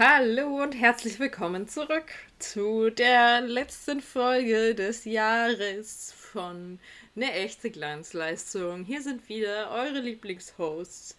[0.00, 2.04] Hallo und herzlich willkommen zurück
[2.38, 6.78] zu der letzten Folge des Jahres von
[7.16, 8.84] Eine echte Glanzleistung.
[8.84, 11.16] Hier sind wieder eure Lieblingshosts,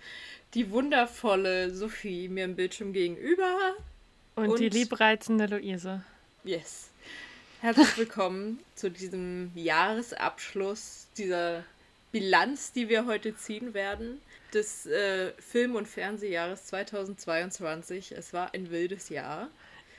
[0.53, 3.75] die wundervolle Sophie mir im Bildschirm gegenüber.
[4.37, 6.01] Und, und die liebreizende Luise.
[6.45, 6.87] Yes.
[7.59, 11.65] Herzlich willkommen zu diesem Jahresabschluss, dieser
[12.13, 14.21] Bilanz, die wir heute ziehen werden
[14.53, 18.11] des äh, Film- und Fernsehjahres 2022.
[18.11, 19.49] Es war ein wildes Jahr.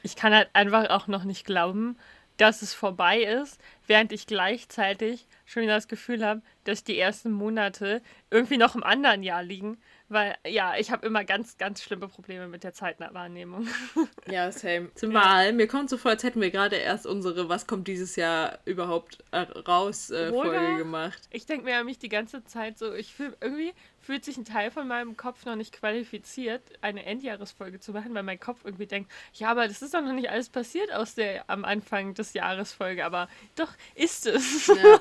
[0.03, 1.97] Ich kann halt einfach auch noch nicht glauben,
[2.41, 7.31] dass es vorbei ist, während ich gleichzeitig schon wieder das Gefühl habe, dass die ersten
[7.33, 8.01] Monate
[8.31, 9.77] irgendwie noch im anderen Jahr liegen.
[10.09, 13.69] Weil, ja, ich habe immer ganz, ganz schlimme Probleme mit der Zeitwahrnehmung.
[14.27, 14.93] Ja, same.
[14.95, 18.59] Zumal, mir kommt so vor, als hätten wir gerade erst unsere Was kommt dieses Jahr
[18.65, 21.29] überhaupt äh, raus äh, Folge gemacht.
[21.31, 23.73] Ich denke mir ja mich die ganze Zeit so, ich fühle irgendwie
[24.03, 28.23] fühlt sich ein Teil von meinem Kopf noch nicht qualifiziert, eine Endjahresfolge zu machen, weil
[28.23, 31.45] mein Kopf irgendwie denkt, ja, aber das ist doch noch nicht alles passiert aus der
[31.49, 34.69] am Anfang des Jahresfolge, aber doch ist es.
[34.69, 35.01] Ja.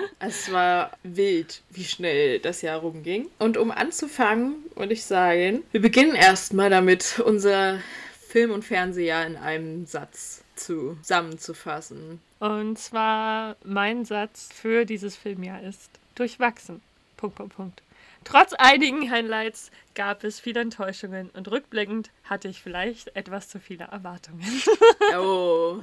[0.18, 3.28] es war wild, wie schnell das Jahr rumging.
[3.38, 7.80] Und um anzufangen, würde ich sagen, wir beginnen erstmal damit, unser
[8.28, 12.20] Film- und Fernsehjahr in einem Satz zusammenzufassen.
[12.38, 16.80] Und zwar mein Satz für dieses Filmjahr ist durchwachsen.
[17.16, 17.82] Punkt, Punkt, Punkt.
[18.24, 23.84] Trotz einigen Highlights gab es viele Enttäuschungen und rückblickend hatte ich vielleicht etwas zu viele
[23.84, 24.46] Erwartungen.
[25.16, 25.82] oh.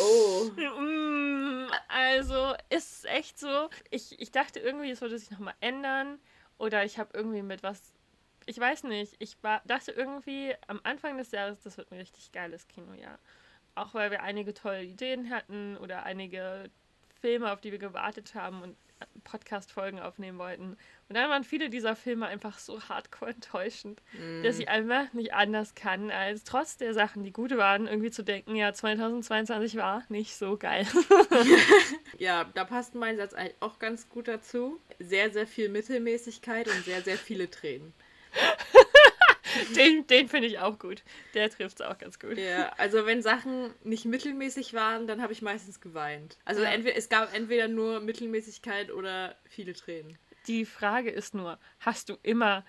[0.00, 0.50] Oh.
[0.80, 3.68] Mm, also ist echt so.
[3.90, 6.18] Ich, ich dachte irgendwie, es würde sich nochmal ändern.
[6.58, 7.92] Oder ich habe irgendwie mit was.
[8.46, 9.14] Ich weiß nicht.
[9.18, 13.18] Ich war, dachte irgendwie am Anfang des Jahres, das wird ein richtig geiles Kinojahr.
[13.74, 16.70] Auch weil wir einige tolle Ideen hatten oder einige
[17.20, 18.76] Filme, auf die wir gewartet haben und
[19.24, 20.76] Podcast-Folgen aufnehmen wollten.
[21.08, 24.42] Und dann waren viele dieser Filme einfach so hardcore enttäuschend, mm.
[24.42, 28.22] dass ich einfach nicht anders kann, als trotz der Sachen, die gut waren, irgendwie zu
[28.22, 30.86] denken, ja, 2022 war nicht so geil.
[32.18, 34.78] ja, da passt mein Satz eigentlich auch ganz gut dazu.
[34.98, 37.92] Sehr, sehr viel Mittelmäßigkeit und sehr, sehr viele Tränen.
[39.76, 41.02] den den finde ich auch gut.
[41.34, 42.38] Der trifft es auch ganz gut.
[42.38, 46.38] Ja, also wenn Sachen nicht mittelmäßig waren, dann habe ich meistens geweint.
[46.44, 46.70] Also ja.
[46.70, 50.18] entweder, es gab entweder nur Mittelmäßigkeit oder viele Tränen.
[50.46, 52.64] Die Frage ist nur, hast du immer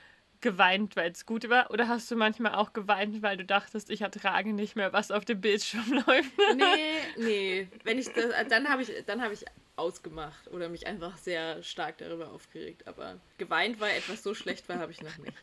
[0.45, 1.71] geweint, weil es gut war?
[1.71, 5.25] Oder hast du manchmal auch geweint, weil du dachtest, ich ertrage nicht mehr, was auf
[5.25, 6.31] dem Bildschirm läuft?
[6.55, 7.67] Nee, nee.
[7.83, 9.43] Wenn ich das, dann habe ich, hab ich
[9.75, 12.87] ausgemacht oder mich einfach sehr stark darüber aufgeregt.
[12.87, 15.37] Aber geweint, weil etwas so schlecht war, habe ich noch nicht.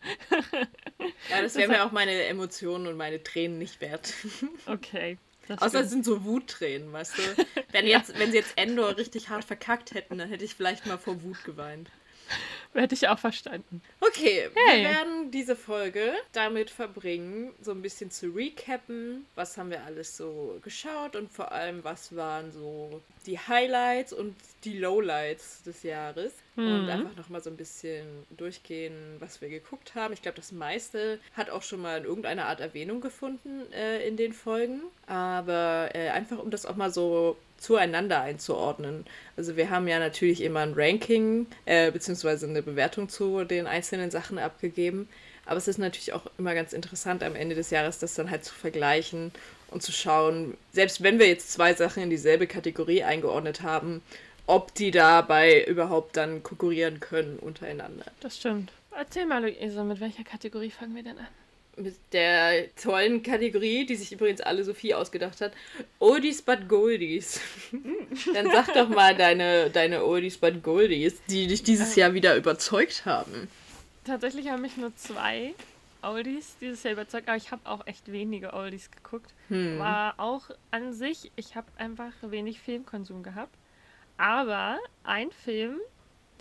[1.30, 4.14] Ja, das wäre mir auch meine Emotionen und meine Tränen nicht wert.
[4.66, 5.18] Okay.
[5.60, 7.22] Außer es sind so Wuttränen, weißt du?
[7.72, 10.98] Wenn, jetzt, wenn sie jetzt Endor richtig hart verkackt hätten, dann hätte ich vielleicht mal
[10.98, 11.90] vor Wut geweint.
[12.74, 13.82] Hätte ich auch verstanden.
[14.00, 14.82] Okay, hey.
[14.82, 19.26] wir werden diese Folge damit verbringen, so ein bisschen zu recappen.
[19.34, 24.34] Was haben wir alles so geschaut und vor allem, was waren so die Highlights und
[24.64, 26.32] die Lowlights des Jahres.
[26.56, 26.66] Mhm.
[26.66, 30.12] Und einfach nochmal so ein bisschen durchgehen, was wir geguckt haben.
[30.12, 34.16] Ich glaube, das meiste hat auch schon mal in irgendeiner Art Erwähnung gefunden äh, in
[34.16, 34.82] den Folgen.
[35.06, 39.04] Aber äh, einfach, um das auch mal so zueinander einzuordnen.
[39.36, 44.10] Also wir haben ja natürlich immer ein Ranking äh, beziehungsweise eine Bewertung zu den einzelnen
[44.10, 45.08] Sachen abgegeben.
[45.44, 48.44] Aber es ist natürlich auch immer ganz interessant am Ende des Jahres, das dann halt
[48.44, 49.32] zu vergleichen
[49.70, 54.02] und zu schauen, selbst wenn wir jetzt zwei Sachen in dieselbe Kategorie eingeordnet haben,
[54.46, 58.06] ob die dabei überhaupt dann konkurrieren können untereinander.
[58.20, 58.72] Das stimmt.
[58.96, 61.26] Erzähl mal, Luisa, mit welcher Kategorie fangen wir denn an?
[61.82, 65.52] Mit der tollen Kategorie, die sich übrigens alle Sophie ausgedacht hat.
[65.98, 67.40] Oldies but Goldies.
[68.34, 73.06] Dann sag doch mal deine, deine Oldies but Goldies, die dich dieses Jahr wieder überzeugt
[73.06, 73.48] haben.
[74.04, 75.54] Tatsächlich haben mich nur zwei
[76.02, 79.34] Oldies dieses Jahr überzeugt, aber ich habe auch echt wenige Oldies geguckt.
[79.48, 79.78] Hm.
[79.78, 83.54] War auch an sich, ich habe einfach wenig Filmkonsum gehabt.
[84.16, 85.78] Aber ein Film,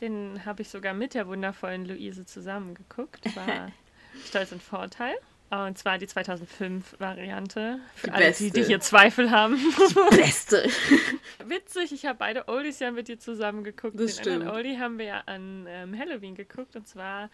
[0.02, 3.72] den habe ich sogar mit der wundervollen Luise zusammen geguckt, war
[4.26, 5.16] Stolz und Vorteil.
[5.50, 7.80] Und zwar die 2005-Variante.
[7.96, 8.44] Für die alle, beste.
[8.44, 9.56] die, die hier Zweifel haben.
[9.56, 10.68] Die beste.
[11.46, 13.98] Witzig, ich habe beide Oldies ja mit dir zusammen geguckt.
[13.98, 14.36] Das Den stimmt.
[14.36, 16.76] anderen Oldie haben wir ja an ähm, Halloween geguckt.
[16.76, 17.30] Und zwar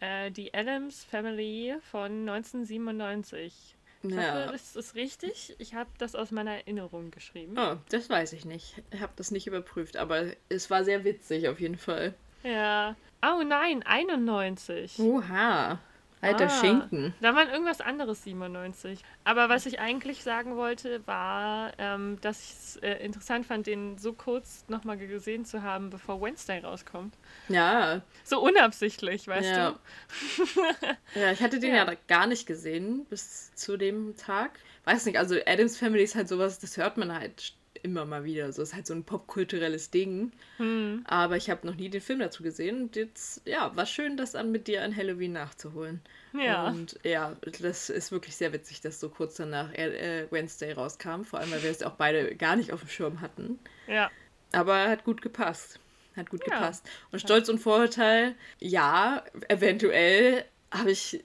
[0.00, 3.76] äh, die Adams Family von 1997.
[4.02, 4.16] Ich ja.
[4.16, 5.54] hoffe, das ist richtig.
[5.58, 7.54] Ich habe das aus meiner Erinnerung geschrieben.
[7.58, 8.82] Oh, das weiß ich nicht.
[8.92, 12.14] Ich habe das nicht überprüft, aber es war sehr witzig auf jeden Fall.
[12.44, 12.96] Ja.
[13.22, 15.00] Oh nein, 91.
[15.00, 15.80] Oha.
[16.20, 17.14] Alter Ah, Schinken.
[17.20, 19.00] Da waren irgendwas anderes 97.
[19.24, 23.98] Aber was ich eigentlich sagen wollte, war, ähm, dass ich es äh, interessant fand, den
[23.98, 27.14] so kurz nochmal gesehen zu haben, bevor Wednesday rauskommt.
[27.48, 29.70] Ja, So unabsichtlich, weißt Ja.
[29.70, 31.20] du?
[31.20, 31.84] ja, ich hatte den ja.
[31.84, 31.94] Ja.
[32.08, 34.58] gar nicht gesehen bis zu dem Tag.
[34.84, 38.52] Weiß nicht, also Adams Family ist halt sowas, das hört man halt immer mal wieder.
[38.52, 40.32] So ist halt so ein popkulturelles Ding.
[40.58, 41.04] Hm.
[41.06, 42.82] Aber ich habe noch nie den Film dazu gesehen.
[42.82, 46.00] Und jetzt, ja, war schön, das dann mit dir an Halloween nachzuholen.
[46.32, 46.68] Ja.
[46.68, 51.22] Und ja, das ist wirklich sehr witzig, dass so kurz danach äh, Wednesday rauskam.
[51.22, 53.58] Vor allem, weil wir es auch beide gar nicht auf dem Schirm hatten.
[53.86, 54.10] Ja.
[54.52, 55.78] Aber hat gut gepasst.
[56.16, 56.54] Hat gut Ja.
[56.58, 56.88] gepasst.
[57.12, 61.24] Und Stolz und Vorurteil, ja, eventuell habe ich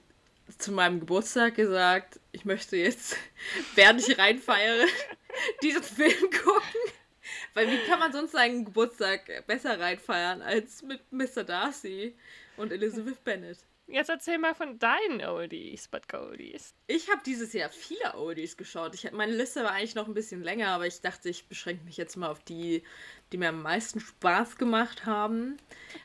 [0.58, 3.16] zu meinem Geburtstag gesagt, ich möchte jetzt,
[3.74, 4.86] während ich reinfeiere,
[5.62, 6.80] diesen Film gucken.
[7.54, 11.44] Weil wie kann man sonst seinen Geburtstag besser reinfeiern als mit Mr.
[11.44, 12.14] Darcy
[12.56, 13.58] und Elizabeth Bennet?
[13.86, 16.74] Jetzt erzähl mal von deinen Oldies, but Goldies.
[16.86, 18.94] Ich habe dieses Jahr viele Oldies geschaut.
[18.94, 21.98] Ich, meine Liste war eigentlich noch ein bisschen länger, aber ich dachte, ich beschränke mich
[21.98, 22.82] jetzt mal auf die,
[23.30, 25.58] die mir am meisten Spaß gemacht haben.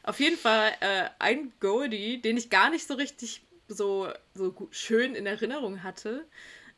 [0.03, 4.75] Auf jeden Fall äh, ein Goldie, den ich gar nicht so richtig so, so gut,
[4.75, 6.25] schön in Erinnerung hatte.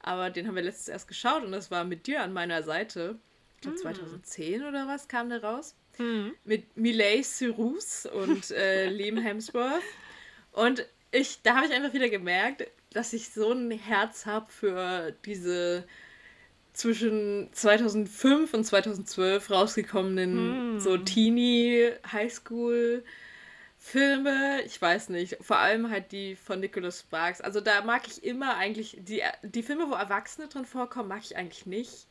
[0.04, 3.18] Aber den haben wir letztens erst geschaut und das war mit dir an meiner Seite.
[3.56, 5.76] Ich glaube 2010 oder was kam der raus.
[5.98, 6.34] Hm.
[6.46, 9.84] Mit Miley Cyrus und äh, Liam Hemsworth.
[10.52, 15.14] Und ich, da habe ich einfach wieder gemerkt, dass ich so ein Herz habe für
[15.26, 15.84] diese
[16.74, 20.80] zwischen 2005 und 2012 rausgekommenen Mm.
[20.80, 23.04] so Teenie Highschool
[23.84, 27.42] Filme, ich weiß nicht, vor allem halt die von Nicholas Sparks.
[27.42, 31.36] Also da mag ich immer eigentlich die die Filme, wo Erwachsene drin vorkommen, mag ich
[31.36, 32.08] eigentlich nicht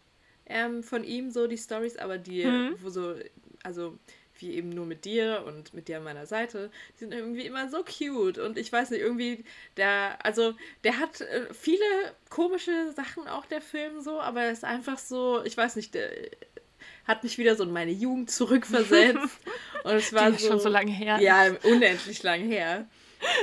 [0.47, 2.75] ähm, von ihm so die Stories, aber die Mhm.
[2.77, 3.15] wo so
[3.63, 3.99] also
[4.41, 7.69] wie eben nur mit dir und mit dir an meiner Seite, die sind irgendwie immer
[7.69, 9.45] so cute und ich weiß nicht, irgendwie
[9.77, 11.85] der, also der hat äh, viele
[12.31, 16.11] komische Sachen auch, der Film so, aber er ist einfach so, ich weiß nicht, der
[17.07, 19.39] hat mich wieder so in meine Jugend zurückversetzt
[19.85, 21.19] und es war Die ist so, schon so lange her.
[21.21, 22.87] ja, unendlich lang her.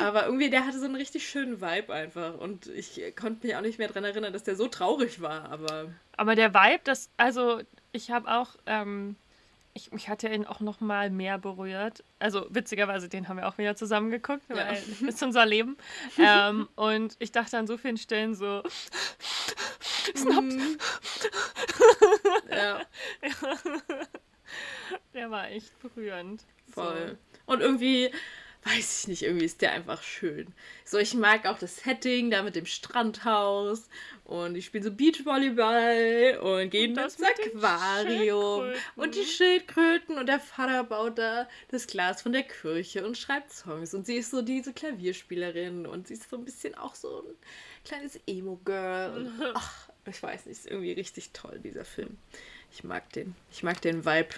[0.01, 2.35] Aber irgendwie, der hatte so einen richtig schönen Vibe einfach.
[2.39, 5.51] Und ich konnte mich auch nicht mehr daran erinnern, dass der so traurig war.
[5.51, 7.61] Aber Aber der Vibe, das, also
[7.91, 9.15] ich habe auch, ähm,
[9.77, 12.03] ich, mich hat ja ihn auch noch mal mehr berührt.
[12.19, 14.55] Also witzigerweise, den haben wir auch wieder zusammen geguckt, Ja.
[14.55, 15.77] weil ist unser Leben.
[16.17, 18.63] ähm, und ich dachte an so vielen Stellen so,
[20.15, 20.43] Snap.
[22.51, 22.81] ja,
[25.13, 26.43] der war echt berührend.
[26.71, 27.17] voll.
[27.45, 28.11] Und irgendwie,
[28.63, 30.47] weiß ich nicht, irgendwie ist der einfach schön.
[30.85, 33.87] So, ich mag auch das Setting da mit dem Strandhaus.
[34.25, 38.73] Und ich spiele so Beachvolleyball und gehe ins Aquarium.
[38.97, 43.53] Und die Schildkröten und der Vater baut da das Glas von der Kirche und schreibt
[43.53, 43.93] Songs.
[43.93, 47.35] Und sie ist so diese Klavierspielerin und sie ist so ein bisschen auch so ein
[47.85, 49.31] kleines Emo-Girl.
[49.53, 52.17] Ach, ich weiß nicht, ist irgendwie richtig toll, dieser Film.
[52.71, 53.33] Ich mag den.
[53.51, 54.35] Ich mag den Vibe.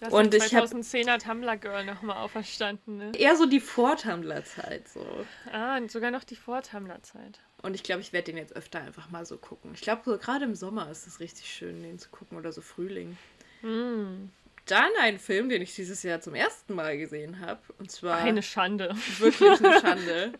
[0.00, 3.12] Das Und ich hab- 2010er Tumblr Girl nochmal auferstanden, ne?
[3.16, 5.04] Eher so die Vor-Tumblr-Zeit so.
[5.52, 7.40] Ah, und sogar noch die Vor-Tumblr-Zeit.
[7.62, 9.70] Und ich glaube, ich werde den jetzt öfter einfach mal so gucken.
[9.74, 12.60] Ich glaube, so gerade im Sommer ist es richtig schön, den zu gucken oder so
[12.60, 13.16] Frühling.
[13.62, 14.30] Mm,
[14.66, 17.60] Dann ein Film, den ich dieses Jahr zum ersten Mal gesehen habe.
[17.78, 18.94] Und zwar eine Schande.
[19.18, 20.32] wirklich eine Schande.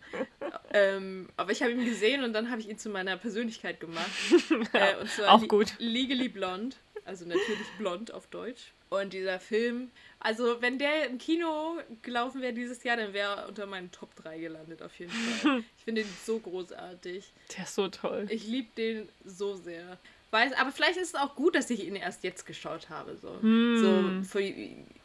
[0.72, 4.10] ähm, aber ich habe ihn gesehen und dann habe ich ihn zu meiner Persönlichkeit gemacht.
[4.72, 5.74] äh, und zwar auch gut.
[5.78, 6.76] Legally Blonde.
[7.04, 8.72] Also natürlich blond auf Deutsch.
[8.90, 9.90] Und dieser Film,
[10.20, 14.14] also wenn der im Kino gelaufen wäre dieses Jahr, dann wäre er unter meinen Top
[14.16, 15.62] 3 gelandet auf jeden Fall.
[15.78, 17.24] Ich finde ihn so großartig.
[17.56, 18.26] Der ist so toll.
[18.30, 19.98] Ich liebe den so sehr.
[20.30, 23.16] Weiß, aber vielleicht ist es auch gut, dass ich ihn erst jetzt geschaut habe.
[23.20, 24.22] So, Hm.
[24.24, 24.52] so für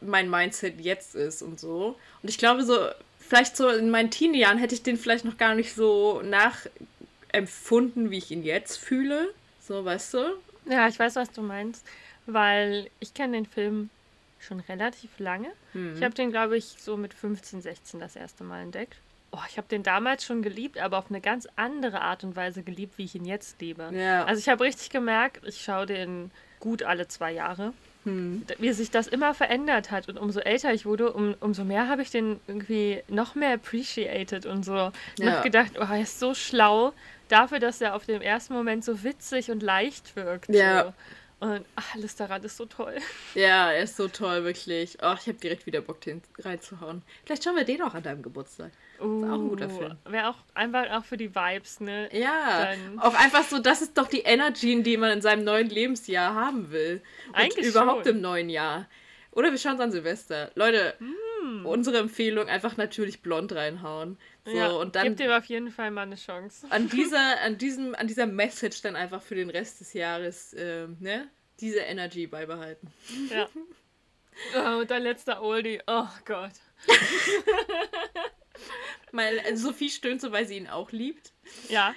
[0.01, 1.97] mein Mindset jetzt ist und so.
[2.21, 2.77] Und ich glaube, so,
[3.19, 6.21] vielleicht so in meinen Teenie-Jahren hätte ich den vielleicht noch gar nicht so
[7.33, 9.33] nachempfunden, wie ich ihn jetzt fühle.
[9.61, 10.19] So, weißt du?
[10.69, 11.85] Ja, ich weiß, was du meinst,
[12.25, 13.89] weil ich kenne den Film
[14.39, 15.49] schon relativ lange.
[15.73, 15.95] Hm.
[15.95, 18.97] Ich habe den, glaube ich, so mit 15, 16 das erste Mal entdeckt.
[19.31, 22.63] Oh, ich habe den damals schon geliebt, aber auf eine ganz andere Art und Weise
[22.63, 23.89] geliebt, wie ich ihn jetzt liebe.
[23.93, 24.23] Ja.
[24.23, 27.73] Also ich habe richtig gemerkt, ich schaue den gut alle zwei Jahre,
[28.07, 28.45] Hm.
[28.57, 30.07] wie sich das immer verändert hat.
[30.07, 34.45] Und umso älter ich wurde, um, umso mehr habe ich den irgendwie noch mehr appreciated
[34.45, 34.73] und so.
[34.73, 34.91] Ja.
[35.19, 36.93] Noch gedacht, oh, er ist so schlau,
[37.27, 40.49] dafür, dass er auf dem ersten Moment so witzig und leicht wirkt.
[40.49, 40.85] Ja.
[40.85, 40.93] So.
[41.39, 42.95] Und ach, alles daran ist so toll.
[43.35, 44.97] Ja, er ist so toll, wirklich.
[45.01, 47.03] Oh, ich habe direkt wieder Bock, den reinzuhauen.
[47.25, 48.71] Vielleicht schauen wir den auch an deinem Geburtstag.
[48.99, 49.97] Uh, auch ein guter Film.
[50.05, 52.09] Wäre auch einfach auch für die Vibes, ne?
[52.11, 55.69] Ja, Dann- auch einfach so, das ist doch die Energy, die man in seinem neuen
[55.69, 57.01] Lebensjahr haben will.
[57.27, 58.15] Und Eigentlich überhaupt schon.
[58.15, 58.87] im neuen Jahr.
[59.31, 60.51] Oder wir schauen es an Silvester.
[60.55, 61.65] Leute, hm.
[61.65, 64.17] unsere Empfehlung einfach natürlich blond reinhauen.
[64.45, 66.65] So, ja, und dann gibt ihm auf jeden Fall mal eine Chance.
[66.71, 70.87] An dieser, an diesem, an dieser Message dann einfach für den Rest des Jahres, äh,
[70.99, 72.91] ne, diese Energy beibehalten.
[73.29, 73.47] Ja.
[74.55, 75.81] Oh, und dein letzter Oldie.
[75.87, 76.51] Oh Gott.
[79.11, 81.33] Weil äh, Sophie stöhnt so, weil sie ihn auch liebt.
[81.69, 81.95] Ja.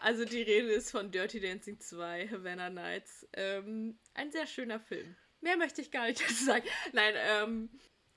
[0.00, 3.26] Also die Rede ist von Dirty Dancing 2, Havana Nights.
[3.34, 5.16] Ähm, ein sehr schöner Film.
[5.40, 6.64] Mehr möchte ich gar nicht dazu sagen.
[6.92, 7.68] Nein, ähm,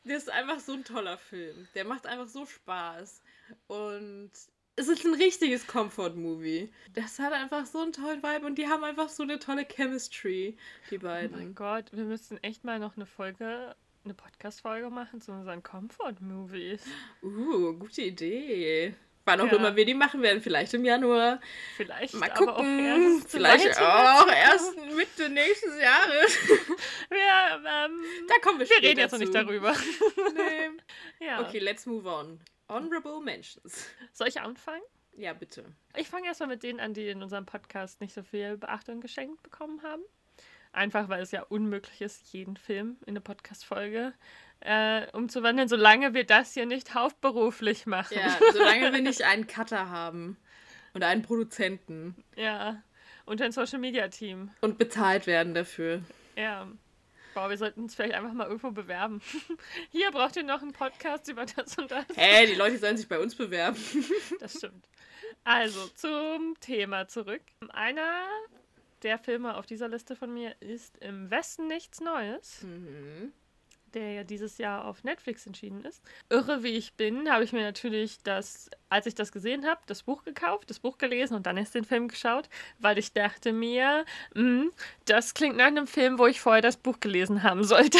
[0.03, 1.67] das ist einfach so ein toller Film.
[1.75, 3.21] Der macht einfach so Spaß.
[3.67, 4.31] Und
[4.75, 6.71] es ist ein richtiges Comfort-Movie.
[6.93, 10.57] Das hat einfach so einen tollen Vibe und die haben einfach so eine tolle Chemistry,
[10.89, 11.35] die beiden.
[11.35, 15.61] Oh mein Gott, wir müssten echt mal noch eine Folge, eine Podcast-Folge machen zu unseren
[15.61, 16.81] Comfort-Movies.
[17.21, 18.95] Uh, gute Idee.
[19.25, 19.57] Wann auch ja.
[19.57, 21.39] immer wir die machen werden, vielleicht im Januar.
[21.77, 22.49] Vielleicht mal gucken.
[22.49, 26.37] auch erst vielleicht auch erst Mitte nächstes Jahres.
[27.11, 29.73] Ja, ähm, da kommen wir Wir reden jetzt noch nicht darüber.
[30.35, 30.69] nee.
[31.25, 31.41] Ja.
[31.41, 32.39] Okay, let's move on.
[32.67, 33.89] Honorable Mentions.
[34.13, 34.81] Soll ich anfangen?
[35.15, 35.65] Ja, bitte.
[35.95, 39.43] Ich fange erstmal mit denen an, die in unserem Podcast nicht so viel Beachtung geschenkt
[39.43, 40.01] bekommen haben.
[40.73, 44.13] Einfach weil es ja unmöglich ist, jeden Film in eine Podcast-Folge
[44.61, 48.15] äh, umzuwandeln, solange wir das hier nicht hauptberuflich machen.
[48.17, 50.37] Ja, solange wir nicht einen Cutter haben
[50.93, 52.23] und einen Produzenten.
[52.35, 52.81] Ja,
[53.25, 54.51] und ein Social-Media-Team.
[54.61, 56.01] Und bezahlt werden dafür.
[56.35, 56.67] Ja.
[57.33, 59.21] Boah, wir sollten uns vielleicht einfach mal irgendwo bewerben.
[59.91, 62.05] Hier braucht ihr noch einen Podcast über das und das.
[62.15, 63.77] Hey, die Leute sollen sich bei uns bewerben.
[64.39, 64.85] Das stimmt.
[65.43, 67.41] Also, zum Thema zurück.
[67.69, 68.25] Einer
[69.03, 72.63] der Filme auf dieser Liste von mir ist Im Westen nichts Neues.
[72.63, 73.33] Mhm
[73.93, 76.01] der ja dieses Jahr auf Netflix entschieden ist.
[76.29, 80.03] Irre wie ich bin, habe ich mir natürlich das, als ich das gesehen habe, das
[80.03, 84.05] Buch gekauft, das Buch gelesen und dann erst den Film geschaut, weil ich dachte mir,
[84.33, 84.71] mh, hm,
[85.05, 87.99] das klingt nach einem Film, wo ich vorher das Buch gelesen haben sollte.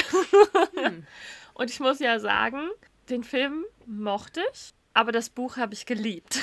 [0.76, 1.06] Hm.
[1.54, 2.70] und ich muss ja sagen,
[3.10, 6.40] den Film mochte ich, aber das Buch habe ich geliebt.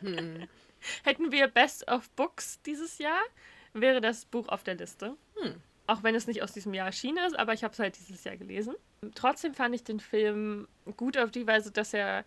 [0.00, 0.48] hm.
[1.02, 3.20] Hätten wir Best of Books dieses Jahr,
[3.72, 5.16] wäre das Buch auf der Liste.
[5.40, 5.54] Hm.
[5.86, 8.22] Auch wenn es nicht aus diesem Jahr erschienen ist, aber ich habe es halt dieses
[8.24, 8.74] Jahr gelesen.
[9.14, 12.24] Trotzdem fand ich den Film gut auf die Weise, dass er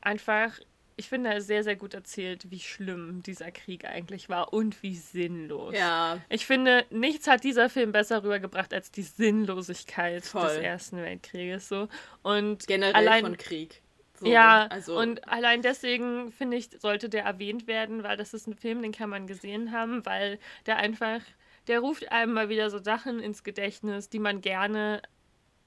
[0.00, 0.58] einfach,
[0.96, 4.96] ich finde, er sehr, sehr gut erzählt, wie schlimm dieser Krieg eigentlich war und wie
[4.96, 5.74] sinnlos.
[5.74, 6.18] Ja.
[6.28, 10.48] Ich finde, nichts hat dieser Film besser rübergebracht als die Sinnlosigkeit Voll.
[10.48, 11.68] des Ersten Weltkrieges.
[11.68, 11.88] So.
[12.22, 13.80] Und Generell allein, von Krieg.
[14.16, 14.96] So, ja, also.
[14.98, 18.92] und allein deswegen finde ich, sollte der erwähnt werden, weil das ist ein Film, den
[18.92, 21.20] kann man gesehen haben, weil der einfach
[21.66, 25.00] der ruft einem mal wieder so Sachen ins Gedächtnis, die man gerne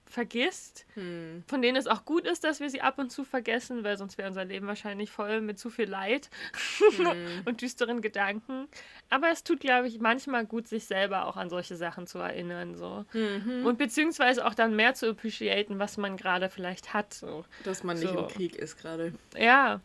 [0.09, 1.43] vergisst, hm.
[1.47, 4.17] von denen es auch gut ist, dass wir sie ab und zu vergessen, weil sonst
[4.17, 6.29] wäre unser Leben wahrscheinlich voll mit zu viel Leid
[6.97, 7.15] hm.
[7.45, 8.67] und düsteren Gedanken.
[9.09, 12.75] Aber es tut, glaube ich, manchmal gut, sich selber auch an solche Sachen zu erinnern.
[12.75, 13.05] So.
[13.13, 13.65] Mhm.
[13.65, 17.13] Und beziehungsweise auch dann mehr zu appreciaten, was man gerade vielleicht hat.
[17.13, 17.45] So.
[17.63, 18.19] Dass man nicht so.
[18.19, 19.13] im Krieg ist gerade.
[19.37, 19.81] Ja,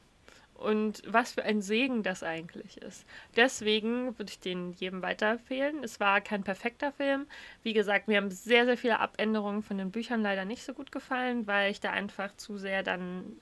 [0.62, 3.04] und was für ein Segen das eigentlich ist.
[3.36, 5.82] Deswegen würde ich den jedem weiterempfehlen.
[5.82, 7.26] Es war kein perfekter Film.
[7.62, 10.92] Wie gesagt, mir haben sehr, sehr viele Abänderungen von den Büchern leider nicht so gut
[10.92, 13.36] gefallen, weil ich da einfach zu sehr dann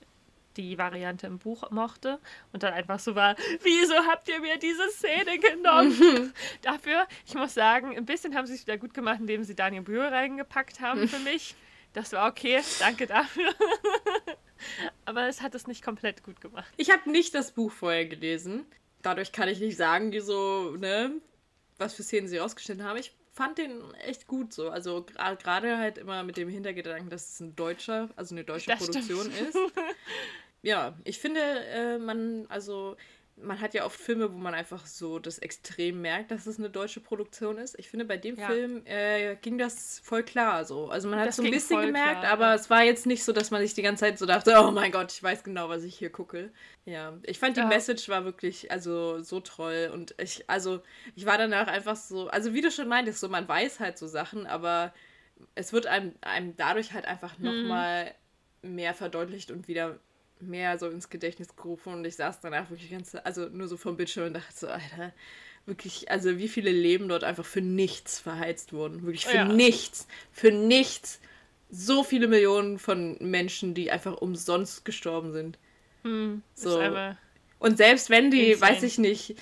[0.57, 2.19] die Variante im Buch mochte
[2.51, 6.33] und dann einfach so war, wieso habt ihr mir diese Szene genommen?
[6.61, 9.83] Dafür, ich muss sagen, ein bisschen haben sie es wieder gut gemacht, indem sie Daniel
[9.83, 11.55] Brühl reingepackt haben für mich.
[11.93, 13.53] Das war okay, danke dafür.
[15.05, 16.71] Aber es hat es nicht komplett gut gemacht.
[16.77, 18.65] Ich habe nicht das Buch vorher gelesen.
[19.01, 21.11] Dadurch kann ich nicht sagen, wie so, ne,
[21.77, 22.97] was für Szenen sie rausgeschnitten haben.
[22.97, 24.69] Ich fand den echt gut so.
[24.69, 28.79] Also gerade halt immer mit dem Hintergedanken, dass es ein deutscher, also eine deutsche das
[28.79, 29.49] Produktion stimmt.
[29.49, 29.57] ist.
[30.63, 32.95] Ja, ich finde, äh, man, also
[33.43, 36.69] man hat ja oft Filme, wo man einfach so das extrem merkt, dass es eine
[36.69, 37.77] deutsche Produktion ist.
[37.79, 38.47] Ich finde, bei dem ja.
[38.47, 40.89] Film äh, ging das voll klar so.
[40.89, 42.55] Also man hat das so ein bisschen gemerkt, klar, aber ja.
[42.55, 44.91] es war jetzt nicht so, dass man sich die ganze Zeit so dachte, oh mein
[44.91, 46.51] Gott, ich weiß genau, was ich hier gucke.
[46.85, 47.67] Ja, ich fand die ja.
[47.67, 50.81] Message war wirklich also so toll und ich also
[51.15, 54.07] ich war danach einfach so, also wie du schon meintest, so man weiß halt so
[54.07, 54.93] Sachen, aber
[55.55, 58.13] es wird einem, einem dadurch halt einfach nochmal
[58.61, 59.99] mehr verdeutlicht und wieder
[60.41, 63.97] mehr so ins Gedächtnis gerufen und ich saß danach wirklich ganz, also nur so vom
[63.97, 65.13] Bildschirm und dachte so, Alter,
[65.65, 69.03] wirklich, also wie viele Leben dort einfach für nichts verheizt wurden.
[69.03, 69.45] Wirklich für ja.
[69.45, 70.07] nichts.
[70.31, 71.19] Für nichts.
[71.69, 75.57] So viele Millionen von Menschen, die einfach umsonst gestorben sind.
[76.03, 76.81] Hm, so.
[77.59, 78.71] Und selbst wenn die, insane.
[78.71, 79.35] weiß ich nicht,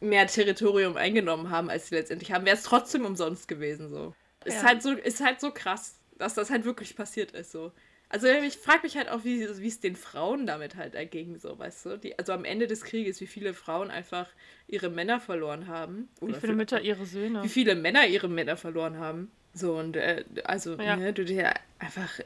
[0.00, 3.90] mehr Territorium eingenommen haben, als sie letztendlich haben, wäre es trotzdem umsonst gewesen.
[3.90, 4.14] So.
[4.44, 4.52] Ja.
[4.52, 4.92] Ist, halt so.
[4.92, 7.50] ist halt so krass, dass das halt wirklich passiert ist.
[7.50, 7.72] So.
[8.08, 11.86] Also ich frage mich halt auch, wie es den Frauen damit halt erging, so, weißt
[11.86, 11.96] du?
[11.98, 14.28] Die, also am Ende des Krieges, wie viele Frauen einfach
[14.68, 16.08] ihre Männer verloren haben.
[16.20, 17.42] wie viele Mütter ihre Söhne.
[17.42, 19.30] Wie viele Männer ihre Männer verloren haben.
[19.54, 20.96] So, und äh, also, ja.
[20.96, 22.20] ne, du dir einfach,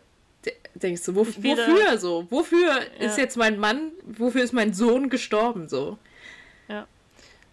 [0.74, 2.26] denkst du, wo, wofür so?
[2.30, 3.06] Wofür ja.
[3.06, 5.96] ist jetzt mein Mann, wofür ist mein Sohn gestorben so?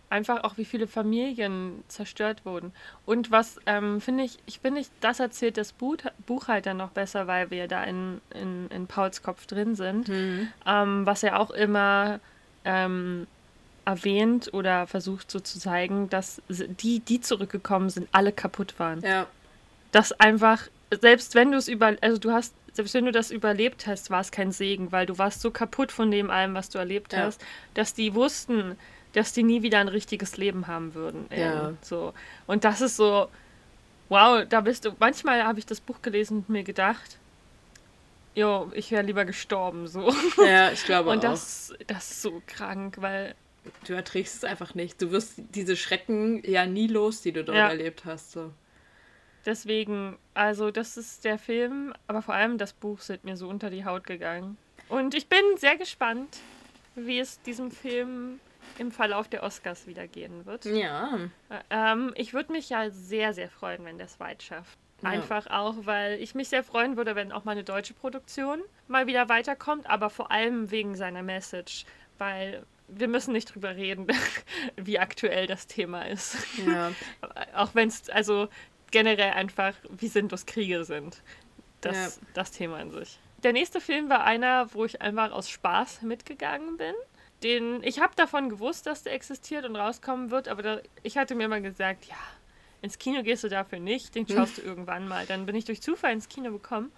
[0.09, 2.71] Einfach auch, wie viele Familien zerstört wurden.
[3.05, 6.91] Und was ähm, finde ich, ich finde, das erzählt das Buch, Buch halt dann noch
[6.91, 10.07] besser, weil wir da in, in, in Pauls Kopf drin sind.
[10.07, 10.47] Mhm.
[10.65, 12.21] Ähm, was er auch immer
[12.63, 13.27] ähm,
[13.87, 19.01] erwähnt oder versucht so zu zeigen, dass die, die zurückgekommen sind, alle kaputt waren.
[19.01, 19.27] Ja.
[19.93, 20.63] Dass einfach,
[21.01, 24.19] selbst wenn du es über, also du hast, selbst wenn du das überlebt hast, war
[24.19, 27.19] es kein Segen, weil du warst so kaputt von dem allem, was du erlebt ja.
[27.19, 27.41] hast,
[27.75, 28.77] dass die wussten,
[29.17, 31.25] dass die nie wieder ein richtiges Leben haben würden.
[31.35, 31.73] Ja.
[31.81, 32.13] So.
[32.45, 33.29] Und das ist so,
[34.09, 37.17] wow, da bist du, manchmal habe ich das Buch gelesen und mir gedacht,
[38.35, 40.13] jo, ich wäre lieber gestorben, so.
[40.37, 41.85] Ja, ich glaube und das, auch.
[41.87, 43.33] das ist so krank, weil
[43.87, 45.01] du erträgst es einfach nicht.
[45.01, 47.69] Du wirst diese Schrecken ja nie los, die du dort ja.
[47.69, 48.33] erlebt hast.
[48.33, 48.51] So.
[49.47, 53.71] Deswegen, also das ist der Film, aber vor allem das Buch sind mir so unter
[53.71, 54.57] die Haut gegangen.
[54.89, 56.37] Und ich bin sehr gespannt,
[56.95, 58.39] wie es diesem Film
[58.79, 60.65] im Verlauf der Oscars wieder gehen wird.
[60.65, 61.19] Ja.
[61.69, 64.77] Ähm, ich würde mich ja sehr, sehr freuen, wenn es weit schafft.
[65.03, 65.59] Einfach ja.
[65.59, 69.29] auch, weil ich mich sehr freuen würde, wenn auch mal eine deutsche Produktion mal wieder
[69.29, 71.85] weiterkommt, aber vor allem wegen seiner Message.
[72.17, 74.07] Weil wir müssen nicht drüber reden,
[74.75, 76.37] wie aktuell das Thema ist.
[76.65, 76.91] Ja.
[77.53, 78.47] Auch wenn es also
[78.91, 81.21] generell einfach, wie sinnlos Kriege sind.
[81.81, 82.27] Das, ja.
[82.33, 83.19] das Thema an sich.
[83.43, 86.95] Der nächste Film war einer, wo ich einfach aus Spaß mitgegangen bin.
[87.43, 91.35] Den, ich habe davon gewusst, dass der existiert und rauskommen wird, aber da, ich hatte
[91.35, 92.15] mir immer gesagt, ja,
[92.81, 95.25] ins Kino gehst du dafür nicht, den schaust du irgendwann mal.
[95.25, 96.91] Dann bin ich durch Zufall ins Kino gekommen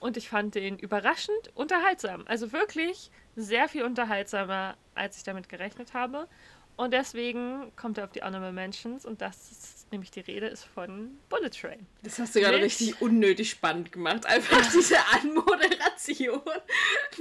[0.00, 2.24] und ich fand den überraschend unterhaltsam.
[2.26, 6.28] Also wirklich sehr viel unterhaltsamer, als ich damit gerechnet habe.
[6.76, 10.64] Und deswegen kommt er auf die Honorable Mentions und das ist nämlich die Rede ist
[10.64, 11.86] von Bullet Train.
[12.02, 14.26] Das hast du gerade richtig unnötig spannend gemacht.
[14.26, 16.42] Einfach diese Anmoderation.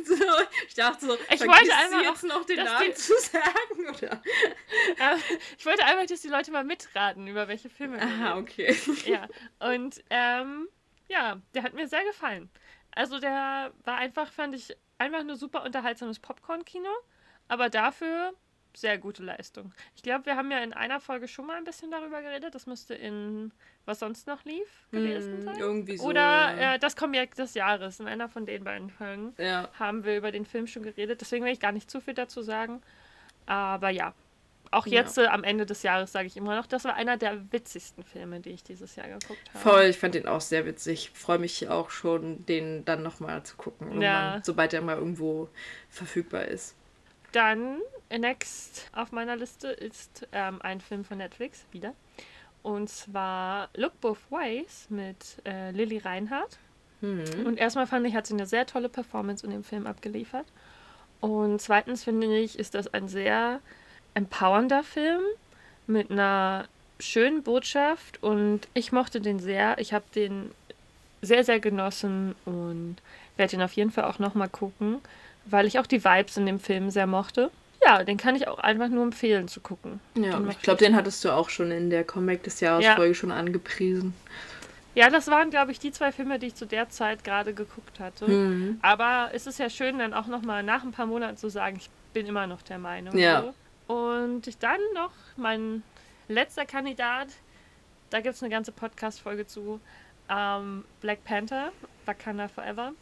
[0.06, 0.14] So,
[0.68, 4.22] ich dachte so, ich wollte einfach jetzt noch den Namen zu sagen, oder?
[5.58, 8.02] ich wollte einfach, dass die Leute mal mitraten, über welche Filme.
[8.02, 8.76] Aha, okay.
[9.06, 9.28] Ja,
[9.60, 10.68] und ähm,
[11.08, 12.50] ja, der hat mir sehr gefallen.
[12.92, 16.90] Also der war einfach, fand ich, einfach nur super unterhaltsames Popcorn-Kino,
[17.48, 18.34] aber dafür
[18.78, 19.74] sehr gute Leistung.
[19.96, 22.56] Ich glaube, wir haben ja in einer Folge schon mal ein bisschen darüber geredet.
[22.56, 23.52] Das müsste in
[23.86, 25.60] Was sonst noch lief gewesen hm, sein.
[25.60, 26.06] irgendwie so.
[26.06, 26.74] Oder ja.
[26.76, 28.00] äh, das Comeback des Jahres.
[28.00, 29.70] In einer von den beiden Folgen ja.
[29.80, 31.22] haben wir über den Film schon geredet.
[31.22, 32.82] Deswegen will ich gar nicht zu viel dazu sagen.
[33.46, 34.14] Aber ja,
[34.72, 35.24] auch jetzt ja.
[35.24, 38.40] äh, am Ende des Jahres sage ich immer noch, das war einer der witzigsten Filme,
[38.40, 39.60] die ich dieses Jahr geguckt habe.
[39.60, 41.12] Voll, ich fand den auch sehr witzig.
[41.14, 44.04] Freue mich auch schon, den dann nochmal zu gucken,
[44.44, 45.50] sobald er mal irgendwo
[45.90, 46.76] verfügbar ist.
[47.36, 51.94] Dann, next auf meiner Liste ist ähm, ein Film von Netflix, wieder.
[52.64, 56.58] Und zwar Look Both Ways mit äh, Lilly Reinhardt.
[57.02, 57.46] Mhm.
[57.46, 60.46] Und erstmal fand ich, hat sie eine sehr tolle Performance in dem Film abgeliefert.
[61.20, 63.60] Und zweitens finde ich, ist das ein sehr
[64.14, 65.22] empowernder Film
[65.88, 66.70] mit einer
[67.02, 69.78] schönen Botschaft und ich mochte den sehr.
[69.80, 70.52] Ich habe den
[71.22, 72.96] sehr, sehr genossen und
[73.36, 75.02] werde ihn auf jeden Fall auch nochmal gucken,
[75.46, 77.52] weil ich auch die Vibes in dem Film sehr mochte.
[77.86, 80.00] Ja, den kann ich auch einfach nur empfehlen zu gucken.
[80.16, 83.14] Ja, ich glaube, den hattest du auch schon in der Comeback des Jahres-Folge ja.
[83.14, 84.14] schon angepriesen.
[84.96, 88.00] Ja, das waren, glaube ich, die zwei Filme, die ich zu der Zeit gerade geguckt
[88.00, 88.28] hatte.
[88.28, 88.80] Mhm.
[88.82, 91.90] Aber es ist ja schön, dann auch nochmal nach ein paar Monaten zu sagen, ich
[92.14, 93.16] bin immer noch der Meinung.
[93.18, 93.54] Ja.
[93.88, 95.84] Und dann noch mein
[96.28, 97.28] letzter Kandidat.
[98.10, 99.82] Da gibt es eine ganze Podcast-Folge zu.
[100.30, 101.72] Ähm, Black Panther,
[102.06, 102.94] Wakanda Forever.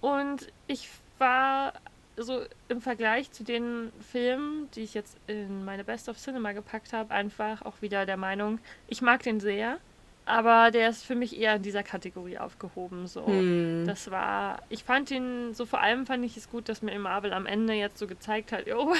[0.00, 0.88] Und ich
[1.20, 1.74] war
[2.16, 6.92] so im Vergleich zu den Filmen, die ich jetzt in meine Best of Cinema gepackt
[6.92, 9.78] habe, einfach auch wieder der Meinung, ich mag den sehr.
[10.26, 13.08] Aber der ist für mich eher in dieser Kategorie aufgehoben.
[13.08, 13.26] So.
[13.26, 13.84] Hm.
[13.86, 17.32] Das war, ich fand ihn, so vor allem fand ich es gut, dass mir Marvel
[17.32, 18.94] am Ende jetzt so gezeigt hat, jo,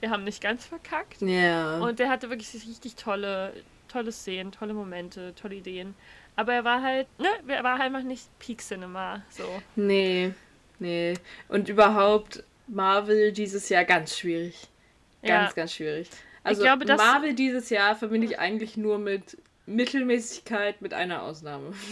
[0.00, 1.20] wir haben nicht ganz verkackt.
[1.22, 1.80] Yeah.
[1.80, 3.52] Und der hatte wirklich richtig tolle,
[3.88, 5.94] tolle Szenen, tolle Momente, tolle Ideen.
[6.36, 9.22] Aber er war halt, ne, er war halt einfach nicht Peak Cinema.
[9.30, 9.44] So.
[9.74, 10.32] Nee,
[10.78, 11.14] nee.
[11.48, 14.68] Und überhaupt Marvel dieses Jahr ganz schwierig.
[15.22, 15.52] Ganz, ja.
[15.54, 16.10] ganz schwierig.
[16.44, 19.36] Also glaube, Marvel dieses Jahr verbinde ich eigentlich nur mit
[19.66, 21.72] Mittelmäßigkeit mit einer Ausnahme.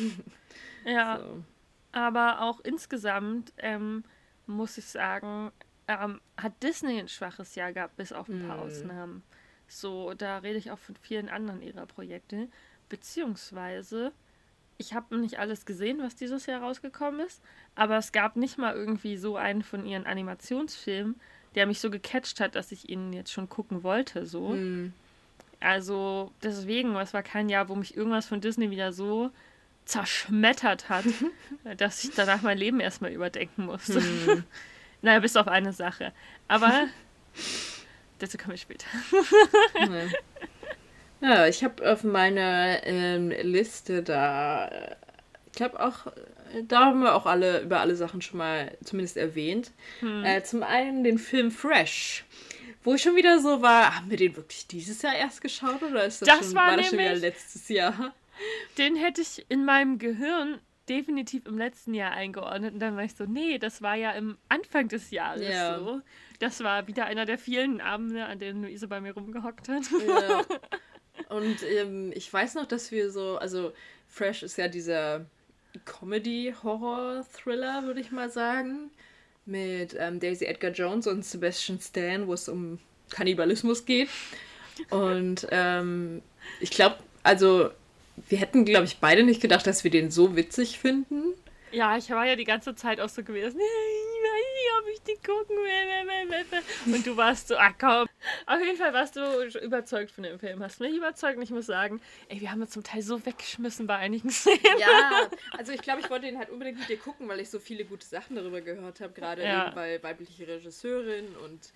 [0.85, 1.19] Ja.
[1.19, 1.43] So.
[1.91, 4.05] Aber auch insgesamt ähm,
[4.47, 5.51] muss ich sagen,
[5.89, 8.61] ähm, hat Disney ein schwaches Jahr gehabt, bis auf ein paar mm.
[8.61, 9.23] Ausnahmen.
[9.67, 12.49] So, da rede ich auch von vielen anderen ihrer Projekte.
[12.89, 14.13] Beziehungsweise,
[14.79, 17.41] ich habe nicht alles gesehen, was dieses Jahr rausgekommen ist,
[17.75, 21.17] aber es gab nicht mal irgendwie so einen von ihren Animationsfilmen,
[21.55, 24.27] der mich so gecatcht hat, dass ich ihn jetzt schon gucken wollte.
[24.27, 24.51] So.
[24.51, 24.93] Mm.
[25.61, 29.31] Also deswegen, es war kein Jahr, wo mich irgendwas von Disney wieder so
[29.87, 31.05] zerschmettert hat,
[31.79, 34.01] dass ich danach mein Leben erstmal überdenken musste.
[34.03, 34.45] Hm.
[35.03, 36.13] naja, bis auf eine Sache.
[36.49, 36.89] Aber
[38.19, 38.87] dazu komme ich später.
[41.21, 44.71] Ja, ich habe auf meiner ähm, Liste da,
[45.47, 46.13] ich glaube auch,
[46.69, 49.73] da haben wir auch alle über alle Sachen schon mal zumindest erwähnt.
[50.01, 50.25] Hm.
[50.25, 52.25] Äh, zum einen den Film Fresh.
[52.85, 56.05] Wo ich schon wieder so war, haben wir den wirklich dieses Jahr erst geschaut oder
[56.05, 58.15] ist das, das schon, war, war das schon wieder letztes Jahr?
[58.79, 62.75] Den hätte ich in meinem Gehirn definitiv im letzten Jahr eingeordnet.
[62.75, 65.79] Und dann war ich so, nee, das war ja im Anfang des Jahres ja.
[65.79, 66.01] so.
[66.39, 69.83] Das war wieder einer der vielen Abende, an denen Luise bei mir rumgehockt hat.
[70.07, 70.45] Ja.
[71.29, 73.73] Und ähm, ich weiß noch, dass wir so, also
[74.09, 75.27] Fresh ist ja dieser
[75.85, 78.91] Comedy-Horror-Thriller, würde ich mal sagen
[79.47, 82.79] mit ähm, Daisy Edgar Jones und Sebastian Stan, wo es um
[83.11, 84.09] Kannibalismus geht.
[84.91, 86.21] Und ähm,
[86.61, 87.71] ich glaube, also
[88.29, 91.35] wir hätten, glaube ich, beide nicht gedacht, dass wir den so witzig finden.
[91.71, 93.61] Ja, ich war ja die ganze Zeit auch so gewesen.
[94.79, 96.95] Ob ich den gucken will.
[96.95, 98.09] Und du warst so, ach komm.
[98.47, 100.63] Auf jeden Fall warst du überzeugt von dem Film.
[100.63, 103.87] Hast mich überzeugt und ich muss sagen, ey, wir haben uns zum Teil so weggeschmissen
[103.87, 104.79] bei einigen Szenen.
[104.79, 107.59] Ja, also ich glaube, ich wollte den halt unbedingt mit dir gucken, weil ich so
[107.59, 109.13] viele gute Sachen darüber gehört habe.
[109.13, 109.69] Gerade ja.
[109.69, 111.73] eben weil weibliche Regisseurin und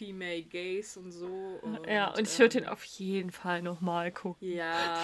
[0.00, 1.60] Female Gaze und so.
[1.60, 4.50] Und, ja, und ich würde ähm, den auf jeden Fall nochmal gucken.
[4.50, 4.98] Ja,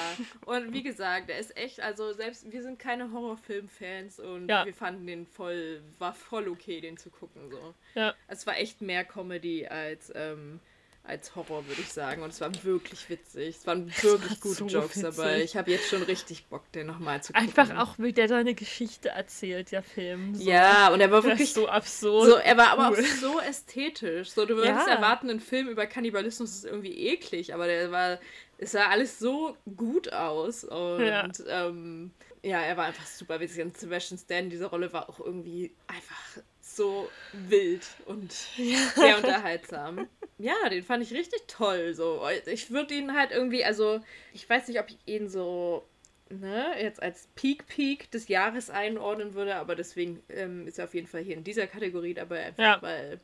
[0.47, 4.65] und wie gesagt, der ist echt, also selbst wir sind keine Horrorfilm-Fans und ja.
[4.65, 7.51] wir fanden den voll, war voll okay, den zu gucken.
[7.51, 7.75] So.
[7.95, 8.15] Ja.
[8.27, 10.61] Es war echt mehr Comedy als ähm,
[11.07, 12.23] als Horror, würde ich sagen.
[12.23, 13.57] Und es war wirklich witzig.
[13.57, 15.03] Es waren wirklich es gute so Jokes witzig.
[15.03, 15.43] dabei.
[15.43, 17.49] Ich habe jetzt schon richtig Bock, den nochmal zu gucken.
[17.49, 20.35] Einfach auch, wie der seine Geschichte erzählt, der Film.
[20.35, 20.43] So.
[20.43, 22.31] Ja, und er war wirklich so absurd.
[22.31, 24.31] So, er war aber auch so ästhetisch.
[24.31, 24.95] So, du würdest ja.
[24.95, 28.19] erwarten, ein Film über Kannibalismus ist irgendwie eklig, aber der war,
[28.59, 30.65] es sah alles so gut aus.
[30.65, 31.29] Und ja.
[31.49, 32.11] Ähm,
[32.43, 33.65] ja, er war einfach super witzig.
[33.65, 36.43] Und Sebastian Stan, diese Rolle war auch irgendwie einfach
[36.77, 38.79] so wild und ja.
[38.95, 40.09] sehr unterhaltsam.
[40.39, 41.95] Ja, den fand ich richtig toll.
[41.95, 42.23] So.
[42.47, 44.01] Ich würde ihn halt irgendwie, also
[44.33, 45.87] ich weiß nicht, ob ich ihn so
[46.29, 50.95] ne, jetzt als Peak Peak des Jahres einordnen würde, aber deswegen ähm, ist er auf
[50.95, 52.83] jeden Fall hier in dieser Kategorie dabei, einfach ja.
[52.83, 53.21] weil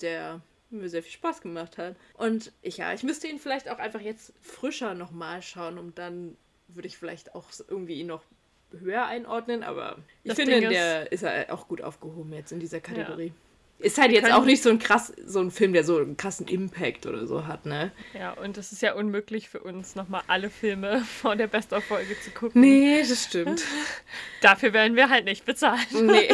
[0.00, 1.96] der mir sehr viel Spaß gemacht hat.
[2.14, 6.36] Und ich, ja, ich müsste ihn vielleicht auch einfach jetzt frischer nochmal schauen, um dann
[6.68, 8.22] würde ich vielleicht auch irgendwie ihn noch
[8.80, 12.60] höher einordnen, aber ich das finde, Ding der ist ja auch gut aufgehoben jetzt in
[12.60, 13.28] dieser Kategorie.
[13.28, 13.34] Ja.
[13.82, 16.46] Ist halt jetzt auch nicht so ein krass, so ein Film, der so einen krassen
[16.46, 17.90] Impact oder so hat, ne?
[18.14, 22.30] Ja, und es ist ja unmöglich für uns, nochmal alle Filme vor der Best-of-Folge zu
[22.30, 22.60] gucken.
[22.60, 23.64] Nee, das stimmt.
[24.40, 25.88] Dafür werden wir halt nicht bezahlt.
[25.92, 26.28] Nee.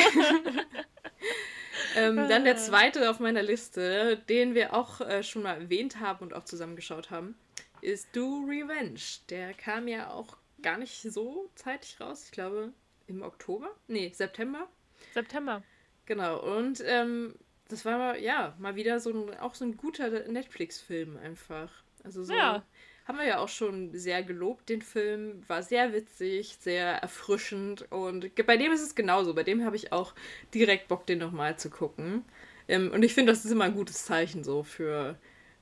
[1.97, 6.27] ähm, dann der zweite auf meiner Liste, den wir auch äh, schon mal erwähnt haben
[6.27, 7.35] und auch zusammengeschaut haben,
[7.81, 9.01] ist Do Revenge.
[9.31, 12.25] Der kam ja auch gar nicht so zeitig raus.
[12.27, 12.73] Ich glaube
[13.07, 13.71] im Oktober?
[13.87, 14.69] Nee, September.
[15.15, 15.63] September.
[16.07, 17.35] Genau, und ähm,
[17.69, 21.71] das war ja mal wieder so ein, auch so ein guter Netflix-Film einfach.
[22.03, 22.65] Also so ja.
[23.07, 25.43] haben wir ja auch schon sehr gelobt, den Film.
[25.49, 29.35] War sehr witzig, sehr erfrischend und bei dem ist es genauso.
[29.35, 30.15] Bei dem habe ich auch
[30.55, 32.25] direkt Bock, den nochmal zu gucken.
[32.69, 35.19] Ähm, und ich finde, das ist immer ein gutes Zeichen so für,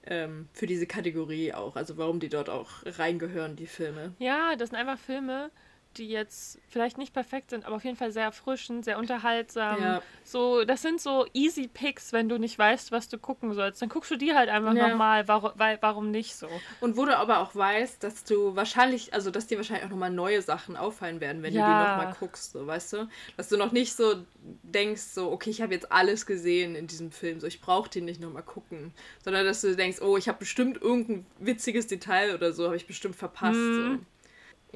[0.07, 1.77] ähm, für diese Kategorie auch.
[1.77, 4.15] Also warum die dort auch reingehören, die Filme.
[4.19, 5.51] Ja, das sind einfach Filme,
[5.99, 9.83] die jetzt vielleicht nicht perfekt sind, aber auf jeden Fall sehr erfrischend, sehr unterhaltsam.
[9.83, 10.03] Ja.
[10.25, 13.81] So, das sind so easy Picks, wenn du nicht weißt, was du gucken sollst.
[13.81, 14.89] Dann guckst du die halt einfach ja.
[14.89, 16.49] nochmal, warum, weil, warum nicht so.
[16.81, 20.11] Und wo du aber auch weißt, dass du wahrscheinlich, also dass dir wahrscheinlich auch nochmal
[20.11, 21.67] neue Sachen auffallen werden, wenn ja.
[21.67, 23.09] du die nochmal guckst, so, weißt du?
[23.37, 24.17] Dass du noch nicht so
[24.63, 28.05] denkst, so, okay, ich habe jetzt alles gesehen in diesem Film, so, ich brauche den
[28.05, 28.93] nicht nochmal gucken.
[29.25, 32.87] Sondern dass du denkst, oh, ich habe bestimmt irgendein witziges Detail oder so, habe ich
[32.87, 33.59] bestimmt verpasst.
[33.59, 33.99] Mhm.
[33.99, 34.16] So.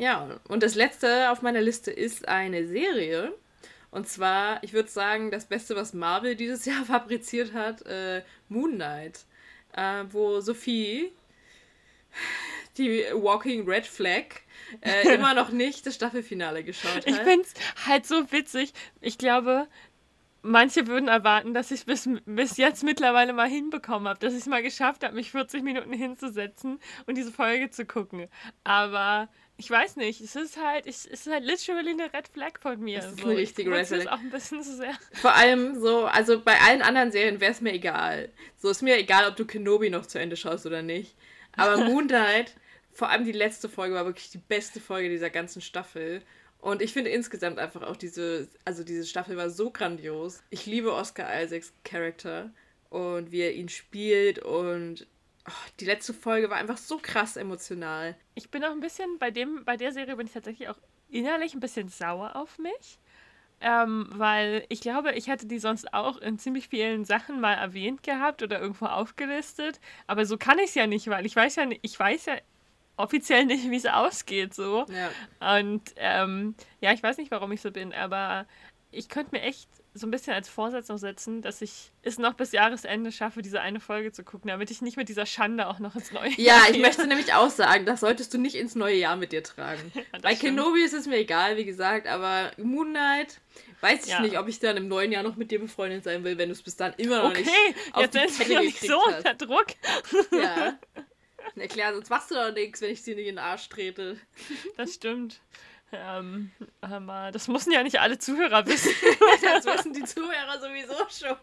[0.00, 3.34] Ja, und das letzte auf meiner Liste ist eine Serie.
[3.90, 8.76] Und zwar, ich würde sagen, das Beste, was Marvel dieses Jahr fabriziert hat, äh, Moon
[8.76, 9.26] Knight.
[9.76, 11.12] Äh, wo Sophie,
[12.78, 14.24] die Walking Red Flag,
[14.80, 17.06] äh, immer noch nicht das Staffelfinale geschaut hat.
[17.06, 18.72] Ich finde es halt so witzig.
[19.02, 19.68] Ich glaube,
[20.40, 24.46] manche würden erwarten, dass ich bis, bis jetzt mittlerweile mal hinbekommen habe, dass ich es
[24.46, 28.28] mal geschafft habe, mich 40 Minuten hinzusetzen und diese Folge zu gucken.
[28.64, 29.28] Aber
[29.60, 32.80] ich weiß nicht, es ist halt, ich, es ist halt literally eine Red Flag von
[32.80, 33.00] mir.
[33.00, 33.26] Das ist so.
[33.28, 34.06] eine richtige Red Flag.
[34.06, 34.94] auch ein bisschen zu sehr.
[35.12, 38.30] Vor allem so, also bei allen anderen Serien wäre es mir egal.
[38.56, 41.14] So ist mir egal, ob du Kenobi noch zu Ende schaust oder nicht.
[41.56, 42.54] Aber Moon Knight,
[42.90, 46.22] vor allem die letzte Folge, war wirklich die beste Folge dieser ganzen Staffel.
[46.62, 50.42] Und ich finde insgesamt einfach auch diese, also diese Staffel war so grandios.
[50.48, 52.50] Ich liebe Oscar Isaacs Charakter
[52.88, 55.06] und wie er ihn spielt und
[55.48, 58.14] Oh, die letzte Folge war einfach so krass emotional.
[58.34, 61.54] Ich bin auch ein bisschen bei dem, bei der Serie bin ich tatsächlich auch innerlich
[61.54, 62.98] ein bisschen sauer auf mich.
[63.62, 68.02] Ähm, weil ich glaube, ich hätte die sonst auch in ziemlich vielen Sachen mal erwähnt
[68.02, 69.80] gehabt oder irgendwo aufgelistet.
[70.06, 72.36] Aber so kann ich es ja nicht, weil ich weiß ja nicht, ich weiß ja
[72.96, 74.86] offiziell nicht, wie es ausgeht so.
[74.88, 75.58] Ja.
[75.58, 78.46] Und ähm, ja, ich weiß nicht, warum ich so bin, aber
[78.92, 82.34] ich könnte mir echt so ein bisschen als Vorsatz noch setzen, dass ich es noch
[82.34, 85.80] bis Jahresende schaffe, diese eine Folge zu gucken, damit ich nicht mit dieser Schande auch
[85.80, 86.38] noch ins neue Jahr.
[86.38, 89.42] Ja, ich möchte nämlich auch sagen, das solltest du nicht ins neue Jahr mit dir
[89.42, 89.92] tragen.
[90.00, 90.56] Ja, Bei stimmt.
[90.56, 93.40] Kenobi ist es mir egal, wie gesagt, aber Moon Knight
[93.80, 94.20] weiß ich ja.
[94.20, 96.52] nicht, ob ich dann im neuen Jahr noch mit dir befreundet sein will, wenn du
[96.52, 99.18] es bis dann immer noch okay, nicht auf jetzt die Kette nicht so hast.
[99.18, 99.66] unter Druck.
[100.32, 100.78] Ja.
[101.54, 104.18] Na klar, sonst machst du doch nichts, wenn ich sie nicht in den Arsch trete.
[104.76, 105.40] Das stimmt.
[105.92, 106.50] Ähm,
[106.80, 108.92] aber das müssen ja nicht alle Zuhörer wissen.
[109.42, 111.36] das wissen die Zuhörer sowieso schon.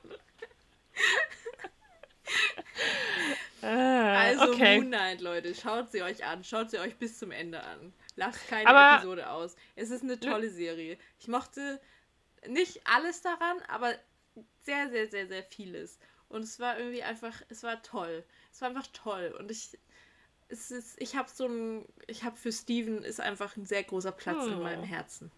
[3.62, 4.78] Ah, also okay.
[4.80, 6.44] Moon Knight, Leute, schaut sie euch an.
[6.44, 7.94] Schaut sie euch bis zum Ende an.
[8.16, 9.56] Lasst keine aber Episode aus.
[9.76, 10.98] Es ist eine tolle Serie.
[11.20, 11.80] Ich mochte
[12.48, 13.94] nicht alles daran, aber
[14.64, 16.00] sehr, sehr, sehr, sehr vieles.
[16.30, 18.24] Und es war irgendwie einfach, es war toll.
[18.52, 19.36] Es war einfach toll.
[19.40, 19.78] Und ich
[20.50, 24.12] es ist, ich habe so ein, ich habe für Steven ist einfach ein sehr großer
[24.12, 24.48] Platz oh.
[24.48, 25.32] in meinem Herzen.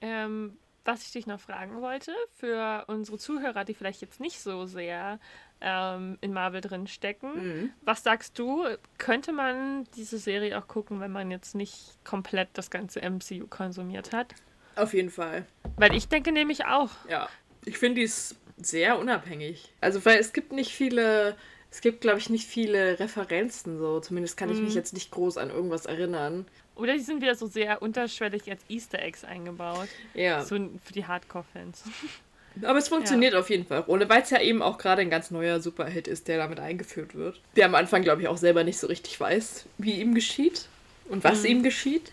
[0.00, 4.64] Ähm, was ich dich noch fragen wollte, für unsere Zuhörer, die vielleicht jetzt nicht so
[4.66, 5.20] sehr
[5.60, 7.72] ähm, in Marvel drin stecken, mhm.
[7.82, 8.64] was sagst du,
[8.96, 14.12] könnte man diese Serie auch gucken, wenn man jetzt nicht komplett das ganze MCU konsumiert
[14.12, 14.34] hat?
[14.76, 15.44] Auf jeden Fall.
[15.76, 16.90] Weil ich denke nämlich auch.
[17.08, 17.28] Ja,
[17.64, 19.74] ich finde die ist sehr unabhängig.
[19.80, 21.36] Also, weil es gibt nicht viele
[21.70, 24.00] es gibt, glaube ich, nicht viele Referenzen so.
[24.00, 24.76] Zumindest kann ich mich mhm.
[24.76, 26.46] jetzt nicht groß an irgendwas erinnern.
[26.74, 29.88] Oder die sind wieder so sehr unterschwellig als Easter Eggs eingebaut.
[30.14, 30.44] Ja.
[30.44, 31.84] So für die Hardcore-Fans.
[32.62, 33.40] Aber es funktioniert ja.
[33.40, 33.84] auf jeden Fall.
[33.86, 37.14] Ohne weil es ja eben auch gerade ein ganz neuer Superhit ist, der damit eingeführt
[37.14, 37.40] wird.
[37.56, 40.66] Der am Anfang, glaube ich, auch selber nicht so richtig weiß, wie ihm geschieht
[41.08, 41.48] und was mhm.
[41.48, 42.12] ihm geschieht.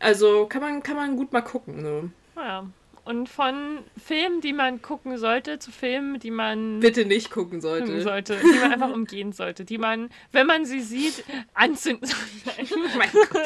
[0.00, 1.82] Also kann man, kann man gut mal gucken.
[1.82, 2.10] So.
[2.40, 2.66] Ja.
[3.04, 6.80] Und von Filmen, die man gucken sollte, zu Filmen, die man.
[6.80, 8.00] Bitte nicht gucken sollte.
[8.02, 9.64] sollte die man einfach umgehen sollte.
[9.64, 12.74] Die man, wenn man sie sieht, anzünden sollte.
[13.34, 13.38] oh.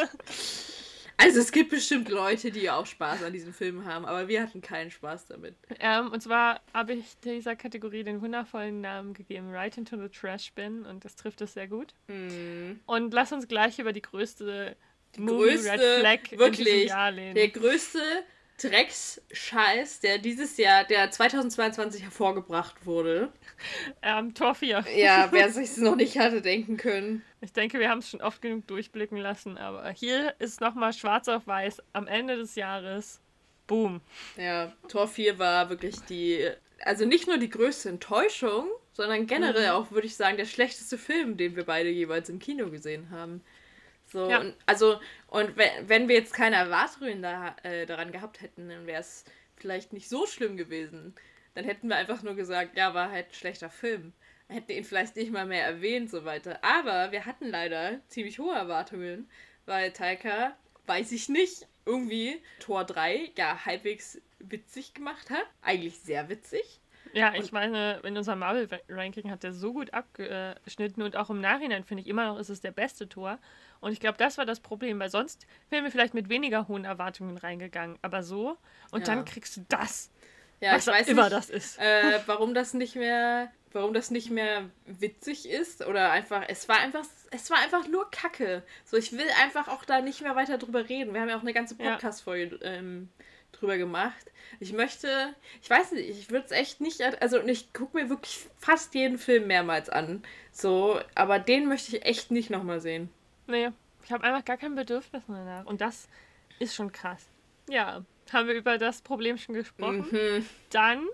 [1.21, 4.61] Also es gibt bestimmt Leute, die auch Spaß an diesem Film haben, aber wir hatten
[4.61, 5.57] keinen Spaß damit.
[5.81, 10.53] Ähm, und zwar habe ich dieser Kategorie den wundervollen Namen gegeben, Right into the Trash
[10.53, 11.93] Bin, und das trifft es sehr gut.
[12.07, 12.79] Mm.
[12.87, 14.77] Und lass uns gleich über die größte
[15.17, 16.93] die größte, Red Flag wirklich.
[17.35, 18.01] Der größte
[18.59, 23.33] Drecksscheiß, der dieses Jahr, der 2022 hervorgebracht wurde.
[24.03, 24.85] Ähm, Tor 4.
[24.97, 27.23] Ja, wer sich es noch nicht hatte denken können.
[27.41, 31.29] Ich denke, wir haben es schon oft genug durchblicken lassen, aber hier ist nochmal schwarz
[31.29, 33.21] auf weiß am Ende des Jahres.
[33.67, 34.01] Boom.
[34.37, 36.49] Ja, Tor 4 war wirklich die,
[36.85, 39.73] also nicht nur die größte Enttäuschung, sondern generell mhm.
[39.73, 43.43] auch, würde ich sagen, der schlechteste Film, den wir beide jeweils im Kino gesehen haben.
[44.11, 44.41] So, ja.
[44.41, 48.87] und, also, und wenn, wenn wir jetzt keine Erwartungen da, äh, daran gehabt hätten, dann
[48.87, 49.25] wäre es
[49.57, 51.15] vielleicht nicht so schlimm gewesen.
[51.55, 54.13] Dann hätten wir einfach nur gesagt, ja, war halt ein schlechter Film.
[54.49, 56.59] Hätten ihn vielleicht nicht mal mehr erwähnt, so weiter.
[56.65, 59.29] Aber wir hatten leider ziemlich hohe Erwartungen,
[59.67, 65.45] weil Taika, weiß ich nicht, irgendwie Tor 3 ja halbwegs witzig gemacht hat.
[65.61, 66.81] Eigentlich sehr witzig.
[67.13, 71.85] Ja, ich meine, in unserem Marvel-Ranking hat er so gut abgeschnitten und auch im Nachhinein
[71.85, 73.39] finde ich immer noch, ist es der beste Tor.
[73.81, 76.85] Und ich glaube, das war das Problem, weil sonst wären wir vielleicht mit weniger hohen
[76.85, 77.99] Erwartungen reingegangen.
[78.03, 78.57] Aber so,
[78.91, 79.15] und ja.
[79.15, 80.11] dann kriegst du das.
[80.61, 81.79] Ja, was ich weiß immer nicht, das ist.
[81.79, 86.79] Äh, warum das nicht mehr, warum das nicht mehr witzig ist oder einfach, es war
[86.79, 88.63] einfach, es war einfach nur Kacke.
[88.85, 91.15] So, ich will einfach auch da nicht mehr weiter drüber reden.
[91.15, 93.09] Wir haben ja auch eine ganze Podcast-Folge ähm,
[93.53, 94.33] drüber gemacht.
[94.61, 98.47] Ich möchte, ich weiß nicht, ich würde es echt nicht, also ich gucke mir wirklich
[98.59, 100.23] fast jeden Film mehrmals an.
[100.51, 103.11] So, aber den möchte ich echt nicht nochmal sehen.
[103.49, 103.71] Nee,
[104.05, 105.67] ich habe einfach gar kein Bedürfnis mehr danach.
[105.67, 106.09] Und das
[106.59, 107.27] ist schon krass.
[107.69, 110.07] Ja, haben wir über das Problem schon gesprochen.
[110.11, 110.47] Mhm.
[110.71, 111.07] Dann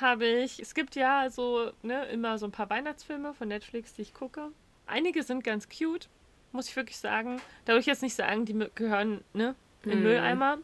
[0.00, 4.02] habe ich, es gibt ja so, ne, immer so ein paar Weihnachtsfilme von Netflix, die
[4.02, 4.50] ich gucke.
[4.86, 6.08] Einige sind ganz cute,
[6.52, 7.40] muss ich wirklich sagen.
[7.64, 10.04] Da würde ich jetzt nicht sagen, die gehören, ne, in den mhm.
[10.04, 10.58] Mülleimer.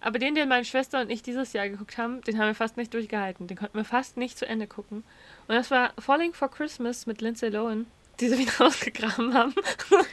[0.00, 2.76] Aber den, den meine Schwester und ich dieses Jahr geguckt haben, den haben wir fast
[2.76, 3.46] nicht durchgehalten.
[3.46, 5.04] Den konnten wir fast nicht zu Ende gucken.
[5.48, 7.86] Und das war Falling for Christmas mit Lindsay Lohan
[8.20, 9.54] die sie wieder ausgegraben haben.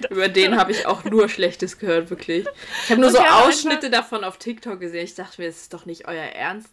[0.10, 2.48] Über den habe ich auch nur Schlechtes gehört, wirklich.
[2.84, 5.06] Ich habe nur und so Ausschnitte davon auf TikTok gesehen.
[5.06, 6.70] Ich dachte mir, das ist doch nicht euer Ernst.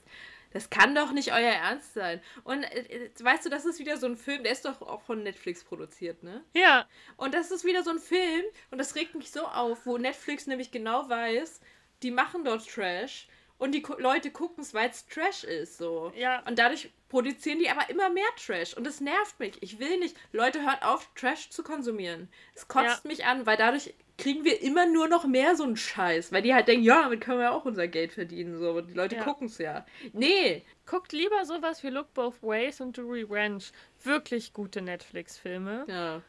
[0.53, 2.21] Das kann doch nicht euer Ernst sein.
[2.43, 5.03] Und äh, äh, weißt du, das ist wieder so ein Film, der ist doch auch
[5.03, 6.43] von Netflix produziert, ne?
[6.55, 6.89] Ja.
[7.17, 10.47] Und das ist wieder so ein Film, und das regt mich so auf, wo Netflix
[10.47, 11.61] nämlich genau weiß,
[12.03, 13.29] die machen dort Trash
[13.61, 15.79] und die Leute gucken es, weil es Trash ist.
[15.79, 16.13] So.
[16.17, 16.43] Ja.
[16.47, 18.75] Und dadurch produzieren die aber immer mehr Trash.
[18.75, 19.63] Und das nervt mich.
[19.63, 20.17] Ich will nicht.
[20.33, 22.29] Leute, hört auf, Trash zu konsumieren.
[22.55, 23.09] Es kotzt Ja.
[23.09, 26.33] mich an, weil dadurch kriegen wir immer nur noch mehr so einen Scheiß.
[26.33, 28.59] Weil die halt denken, ja, damit können wir auch unser Geld verdienen.
[28.59, 28.73] So.
[28.73, 29.25] Und die Leute Ja.
[29.25, 29.85] gucken es ja.
[30.13, 30.65] Nee.
[30.87, 33.65] Guckt lieber sowas wie Look Both Ways und The Revenge.
[34.03, 35.85] Wirklich gute Netflix-Filme.
[35.87, 36.23] Ja.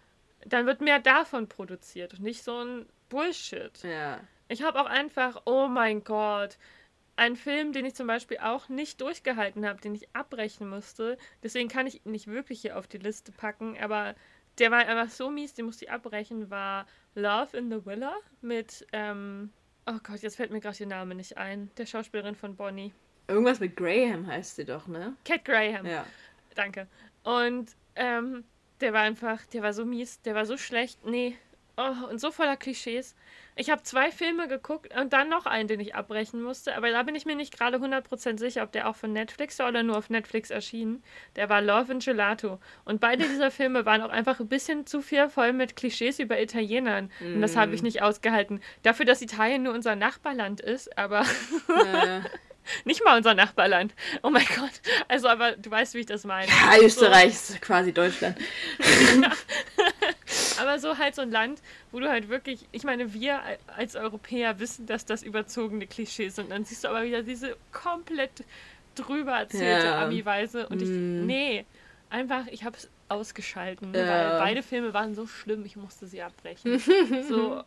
[0.46, 3.72] Dann wird mehr davon produziert und nicht so ein Bullshit.
[3.84, 4.20] Ja.
[4.48, 6.58] Ich habe auch einfach, oh mein Gott,
[7.22, 11.20] einen Film, den ich zum Beispiel auch nicht durchgehalten habe, den ich abbrechen musste.
[11.44, 14.16] Deswegen kann ich ihn nicht wirklich hier auf die Liste packen, aber
[14.58, 18.88] der war einfach so mies, den musste ich abbrechen, war Love in the Villa mit,
[18.92, 19.52] ähm,
[19.86, 22.92] oh Gott, jetzt fällt mir gerade ihr Name nicht ein, der Schauspielerin von Bonnie.
[23.28, 25.16] Irgendwas mit Graham heißt sie doch, ne?
[25.24, 25.86] Cat Graham.
[25.86, 26.06] Ja.
[26.56, 26.88] Danke.
[27.24, 28.44] Und ähm,
[28.82, 31.06] der war einfach, der war so mies, der war so schlecht.
[31.06, 31.38] Nee.
[31.78, 33.16] Oh, und so voller Klischees.
[33.56, 36.76] Ich habe zwei Filme geguckt und dann noch einen, den ich abbrechen musste.
[36.76, 39.70] Aber da bin ich mir nicht gerade 100% sicher, ob der auch von Netflix war
[39.70, 41.04] oder nur auf Netflix erschienen.
[41.36, 42.60] Der war Love and Gelato.
[42.86, 46.42] Und beide dieser Filme waren auch einfach ein bisschen zu viel voll mit Klischees über
[46.42, 47.12] Italienern.
[47.20, 48.62] Und das habe ich nicht ausgehalten.
[48.84, 52.22] Dafür, dass Italien nur unser Nachbarland ist, aber äh,
[52.86, 53.94] nicht mal unser Nachbarland.
[54.24, 54.82] Oh mein Gott.
[55.08, 56.48] Also, aber du weißt, wie ich das meine.
[56.48, 58.38] ja, Österreich ist quasi Deutschland.
[60.68, 63.42] Aber so halt so ein Land, wo du halt wirklich, ich meine, wir
[63.76, 66.52] als Europäer wissen, dass das überzogene Klischees sind.
[66.52, 68.44] Dann siehst du aber wieder diese komplett
[68.96, 70.04] drüber erzählte Ja.
[70.06, 70.68] Ami-Weise.
[70.68, 71.26] Und ich, Mm.
[71.26, 71.66] nee,
[72.10, 74.06] einfach, ich hab's ausgeschalten, Ja.
[74.08, 76.80] weil beide Filme waren so schlimm, ich musste sie abbrechen.
[77.28, 77.64] so,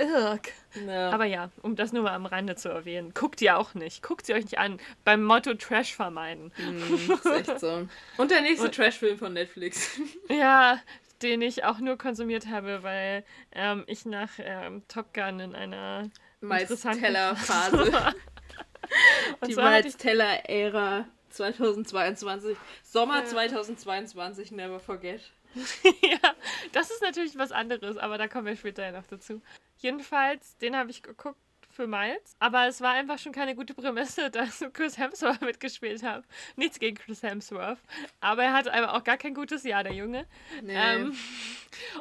[0.00, 0.40] ugh.
[0.86, 1.10] Ja.
[1.10, 4.02] Aber ja, um das nur mal am Rande zu erwähnen, guckt ihr auch nicht.
[4.02, 4.78] Guckt sie euch nicht an.
[5.04, 6.52] Beim Motto Trash vermeiden.
[6.56, 7.86] Mm, ist echt so.
[8.16, 9.98] Und der nächste Und- Trashfilm von Netflix.
[10.28, 10.80] Ja,
[11.22, 16.10] den ich auch nur konsumiert habe, weil ähm, ich nach ähm, Top Gun in einer
[16.40, 17.90] Miles Teller Phase.
[19.46, 22.56] Die Miles Teller Ära 2022.
[22.82, 23.26] Sommer Ja.
[23.26, 25.20] 2022, never forget.
[26.02, 26.34] ja,
[26.72, 29.42] das ist natürlich was anderes, aber da kommen wir später ja noch dazu.
[29.78, 31.40] Jedenfalls, den habe ich geguckt
[31.80, 36.24] für Miles, aber es war einfach schon keine gute Prämisse, dass Chris Hemsworth mitgespielt hat.
[36.56, 37.78] Nichts gegen Chris Hemsworth,
[38.20, 40.26] aber er hatte einfach auch gar kein gutes Jahr, der Junge.
[40.62, 41.16] Nee, Ähm,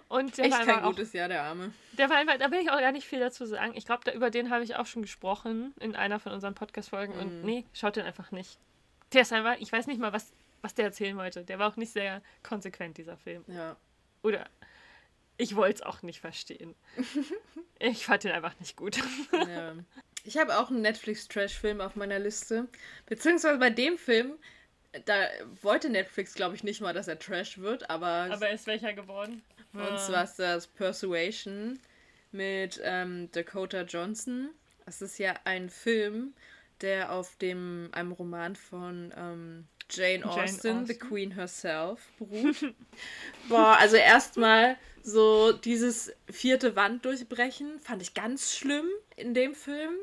[0.10, 1.72] und der echt war kein auch gutes Jahr, der Arme.
[1.94, 3.72] Der war einfach, da will ich auch gar nicht viel dazu sagen.
[3.76, 7.13] Ich glaube, über den habe ich auch schon gesprochen in einer von unseren Podcast-Folgen.
[7.13, 7.46] Und Mhm.
[7.46, 8.60] nee, schaut den einfach nicht.
[9.13, 11.44] Der ist einfach, ich weiß nicht mal, was, was der erzählen wollte.
[11.46, 13.44] Der war auch nicht sehr konsequent, dieser Film.
[13.48, 13.76] Ja.
[14.24, 14.46] Oder
[15.39, 16.75] ich wollte es auch nicht verstehen.
[17.80, 18.97] ich fand den einfach nicht gut.
[19.32, 19.73] ja.
[20.25, 22.67] Ich habe auch einen Netflix-Trash-Film auf meiner Liste.
[23.06, 24.34] Beziehungsweise bei dem Film,
[25.06, 25.28] da
[25.62, 29.41] wollte Netflix, glaube ich, nicht mal, dass er Trash wird, aber, Aber ist welcher geworden?
[29.73, 31.80] und zwar ist das Persuasion
[32.32, 34.49] mit ähm, Dakota Johnson.
[34.86, 36.34] Es ist ja ein Film,
[36.82, 41.08] der auf dem einem Roman von ähm, Jane Jane Austen, The Austen.
[41.08, 42.73] Queen Herself, beruht.
[43.49, 49.93] Boah, also erstmal so dieses vierte Wand durchbrechen, fand ich ganz schlimm in dem Film.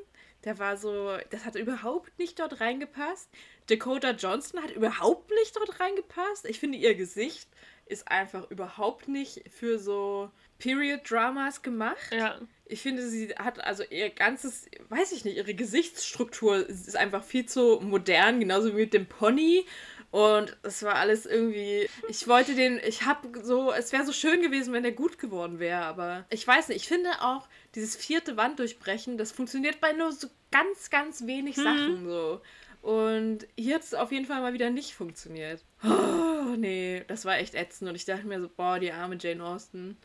[0.45, 3.29] Der war so, das hat überhaupt nicht dort reingepasst.
[3.69, 6.47] Dakota Johnson hat überhaupt nicht dort reingepasst.
[6.47, 7.49] Ich finde, ihr Gesicht
[7.87, 12.13] ist einfach überhaupt nicht für so Period-Dramas gemacht.
[12.13, 12.39] Ja.
[12.69, 17.47] Ich finde, sie hat also ihr ganzes, weiß ich nicht, ihre Gesichtsstruktur ist einfach viel
[17.47, 19.65] zu modern, genauso wie mit dem Pony.
[20.11, 21.89] Und es war alles irgendwie.
[22.09, 22.81] Ich wollte den.
[22.87, 23.73] Ich habe so.
[23.73, 26.83] Es wäre so schön gewesen, wenn der gut geworden wäre, aber ich weiß nicht.
[26.83, 31.57] Ich finde auch, dieses vierte Wand durchbrechen, das funktioniert bei nur so ganz, ganz wenig
[31.57, 32.41] Sachen so.
[32.83, 35.65] Und hier hat es auf jeden Fall mal wieder nicht funktioniert.
[35.83, 37.91] Oh, nee, das war echt ätzend.
[37.91, 39.97] Und ich dachte mir so, boah, die arme Jane Austen.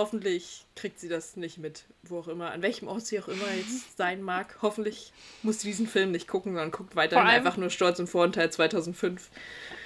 [0.00, 3.52] Hoffentlich kriegt sie das nicht mit, wo auch immer, an welchem Ort sie auch immer
[3.54, 4.56] jetzt sein mag.
[4.62, 8.06] Hoffentlich muss sie diesen Film nicht gucken, sondern guckt weiterhin allem- einfach nur Stolz und
[8.08, 9.28] Vorurteil 2005.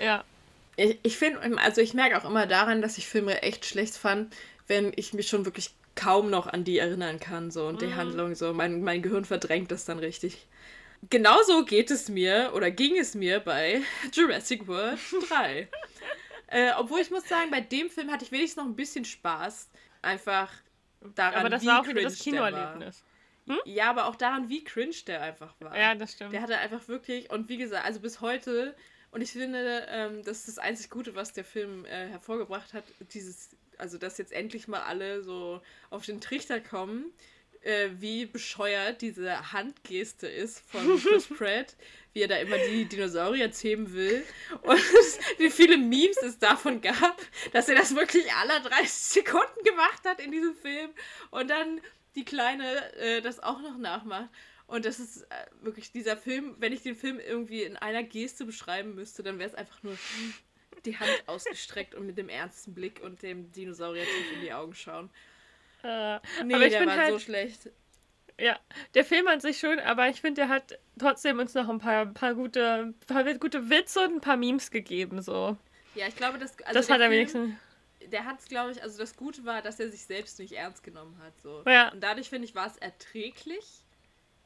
[0.01, 0.23] Ja.
[0.77, 4.33] Ich, ich finde, also ich merke auch immer daran, dass ich Filme echt schlecht fand,
[4.69, 8.37] wenn ich mich schon wirklich kaum noch an die erinnern kann, so und die Handlung,
[8.37, 10.47] so mein, mein Gehirn verdrängt das dann richtig.
[11.11, 14.99] Genauso geht es mir oder ging es mir bei Jurassic World
[15.29, 15.69] 3.
[16.49, 19.69] äh, obwohl ich muss sagen, bei dem Film hatte ich wenigstens noch ein bisschen Spaß.
[20.05, 20.53] Einfach
[21.15, 22.19] daran, Aber das wie war auch wieder cringe das.
[22.19, 23.05] Kinoerlebnis.
[23.67, 25.77] Ja, aber auch daran, wie cringe der einfach war.
[25.77, 26.33] Ja, das stimmt.
[26.33, 28.75] Der hatte einfach wirklich, und wie gesagt, also bis heute,
[29.11, 32.85] und ich finde, ähm, das ist das einzig Gute, was der Film äh, hervorgebracht hat,
[33.13, 37.13] dieses, also dass jetzt endlich mal alle so auf den Trichter kommen,
[37.65, 41.77] äh, wie bescheuert diese Handgeste ist von Chris Pratt,
[42.13, 44.25] wie er da immer die Dinosaurier zähmen will
[44.63, 44.79] und
[45.39, 47.21] wie viele Memes es davon gab,
[47.53, 50.91] dass er das wirklich alle 30 Sekunden gemacht hat in diesem Film
[51.31, 51.81] und dann
[52.15, 54.29] die Kleine äh, das auch noch nachmacht.
[54.67, 58.45] Und das ist äh, wirklich dieser Film, wenn ich den Film irgendwie in einer Geste
[58.45, 59.97] beschreiben müsste, dann wäre es einfach nur
[60.85, 64.75] die Hand ausgestreckt und mit dem ernsten Blick und dem Dinosaurier tief in die Augen
[64.75, 65.11] schauen.
[65.89, 67.71] Äh, Nee, aber ich der finde war halt, so schlecht.
[68.41, 68.59] ja,
[68.95, 72.07] der Film an sich schon, aber ich finde, der hat trotzdem uns noch ein paar,
[72.07, 75.57] paar, gute, paar gute Witze und ein paar Memes gegeben, so.
[75.95, 77.55] Ja, ich glaube, das, also das hat er wenigstens.
[78.13, 80.83] Der hat es, glaube ich, also das Gute war, dass er sich selbst nicht ernst
[80.83, 81.33] genommen hat.
[81.41, 81.63] So.
[81.67, 81.91] Ja.
[81.93, 83.85] Und dadurch, finde ich, war es erträglich.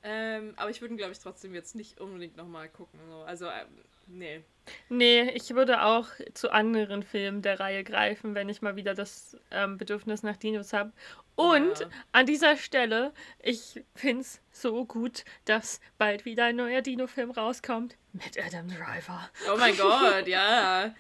[0.05, 3.01] Ähm, aber ich würde ihn, glaube ich, trotzdem jetzt nicht unbedingt nochmal gucken.
[3.09, 3.23] So.
[3.23, 3.67] Also, ähm,
[4.07, 4.45] nee.
[4.89, 9.37] Nee, ich würde auch zu anderen Filmen der Reihe greifen, wenn ich mal wieder das
[9.51, 10.93] ähm, Bedürfnis nach Dinos habe.
[11.39, 11.87] Und Ja.
[12.11, 17.97] an dieser Stelle, ich finde es so gut, dass bald wieder ein neuer Dino-Film rauskommt
[18.13, 19.31] mit Adam Driver.
[19.49, 20.93] Oh mein Gott, ja.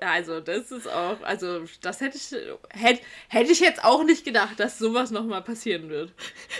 [0.00, 2.32] Also, das ist auch, also, das hätte ich,
[2.70, 6.12] hätte, hätte ich jetzt auch nicht gedacht, dass sowas nochmal passieren wird.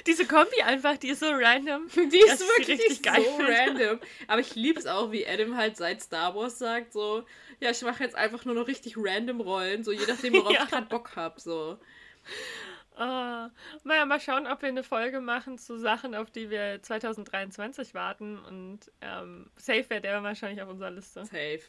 [0.07, 1.89] Diese Kombi einfach, die ist so random.
[1.97, 3.53] Die ist ich wirklich geil so finde.
[3.59, 3.99] random.
[4.29, 7.25] Aber ich liebe es auch, wie Adam halt seit Star Wars sagt, so,
[7.59, 10.63] ja, ich mache jetzt einfach nur noch richtig random Rollen, so je nachdem, worauf Ja.
[10.63, 11.79] ich gerade Bock habe, so.
[12.95, 13.51] Ah,
[13.85, 18.39] naja, mal schauen, ob wir eine Folge machen zu Sachen, auf die wir 2023 warten.
[18.39, 21.25] Und ähm, Safe wäre der wahrscheinlich auf unserer Liste.
[21.25, 21.63] Safe.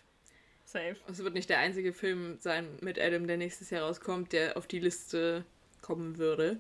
[0.66, 0.98] Safe.
[1.08, 4.68] Es wird nicht der einzige Film sein mit Adam, der nächstes Jahr rauskommt, der auf
[4.68, 5.46] die Liste
[5.82, 6.60] kommen würde.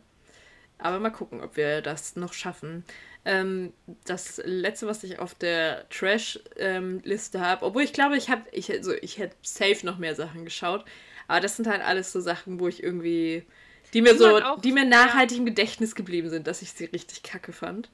[0.77, 2.83] Aber mal gucken, ob wir das noch schaffen.
[3.25, 3.73] Ähm,
[4.05, 8.93] das letzte, was ich auf der Trash-Liste habe, obwohl ich glaube, ich habe, ich, also
[8.93, 10.83] ich hätte safe noch mehr Sachen geschaut,
[11.27, 13.45] aber das sind halt alles so Sachen, wo ich irgendwie,
[13.93, 17.23] die mir so, auch- die mir nachhaltig im Gedächtnis geblieben sind, dass ich sie richtig
[17.23, 17.89] kacke fand.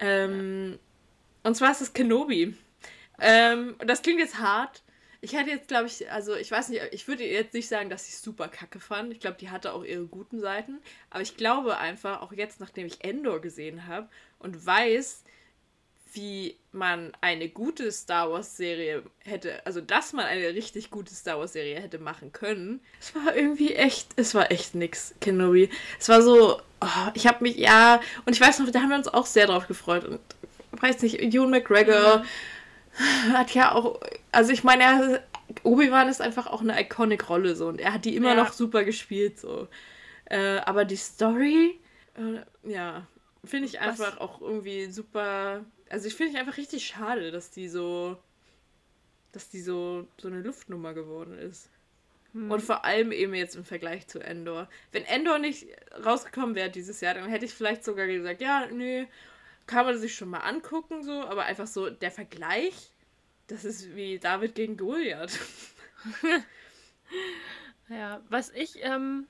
[0.00, 0.78] Ähm,
[1.44, 2.54] Und zwar ist es Kenobi.
[3.20, 4.82] Ähm, und das klingt jetzt hart.
[5.20, 8.08] Ich hätte jetzt, glaube ich, also ich weiß nicht, ich würde jetzt nicht sagen, dass
[8.08, 9.12] ich super kacke fand.
[9.12, 10.78] Ich glaube, die hatte auch ihre guten Seiten.
[11.10, 14.08] Aber ich glaube einfach, auch jetzt, nachdem ich Endor gesehen habe
[14.38, 15.24] und weiß,
[16.12, 21.80] wie man eine gute Star Wars-Serie hätte, also dass man eine richtig gute Star Wars-Serie
[21.80, 22.80] hätte machen können.
[23.00, 25.70] Es war irgendwie echt, es war echt nix, Kenobi.
[25.98, 28.96] Es war so, oh, ich habe mich, ja, und ich weiß noch, da haben wir
[28.96, 30.20] uns auch sehr drauf gefreut und
[30.80, 32.24] weiß nicht, Ewan McGregor
[33.32, 34.00] hat ja auch,
[34.32, 35.22] also ich meine,
[35.62, 38.42] Obi-Wan ist einfach auch eine iconic-Rolle so und er hat die immer Ja.
[38.44, 39.68] noch super gespielt so.
[40.26, 41.78] Äh, aber die Story,
[42.16, 43.06] äh, ja,
[43.44, 45.64] finde ich Was- einfach auch irgendwie super.
[45.90, 48.16] Also ich finde ich einfach richtig schade, dass die so,
[49.32, 51.70] dass die so so eine Luftnummer geworden ist.
[52.32, 52.50] Hm.
[52.50, 54.68] Und vor allem eben jetzt im Vergleich zu Endor.
[54.92, 55.66] Wenn Endor nicht
[56.04, 59.06] rausgekommen wäre dieses Jahr, dann hätte ich vielleicht sogar gesagt, ja, nö,
[59.66, 62.92] kann man sich schon mal angucken, so, aber einfach so der Vergleich,
[63.46, 65.38] das ist wie David gegen Goliath.
[67.88, 69.26] Ja, was ich ähm,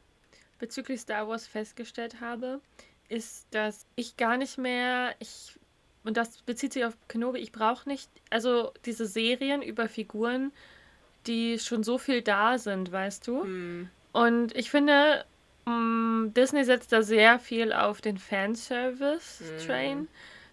[0.59, 2.61] bezüglich Star Wars festgestellt habe,
[3.09, 5.58] ist, dass ich gar nicht mehr, ich,
[6.09, 10.51] und das bezieht sich auf Kenobi, ich brauche nicht, also diese Serien über Figuren,
[11.27, 13.43] die schon so viel da sind, weißt du?
[13.45, 13.91] Hm.
[14.13, 15.25] Und ich finde,
[15.67, 20.09] mh, Disney setzt da sehr viel auf den Fanservice-Train.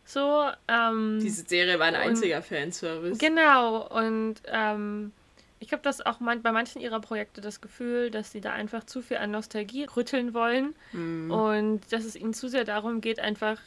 [0.05, 3.17] So, ähm, Diese Serie war ein Und- einziger Fanservice.
[3.17, 5.11] Genau, und ähm,
[5.59, 8.83] ich habe das auch man bei manchen ihrer Projekte das Gefühl, dass sie da einfach
[8.83, 11.31] zu viel an Nostalgie rütteln wollen Hm.
[11.31, 13.59] und dass es ihnen zu sehr darum geht, einfach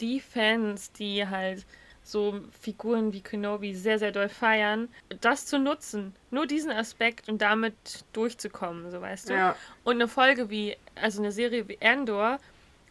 [0.00, 1.64] die Fans, die halt
[2.02, 4.88] so Figuren wie Kenobi sehr, sehr doll feiern,
[5.20, 6.14] das zu nutzen.
[6.30, 9.34] Nur diesen Aspekt und damit durchzukommen, so weißt du.
[9.34, 9.56] Ja.
[9.84, 12.38] Und eine Folge wie, also eine Serie wie Andor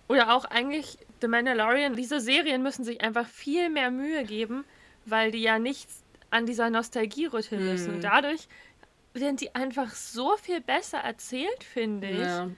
[0.08, 4.66] oder auch eigentlich The Mandalorian, diese Serien müssen sich einfach viel mehr Mühe geben,
[5.06, 7.88] weil die ja nichts an dieser Nostalgie rütteln müssen.
[7.90, 7.96] Hm.
[7.96, 8.48] Und dadurch
[9.14, 12.20] werden die einfach so viel besser erzählt, finde ich.
[12.20, 12.50] ja.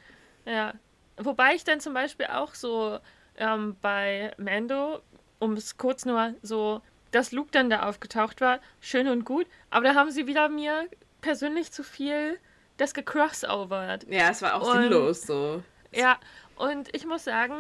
[0.46, 0.74] Ja.
[1.18, 3.00] Wobei ich dann zum Beispiel auch so
[3.38, 5.02] ähm, bei Mando,
[5.40, 6.82] um es kurz nur so,
[7.12, 10.88] dass Luke dann da aufgetaucht war, schön und gut, aber da haben sie wieder mir
[11.22, 12.40] persönlich zu viel
[12.78, 14.06] das gecrossovert.
[14.10, 15.64] Ja, es war auch Und- sinnlos so.
[15.92, 16.20] Ja,
[16.58, 17.54] und ich muss sagen,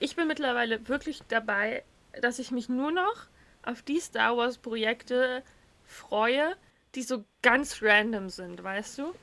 [0.00, 1.84] ich bin mittlerweile wirklich dabei,
[2.20, 3.26] dass ich mich nur noch
[3.62, 5.42] auf die Star Wars Projekte
[5.86, 6.56] freue,
[6.94, 9.14] die so ganz random sind, weißt du?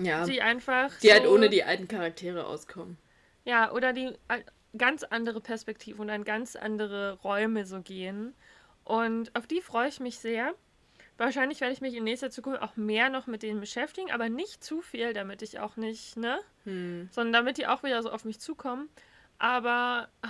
[0.00, 0.24] Ja.
[0.24, 0.90] Die einfach.
[1.00, 2.98] Die halt so, ohne die alten Charaktere auskommen.
[3.44, 4.12] Ja, oder die
[4.76, 8.34] ganz andere Perspektiven und an ganz andere Räume so gehen.
[8.84, 10.54] Und auf die freue ich mich sehr.
[11.16, 14.64] Wahrscheinlich werde ich mich in nächster Zukunft auch mehr noch mit denen beschäftigen, aber nicht
[14.64, 16.40] zu viel, damit ich auch nicht, ne?
[16.64, 17.08] Hm.
[17.12, 18.88] Sondern damit die auch wieder so auf mich zukommen.
[19.38, 20.28] Aber ah,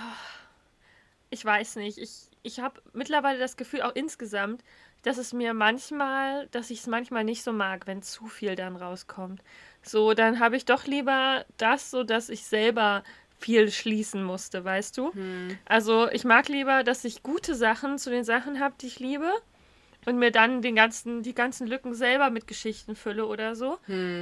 [1.30, 1.98] ich weiß nicht.
[1.98, 4.62] Ich, ich habe mittlerweile das Gefühl, auch insgesamt,
[5.02, 8.76] dass es mir manchmal, dass ich es manchmal nicht so mag, wenn zu viel dann
[8.76, 9.42] rauskommt.
[9.82, 13.04] So, dann habe ich doch lieber das, so dass ich selber
[13.38, 15.12] viel schließen musste, weißt du?
[15.64, 19.30] Also ich mag lieber, dass ich gute Sachen zu den Sachen habe, die ich liebe
[20.06, 23.78] und mir dann den ganzen, die ganzen Lücken selber mit Geschichten fülle oder so,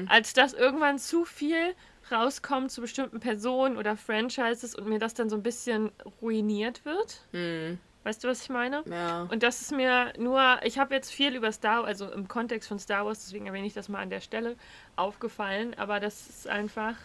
[0.08, 1.74] als dass irgendwann zu viel
[2.10, 7.22] rauskommt zu bestimmten Personen oder Franchises und mir das dann so ein bisschen ruiniert wird.
[7.30, 7.78] Hm.
[8.04, 8.82] Weißt du, was ich meine?
[8.86, 9.28] Ja.
[9.30, 12.80] Und das ist mir nur, ich habe jetzt viel über Star also im Kontext von
[12.80, 14.56] Star Wars, deswegen erwähne ich das mal an der Stelle,
[14.96, 16.96] aufgefallen, aber das ist einfach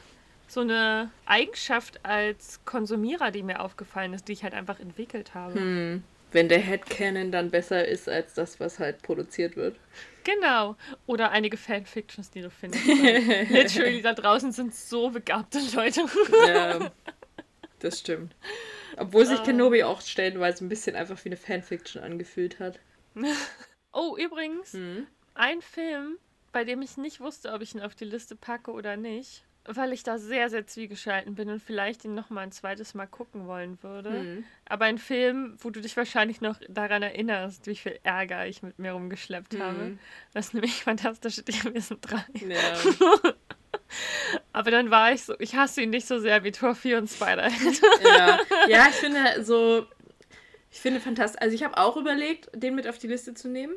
[0.48, 5.54] so eine Eigenschaft als Konsumierer, die mir aufgefallen ist, die ich halt einfach entwickelt habe.
[5.60, 6.04] Hm.
[6.32, 9.78] Wenn der Headcanon dann besser ist als das, was halt produziert wird.
[10.26, 10.76] Genau.
[11.06, 12.86] Oder einige Fanfictions, die du findest.
[13.50, 16.02] Literally, da draußen sind so begabte Leute.
[16.46, 16.92] Ja,
[17.80, 18.36] das stimmt.
[18.98, 19.44] Obwohl sich Ah.
[19.44, 22.80] Kenobi auch stellenweise ein bisschen einfach wie eine Fanfiction angefühlt hat.
[23.94, 25.08] Oh, übrigens, Hm.
[25.34, 26.18] ein Film,
[26.52, 29.94] bei dem ich nicht wusste, ob ich ihn auf die Liste packe oder nicht, weil
[29.94, 33.48] ich da sehr, sehr zwiegespalten bin und vielleicht ihn noch mal ein zweites Mal gucken
[33.48, 34.12] wollen würde.
[34.12, 34.44] Hm.
[34.70, 38.80] Aber ein Film, wo du dich wahrscheinlich noch daran erinnerst, wie viel Ärger ich mit
[38.80, 39.80] mir rumgeschleppt habe.
[39.80, 40.00] Hm.
[40.34, 42.26] Das ist nämlich Fantastische Tierwesen 3.
[42.48, 43.34] Ja.
[44.54, 47.10] Aber dann war ich so, ich hasse ihn nicht so sehr wie Tor 4 und
[47.10, 47.48] Spider.
[48.04, 48.40] ja.
[48.68, 49.86] ja, ich finde so,
[50.72, 53.74] ich finde fantastisch, also ich habe auch überlegt, den mit auf die Liste zu nehmen.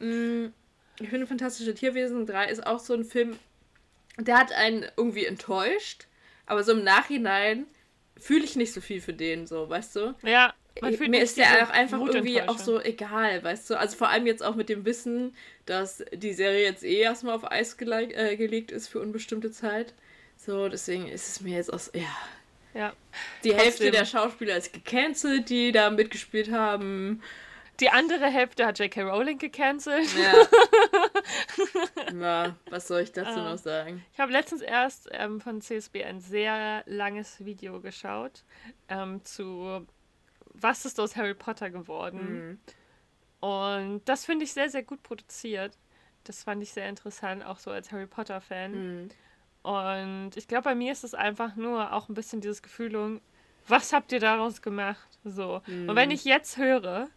[0.00, 0.46] Mm,
[1.00, 3.38] Ich finde Fantastische Tierwesen 3 ist auch so ein Film,
[4.18, 6.06] der hat einen irgendwie enttäuscht,
[6.46, 7.66] aber so im Nachhinein
[8.16, 10.14] fühle ich nicht so viel für den, so, weißt du?
[10.22, 13.78] ja, fühlt Mir ist der auch einfach irgendwie auch so egal, weißt du?
[13.78, 15.34] Also vor allem jetzt auch mit dem Wissen,
[15.66, 19.94] dass die Serie jetzt eh erstmal auf Eis gele äh, gelegt ist für unbestimmte Zeit.
[20.36, 22.16] So, deswegen ist es mir jetzt auch, so- ja.
[22.72, 22.92] Ja.
[23.42, 23.92] Die Hälfte Trotzdem.
[23.92, 27.20] der Schauspieler ist gecancelt, die da mitgespielt haben.
[27.80, 29.02] Die andere Hälfte hat J.K.
[29.02, 30.08] Rowling gecancelt.
[30.16, 30.32] Ja.
[32.12, 33.52] Na, was soll ich dazu Ah.
[33.52, 34.04] noch sagen?
[34.12, 38.44] Ich habe letztens erst ähm, von CSB ein sehr langes Video geschaut
[38.88, 39.86] ähm, zu
[40.52, 42.58] Was ist aus Harry Potter geworden?
[43.40, 43.48] Mhm.
[43.48, 45.78] Und das finde ich sehr, sehr gut produziert.
[46.24, 48.72] Das fand ich sehr interessant, auch so als Harry Potter-Fan.
[49.04, 49.08] Mhm.
[49.62, 53.20] Und ich glaube, bei mir ist es einfach nur auch ein bisschen dieses Gefühl,
[53.68, 55.08] was habt ihr daraus gemacht?
[55.24, 55.62] So.
[55.66, 57.08] Und wenn ich jetzt höre,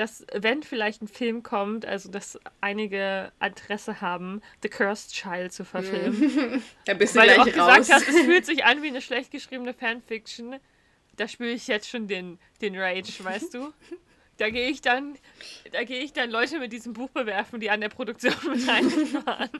[0.00, 5.66] dass, wenn vielleicht ein Film kommt, also dass einige Interesse haben, The Cursed Child zu
[5.66, 7.90] verfilmen, Da bist du weil du auch gesagt raus.
[7.92, 10.56] hast, es fühlt sich an wie eine schlecht geschriebene Fanfiction,
[11.16, 13.74] da spüre ich jetzt schon den, den Rage, weißt du?
[14.38, 15.18] Da gehe ich dann,
[15.70, 19.50] da gehe ich dann Leute mit diesem Buch bewerfen, die an der Produktion mit waren.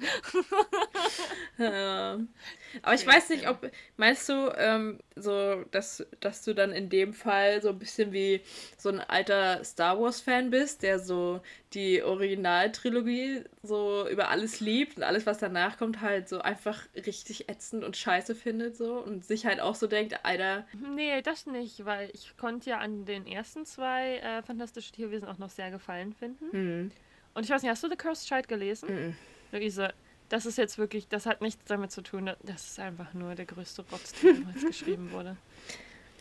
[2.72, 2.80] Ja.
[2.82, 7.12] Aber ich weiß nicht, ob, meinst du, ähm, so, dass, dass du dann in dem
[7.14, 8.40] Fall so ein bisschen wie
[8.78, 11.40] so ein alter Star Wars-Fan bist, der so
[11.74, 17.48] die Originaltrilogie so über alles liebt und alles, was danach kommt, halt so einfach richtig
[17.48, 21.84] ätzend und scheiße findet so und sich halt auch so denkt, Alter, Nee, das nicht,
[21.84, 26.12] weil ich konnte ja an den ersten zwei äh, Fantastische Tierwesen auch noch sehr gefallen
[26.12, 26.50] finden.
[26.50, 26.90] hm,
[27.34, 28.88] Und ich weiß nicht, hast du The Cursed Child gelesen?
[28.88, 29.16] mhm.
[29.52, 29.92] Luise,
[30.31, 33.47] das ist jetzt wirklich, das hat nichts damit zu tun, das ist einfach nur der
[33.47, 35.37] größte Rotz, der jemals geschrieben wurde.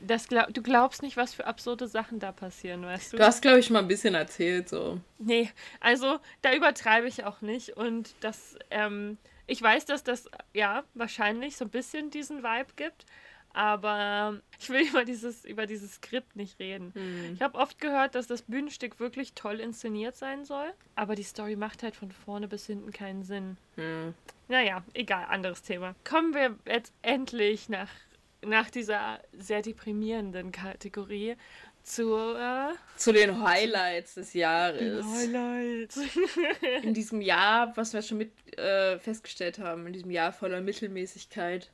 [0.01, 3.17] Das glaub, du glaubst nicht, was für absurde Sachen da passieren, weißt du?
[3.17, 4.99] du hast, glaube ich, mal ein bisschen erzählt, so.
[5.19, 7.75] Nee, also da übertreibe ich auch nicht.
[7.77, 13.05] Und das, ähm, ich weiß, dass das ja wahrscheinlich so ein bisschen diesen Vibe gibt,
[13.53, 16.91] aber ich will über dieses, über dieses Skript nicht reden.
[16.93, 17.33] Hm.
[17.33, 21.55] Ich habe oft gehört, dass das Bühnenstück wirklich toll inszeniert sein soll, aber die Story
[21.55, 23.57] macht halt von vorne bis hinten keinen Sinn.
[23.75, 24.13] Hm.
[24.47, 25.95] Naja, egal, anderes Thema.
[26.03, 27.89] Kommen wir jetzt endlich nach,
[28.41, 31.35] nach dieser sehr deprimierenden Kategorie
[31.83, 35.05] zu äh, Zu den Highlights des Jahres.
[35.05, 35.99] Highlights.
[36.83, 41.71] in diesem Jahr, was wir schon mit äh, festgestellt haben, in diesem Jahr voller Mittelmäßigkeit,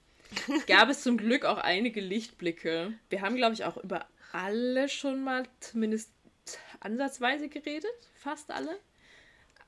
[0.68, 2.94] gab es zum Glück auch einige Lichtblicke.
[3.10, 6.12] Wir haben, glaube ich, auch über alle schon mal zumindest
[6.80, 8.78] ansatzweise geredet, fast alle.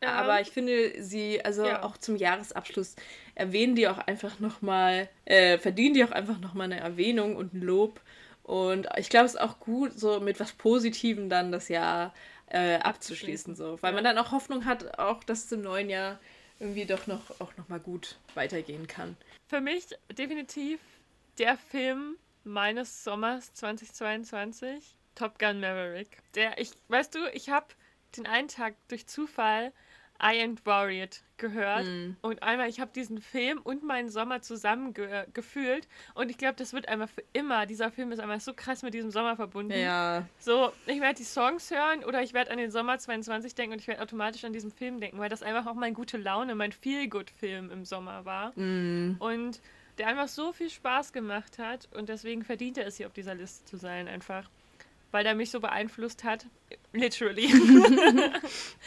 [0.04, 0.10] Ja.
[0.10, 1.82] Aber ich finde, sie, also Ja.
[1.84, 2.96] auch zum Jahresabschluss,
[3.34, 7.62] erwähnen die auch einfach nochmal, äh, verdienen die auch einfach nochmal eine Erwähnung und ein
[7.62, 8.00] Lob.
[8.44, 12.14] Und ich glaube, es ist auch gut, so mit was Positivem dann das Jahr
[12.50, 13.78] äh, abzuschließen, so.
[13.82, 16.20] Weil man dann auch Hoffnung hat, auch dass es im neuen Jahr
[16.60, 19.16] irgendwie doch noch auch noch mal gut weitergehen kann.
[19.48, 20.80] Für mich definitiv
[21.38, 26.18] der Film meines Sommers 2022, Top Gun Maverick.
[26.36, 27.68] Der, ich, weißt du, ich habe
[28.16, 29.74] den einen Tag durch Zufall
[30.22, 31.88] I Ain't Worried gehört
[32.22, 36.56] und einmal, ich habe diesen Film und meinen Sommer zusammen ge gefühlt und ich glaube,
[36.56, 39.80] das wird einmal für immer, dieser Film ist einfach so krass mit diesem Sommer verbunden.
[39.80, 40.26] Ja.
[40.40, 43.80] So, ich werde die Songs hören oder ich werde an den Sommer 22 denken und
[43.80, 46.72] ich werde automatisch an diesen Film denken, weil das einfach auch mein gute Laune, mein
[46.72, 48.58] Feel-Good-Film im Sommer war.
[48.58, 49.18] Mm.
[49.20, 49.62] Und
[49.98, 53.36] der einfach so viel Spaß gemacht hat und deswegen verdient er es hier auf dieser
[53.36, 54.50] Liste zu sein, einfach.
[55.12, 56.48] Weil er mich so beeinflusst hat.
[56.94, 57.48] Literally.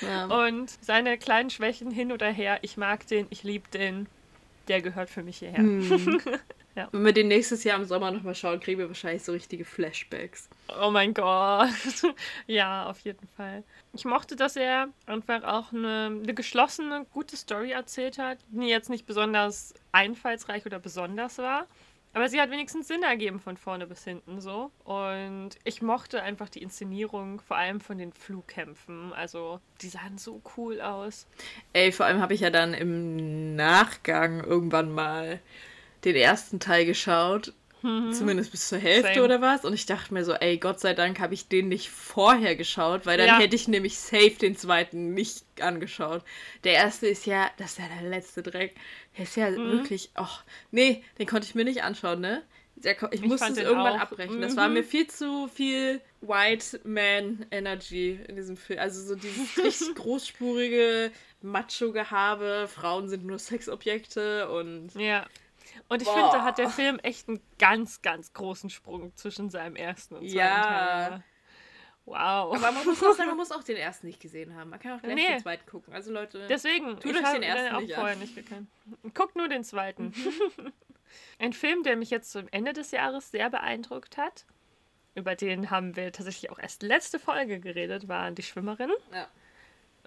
[0.01, 0.47] ja.
[0.47, 4.07] Und seine kleinen Schwächen hin oder her, ich mag den, ich liebe den,
[4.69, 5.59] der gehört für mich hierher.
[5.59, 6.21] Hm.
[6.77, 6.89] Ja.
[6.93, 10.49] Wenn wir den nächstes Jahr im Sommer nochmal schauen, kriegen wir wahrscheinlich so richtige Flashbacks.
[10.81, 11.69] Oh mein Gott.
[12.47, 13.65] ja, auf jeden Fall.
[13.93, 18.89] Ich mochte, dass er einfach auch eine, eine geschlossene, gute Story erzählt hat, die jetzt
[18.89, 21.67] nicht besonders einfallsreich oder besonders war.
[22.13, 24.73] Aber sie hat wenigstens Sinn ergeben von vorne bis hinten so.
[24.85, 29.13] Und ich mochte einfach die Inszenierung, vor allem von den Flugkämpfen.
[29.13, 31.29] Also, die sahen so cool aus.
[31.73, 35.41] Ey, vor allem habe ich ja dann im Nachgang irgendwann mal
[36.05, 37.53] den ersten Teil geschaut.
[37.83, 38.13] Mhm.
[38.13, 39.25] Zumindest bis zur Hälfte Same.
[39.25, 39.65] oder was.
[39.65, 43.07] Und ich dachte mir so, ey, Gott sei Dank habe ich den nicht vorher geschaut,
[43.07, 43.39] weil dann ja.
[43.39, 46.23] hätte ich nämlich safe den zweiten nicht angeschaut.
[46.65, 48.77] Der erste ist ja, das ist ja der letzte Dreck.
[49.17, 49.73] Der ist ja mhm.
[49.73, 52.43] wirklich, ach, nee, den konnte ich mir nicht anschauen, ne?
[52.77, 54.01] Der, ich, ich musste es irgendwann auch.
[54.01, 54.37] abbrechen.
[54.37, 54.41] Mhm.
[54.41, 58.79] Das war mir viel zu viel White Man Energy in diesem Film.
[58.79, 61.11] Also so dieses richtig großspurige
[61.43, 62.69] Macho-Gehabe.
[62.73, 64.95] Frauen sind nur Sexobjekte und.
[64.95, 65.27] Ja.
[65.91, 69.75] Und ich finde, da hat der Film echt einen ganz, ganz großen Sprung zwischen seinem
[69.75, 71.09] ersten und zweiten ja.
[71.09, 71.25] Teil.
[72.05, 72.55] Wow.
[72.57, 74.71] Aber man muss auch sagen, man muss auch den ersten nicht gesehen haben.
[74.71, 75.27] Man kann auch gleich nee.
[75.27, 75.93] den zweiten gucken.
[75.93, 78.21] Also Leute, deswegen, tut ich euch den ersten auch nicht vorher an.
[78.21, 78.69] nicht gekannt.
[79.15, 80.15] Guckt nur den zweiten.
[80.15, 80.73] Mhm.
[81.41, 84.47] Ein Film, der mich jetzt zum Ende des Jahres sehr beeindruckt hat.
[85.17, 88.93] Über den haben wir tatsächlich auch erst letzte Folge geredet, war Die Schwimmerin.
[89.13, 89.29] Ja.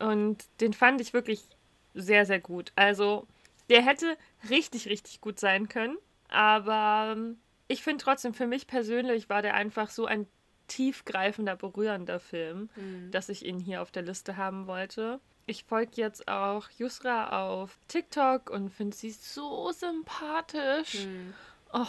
[0.08, 1.46] Und den fand ich wirklich
[1.94, 2.72] sehr, sehr gut.
[2.76, 3.28] Also
[3.70, 4.18] der hätte
[4.50, 5.98] richtig, richtig gut sein können.
[6.30, 7.38] Aber ähm,
[7.68, 10.28] ich finde trotzdem, für mich persönlich war der einfach so ein
[10.68, 13.12] tiefgreifender, berührender Film, mhm.
[13.12, 15.20] dass ich ihn hier auf der Liste haben wollte.
[15.46, 21.06] Ich folge jetzt auch Yusra auf TikTok und finde sie so sympathisch.
[21.06, 21.34] Mhm.
[21.74, 21.86] Oh.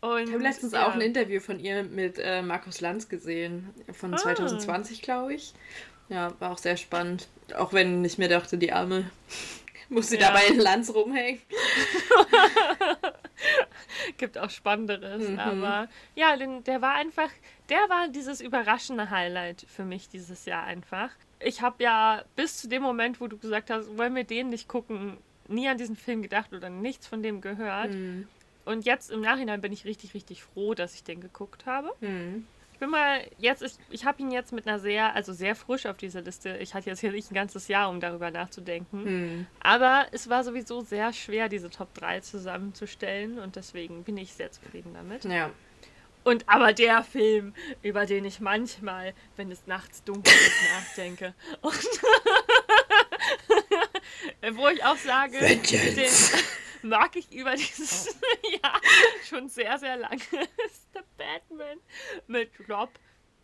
[0.06, 0.88] und, ich habe letztens ja.
[0.88, 4.16] auch ein Interview von ihr mit äh, Markus Lanz gesehen, von ah.
[4.16, 5.54] 2020, glaube ich.
[6.08, 7.28] Ja, war auch sehr spannend.
[7.56, 9.10] Auch wenn ich mir dachte, die Arme
[9.88, 10.28] muss sie ja.
[10.28, 11.40] dabei in Lanz rumhängen.
[14.16, 15.28] Gibt auch Spannenderes.
[15.28, 15.38] Mhm.
[15.38, 17.30] Aber ja, der war einfach,
[17.68, 21.10] der war dieses überraschende Highlight für mich dieses Jahr einfach.
[21.40, 24.68] Ich habe ja bis zu dem Moment, wo du gesagt hast, wollen wir den nicht
[24.68, 25.18] gucken,
[25.48, 27.92] nie an diesen Film gedacht oder nichts von dem gehört.
[27.92, 28.26] Mhm.
[28.64, 31.92] Und jetzt im Nachhinein bin ich richtig, richtig froh, dass ich den geguckt habe.
[32.00, 32.46] Mhm.
[32.76, 35.86] Ich bin mal jetzt, ich, ich habe ihn jetzt mit einer sehr, also sehr frisch
[35.86, 36.58] auf dieser Liste.
[36.58, 39.04] Ich hatte jetzt hier nicht ein ganzes Jahr, um darüber nachzudenken.
[39.06, 39.46] Hm.
[39.60, 44.52] Aber es war sowieso sehr schwer, diese Top 3 zusammenzustellen und deswegen bin ich sehr
[44.52, 45.24] zufrieden damit.
[45.24, 45.50] Ja.
[46.22, 51.32] Und aber der Film, über den ich manchmal, wenn es nachts dunkel ist, nachdenke.
[51.62, 51.74] Und
[54.52, 56.10] wo ich auch sage, den,
[56.82, 58.06] mag ich über dieses
[58.62, 58.80] Jahr
[59.28, 60.16] schon sehr, sehr lange.
[60.66, 61.78] ist The Batman
[62.26, 62.90] mit Rob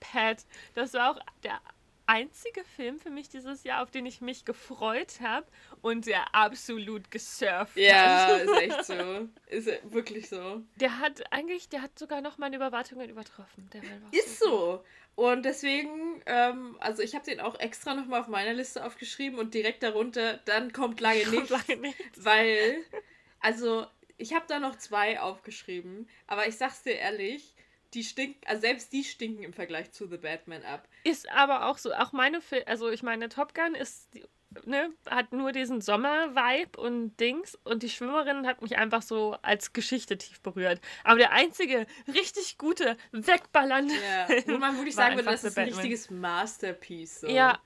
[0.00, 0.44] Pat.
[0.74, 1.60] Das war auch der
[2.06, 5.46] einzige Film für mich dieses Jahr, auf den ich mich gefreut habe
[5.80, 8.28] und der absolut gesurft ja, hat.
[8.28, 9.28] Ja, ist echt so.
[9.46, 10.62] Ist wirklich so.
[10.76, 13.70] Der hat eigentlich, der hat sogar noch meine Überwartungen übertroffen.
[14.10, 14.48] ist so.
[14.48, 14.84] so.
[15.14, 19.54] Und deswegen, ähm, also ich habe den auch extra nochmal auf meiner Liste aufgeschrieben und
[19.54, 21.50] direkt darunter, dann kommt lange nichts.
[21.50, 22.24] lange nichts.
[22.24, 22.84] Weil
[23.42, 23.86] also,
[24.16, 27.54] ich habe da noch zwei aufgeschrieben, aber ich sag's dir ehrlich,
[27.92, 30.88] die stinken, also selbst die stinken im Vergleich zu The Batman ab.
[31.04, 34.08] Ist aber auch so, auch meine Film, also ich meine, Top Gun ist,
[34.64, 39.72] ne, hat nur diesen Sommer-Vibe und Dings und die Schwimmerin hat mich einfach so als
[39.72, 40.80] Geschichte tief berührt.
[41.04, 43.94] Aber der einzige richtig gute, wegballernde.
[43.94, 47.20] Ja, wo man wirklich sagen würde, das ist ein richtiges Masterpiece.
[47.20, 47.28] So.
[47.28, 47.60] Ja,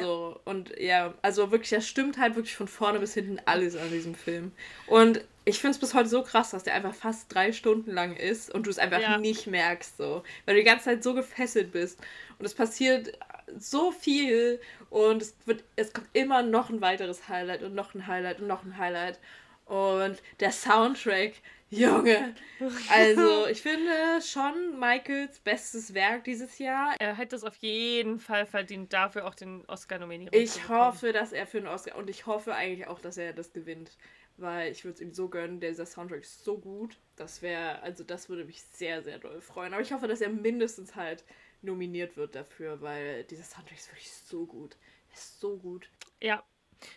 [0.00, 3.90] so, und ja, also wirklich, das stimmt halt wirklich von vorne bis hinten alles an
[3.90, 4.52] diesem Film.
[4.86, 8.16] Und ich finde es bis heute so krass, dass der einfach fast drei Stunden lang
[8.16, 9.18] ist und du es einfach ja.
[9.18, 10.22] nicht merkst, so.
[10.44, 12.00] Weil du die ganze Zeit so gefesselt bist.
[12.38, 13.16] Und es passiert
[13.58, 18.06] so viel und es wird, es kommt immer noch ein weiteres Highlight und noch ein
[18.06, 19.18] Highlight und noch ein Highlight.
[19.66, 21.34] Und der Soundtrack
[21.70, 22.34] Junge.
[22.90, 26.94] Also, ich finde schon Michaels bestes Werk dieses Jahr.
[26.98, 31.46] Er hätte es auf jeden Fall verdient, dafür auch den Oscar-Nominierung Ich hoffe, dass er
[31.46, 33.96] für den Oscar und ich hoffe eigentlich auch, dass er das gewinnt.
[34.36, 36.96] Weil ich würde es ihm so gönnen, dieser Soundtrack ist so gut.
[37.16, 39.72] Das wäre, also das würde mich sehr, sehr doll freuen.
[39.72, 41.24] Aber ich hoffe, dass er mindestens halt
[41.64, 44.76] nominiert wird dafür, weil dieser Soundtrack ist wirklich so gut.
[45.12, 45.88] Ist so gut.
[46.20, 46.42] Ja.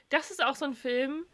[0.09, 1.26] Das ist auch so ein Film,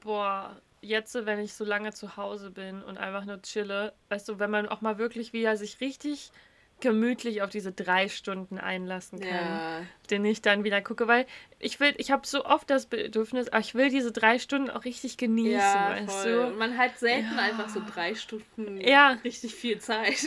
[0.00, 4.38] boah, jetzt, wenn ich so lange zu Hause bin und einfach nur chille, weißt du,
[4.38, 6.32] wenn man auch mal wirklich wieder sich richtig
[6.80, 9.82] gemütlich auf diese drei Stunden einlassen kann, Ja.
[10.10, 11.26] den ich dann wieder gucke, weil
[11.60, 14.84] ich will, ich habe so oft das Bedürfnis, aber ich will diese drei Stunden auch
[14.84, 16.32] richtig genießen, Ja, weißt voll.
[16.32, 16.46] du?
[16.48, 17.42] Und man hat selten Ja.
[17.42, 19.12] einfach so drei Stunden Ja.
[19.22, 20.26] richtig viel Zeit.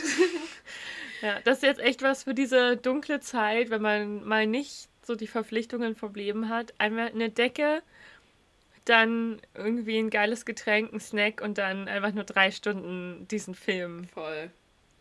[1.22, 5.14] Ja, das ist jetzt echt was für diese dunkle Zeit, wenn man mal nicht so
[5.14, 6.74] die Verpflichtungen vom Leben hat.
[6.78, 7.82] Einmal eine Decke,
[8.84, 14.08] dann irgendwie ein geiles Getränk, ein Snack und dann einfach nur drei Stunden diesen Film
[14.14, 14.50] Voll.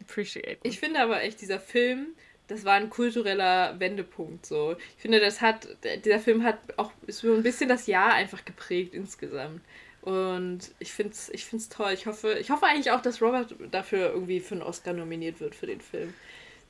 [0.02, 0.60] appreciate.
[0.64, 2.08] Ich finde aber echt, dieser Film,
[2.48, 4.76] das war ein kultureller Wendepunkt so.
[4.96, 5.68] Ich finde, das hat,
[6.04, 9.62] dieser Film hat auch so ein bisschen das Jahr einfach geprägt insgesamt.
[10.06, 11.92] Und ich finde es ich find's toll.
[11.94, 15.56] Ich hoffe, ich hoffe eigentlich auch, dass Robert dafür irgendwie für einen Oscar nominiert wird
[15.56, 16.16] für den Film.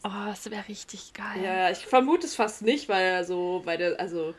[0.04, 1.44] Oh, das wäre richtig geil.
[1.44, 4.36] Ja, ich vermute es fast nicht, weil er so, weil der, also,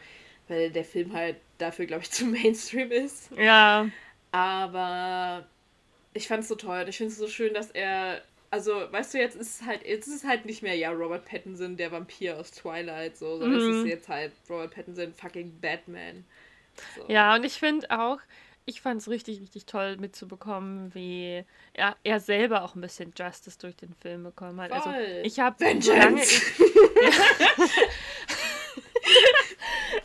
[0.48, 3.30] weil der Film halt dafür, glaube ich, zu Mainstream ist.
[3.36, 3.90] Ja,
[4.32, 5.46] Aber
[6.14, 6.86] ich fand es so toll.
[6.88, 8.22] Ich finde es so schön, dass er.
[8.50, 11.24] Also, weißt du, jetzt ist es halt, jetzt ist es halt nicht mehr, ja, Robert
[11.26, 13.70] Pattinson, der Vampir aus Twilight, so, sondern es Mhm.
[13.70, 16.24] ist jetzt halt Robert Pattinson, fucking Batman.
[16.94, 17.06] So.
[17.08, 18.18] ja, und ich finde auch,
[18.66, 23.56] ich fand es richtig, richtig toll mitzubekommen, wie er, er selber auch ein bisschen Justice
[23.58, 24.72] durch den Film bekommen hat.
[24.72, 25.22] Also Voll.
[25.24, 25.96] ich habe Vengeance!
[25.98, 26.20] lange,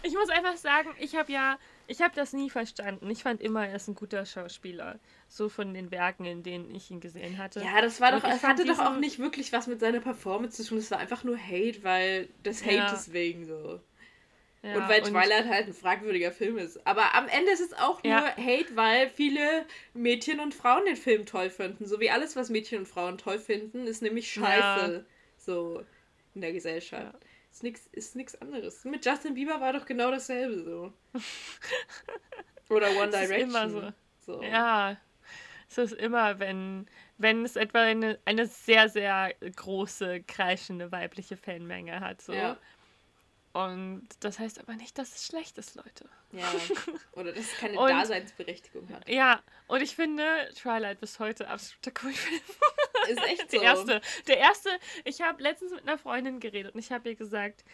[0.04, 1.58] Ich muss einfach sagen, ich habe ja,
[1.88, 3.10] ich habe das nie verstanden.
[3.10, 5.00] Ich fand immer, er ist ein guter Schauspieler.
[5.28, 7.62] So von den Werken, in denen ich ihn gesehen hatte.
[7.62, 10.00] Ja, das war doch, ich es hatte doch auch diesen- nicht wirklich was mit seiner
[10.00, 10.78] Performance zu tun.
[10.80, 12.88] Es war einfach nur Hate, weil des Ja.
[12.90, 13.80] Hates wegen so.
[14.64, 16.86] Ja, und weil Twilight halt ein fragwürdiger Film ist.
[16.86, 18.36] Aber am Ende ist es auch nur Ja.
[18.38, 21.86] Hate, weil viele Mädchen und Frauen den Film toll finden.
[21.88, 25.06] So wie alles, was Mädchen und Frauen toll finden, ist nämlich scheiße.
[25.38, 25.84] So
[26.36, 27.14] in der Gesellschaft.
[27.14, 27.20] Ja.
[27.52, 28.86] Ist nix, ist nix anderes.
[28.86, 30.94] Mit Justin Bieber war doch genau dasselbe so.
[32.70, 33.50] Oder One ist Direction.
[33.50, 33.94] immer so.
[34.20, 34.44] so.
[34.44, 34.98] Ja,
[35.70, 36.86] es ist immer, wenn,
[37.18, 42.22] wenn es etwa eine, eine sehr, sehr große, kreischende weibliche Fanmenge hat.
[42.22, 42.34] So.
[42.34, 42.58] Ja.
[43.54, 46.08] Und das heißt aber nicht, dass es schlecht ist, Leute.
[46.32, 46.48] ja.
[47.14, 49.08] Oder dass es keine Und- Daseinsberechtigung hat.
[49.10, 50.24] Ja, und ich finde
[50.56, 52.40] Twilight bis heute absoluter Kultfilm.
[53.10, 53.58] Ist echt so.
[53.60, 54.02] Der erste.
[54.28, 54.70] Der erste,
[55.04, 57.66] ich habe letztens mit einer Freundin geredet und ich habe ihr gesagt,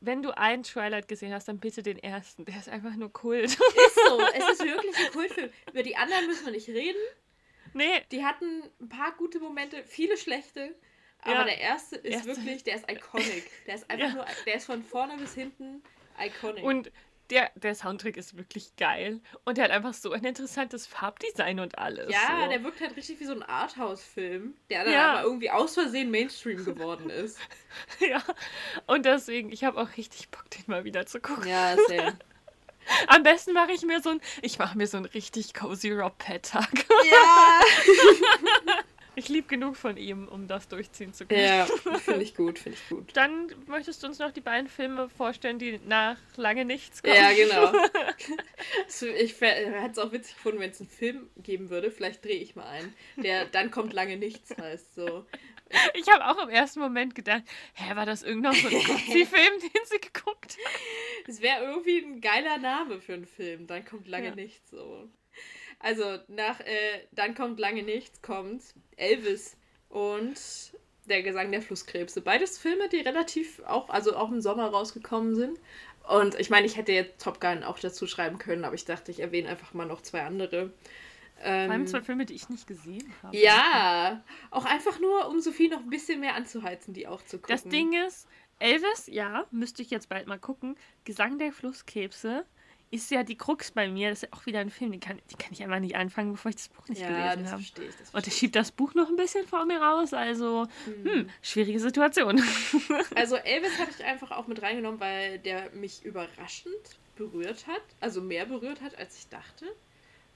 [0.00, 2.44] wenn du einen Twilight gesehen hast, dann bitte den ersten.
[2.46, 3.44] Der ist einfach nur Kult.
[3.44, 4.20] Ist so.
[4.34, 5.50] Es ist wirklich ein Kultfilm.
[5.70, 6.98] Über die anderen müssen wir nicht reden.
[7.74, 10.74] nee, Die hatten ein paar gute Momente, viele schlechte.
[11.22, 11.44] Aber Ja.
[11.44, 12.28] der erste ist Erste.
[12.28, 13.50] wirklich, der ist iconic.
[13.66, 14.14] Der ist einfach Ja.
[14.14, 15.82] nur, der ist von vorne bis hinten
[16.18, 16.64] iconic.
[16.64, 16.90] und
[17.30, 19.20] der, der Soundtrack ist wirklich geil.
[19.44, 22.12] Und der hat einfach so ein interessantes Farbdesign und alles.
[22.12, 22.48] ja, so.
[22.50, 25.12] der wirkt halt richtig wie so ein Arthouse-Film, der dann Ja.
[25.12, 27.38] aber irgendwie aus Versehen Mainstream geworden ist.
[28.00, 28.20] ja.
[28.88, 31.46] Und deswegen, ich habe auch richtig Bock, den mal wieder zu gucken.
[31.46, 32.18] Ja, sehr.
[33.06, 36.18] Am besten mache ich mir so ein, ich mache mir so einen richtig cozy Rob
[36.18, 36.68] Pet-Tag.
[37.08, 37.60] ja!
[39.20, 41.44] Ich liebe genug von ihm, um das durchziehen zu können.
[41.44, 41.66] Ja,
[41.98, 43.10] finde ich gut, finde ich gut.
[43.14, 47.16] Dann möchtest du uns noch die beiden Filme vorstellen, die nach lange nichts kommen.
[47.16, 47.70] Ja, genau.
[49.18, 51.90] Ich hätte es auch witzig gefunden, wenn es einen Film geben würde.
[51.90, 52.94] Vielleicht drehe ich mal einen.
[53.16, 54.94] Der dann kommt lange nichts heißt.
[54.94, 55.26] So.
[55.94, 57.42] Ich habe auch im ersten Moment gedacht,
[57.74, 60.80] hä, war das irgend noch so ein Nazi-Film, den sie geguckt hat?
[61.28, 63.66] Es wäre irgendwie ein geiler Name für einen Film.
[63.66, 64.34] Dann kommt lange Ja.
[64.34, 65.08] nichts so.
[65.80, 68.62] Also nach äh, Dann kommt lange nichts kommt
[68.96, 69.56] Elvis
[69.88, 70.34] und
[71.06, 72.20] Der Gesang der Flusskrebse.
[72.20, 75.58] Beides Filme, die relativ auch, also auch im Sommer rausgekommen sind.
[76.08, 79.10] Und ich meine, ich hätte jetzt Top Gun auch dazu schreiben können, aber ich dachte,
[79.10, 80.72] ich erwähne einfach mal noch zwei andere.
[81.64, 83.36] Vor allem Ähm, zwei Filme, die ich nicht gesehen habe.
[83.36, 87.54] ja, auch einfach nur, um Sophie noch ein bisschen mehr anzuheizen, die auch zu gucken.
[87.54, 88.28] Das Ding ist,
[88.58, 90.76] Elvis, ja, müsste ich jetzt bald mal gucken.
[91.04, 92.44] Gesang der Flusskrebse
[92.92, 94.10] ist ja die Krux bei mir.
[94.10, 96.32] Das ist ja auch wieder ein Film, den kann, die kann ich einfach nicht anfangen,
[96.32, 97.62] bevor ich das Buch nicht ja, gelesen das habe.
[97.62, 97.94] verstehe ich.
[97.96, 100.66] Das Und er verstehe schiebt das Buch noch ein bisschen vor mir raus, also,
[101.04, 102.38] hm, schwierige Situation.
[102.38, 102.90] ich.
[103.16, 106.74] Also Elvis habe ich einfach auch mit reingenommen, weil der mich überraschend
[107.16, 107.82] berührt hat.
[108.00, 109.66] Also mehr berührt hat, als ich dachte.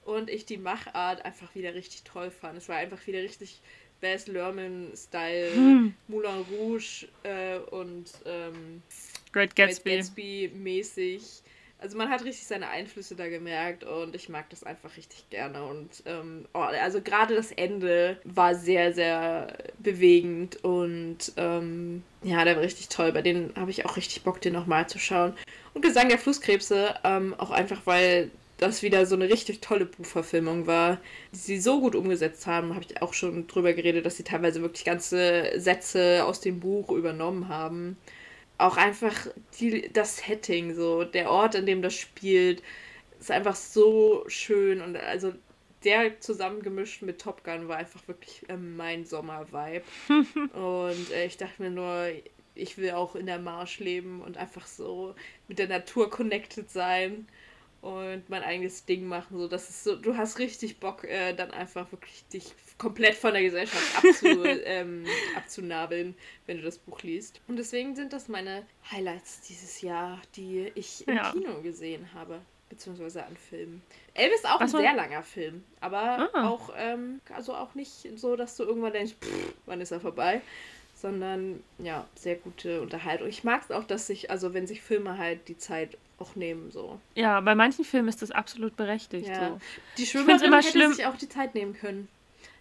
[0.05, 2.57] Und ich die Machart einfach wieder richtig toll fand.
[2.57, 3.59] Es war einfach wieder richtig
[4.01, 5.95] Baz Luhrmann-Style, Hm.
[6.07, 8.83] Moulin Rouge äh, und ähm,
[9.31, 9.97] Great Gatsby.
[9.97, 10.49] Gatsby.
[10.53, 11.41] Gatsby-mäßig.
[11.77, 15.65] Also man hat richtig seine Einflüsse da gemerkt und ich mag das einfach richtig gerne.
[15.65, 22.55] Und ähm, oh, also gerade das Ende war sehr, sehr bewegend und ähm, ja, der
[22.55, 23.11] war richtig toll.
[23.11, 25.33] Bei denen habe ich auch richtig Bock, den nochmal zu schauen.
[25.73, 30.65] Und Gesang der Flusskrebse, ähm, auch einfach, weil das wieder so eine richtig tolle Buchverfilmung
[30.65, 30.99] war,
[31.33, 34.61] die sie so gut umgesetzt haben, habe ich auch schon drüber geredet, dass sie teilweise
[34.61, 37.97] wirklich ganze Sätze aus dem Buch übernommen haben
[38.57, 39.27] auch einfach
[39.59, 41.03] die, das Setting, so.
[41.03, 42.63] Der Ort, in dem das spielt,
[43.19, 44.81] ist einfach so schön.
[44.81, 45.33] Und also
[45.83, 49.83] der zusammengemischt mit Top Gun war einfach wirklich ähm, mein Sommer-Vibe.
[50.53, 52.09] und äh, ich dachte mir nur,
[52.55, 55.15] ich will auch in der Marsch leben und einfach so
[55.47, 57.27] mit der Natur connected sein
[57.85, 59.37] und mein eigenes Ding machen.
[59.37, 63.33] So, das ist so, du hast richtig Bock, äh, dann einfach wirklich dich komplett von
[63.33, 65.05] der Gesellschaft abzu, ähm,
[65.37, 66.15] abzunabeln,
[66.47, 67.41] wenn du das Buch liest.
[67.47, 71.31] Und deswegen sind das meine Highlights dieses Jahr, die ich im ja.
[71.31, 73.83] Kino gesehen habe beziehungsweise an Filmen.
[74.15, 76.49] Elvis ist auch Was ein sehr langer Film, aber ah.
[76.49, 80.41] auch, ähm, also auch nicht so, dass du irgendwann denkst, pff, wann ist er vorbei,
[80.95, 83.27] sondern ja, sehr gute Unterhaltung.
[83.27, 86.71] Ich mag es auch, dass sich, also wenn sich Filme halt die Zeit auch nehmen,
[86.71, 86.99] so.
[87.15, 89.27] Ja, bei manchen Filmen ist das absolut berechtigt.
[89.27, 89.49] Ja.
[89.49, 89.59] So.
[89.97, 90.93] Die Schwimmerin immer hätte schlimm.
[90.93, 92.07] sich auch die Zeit nehmen können.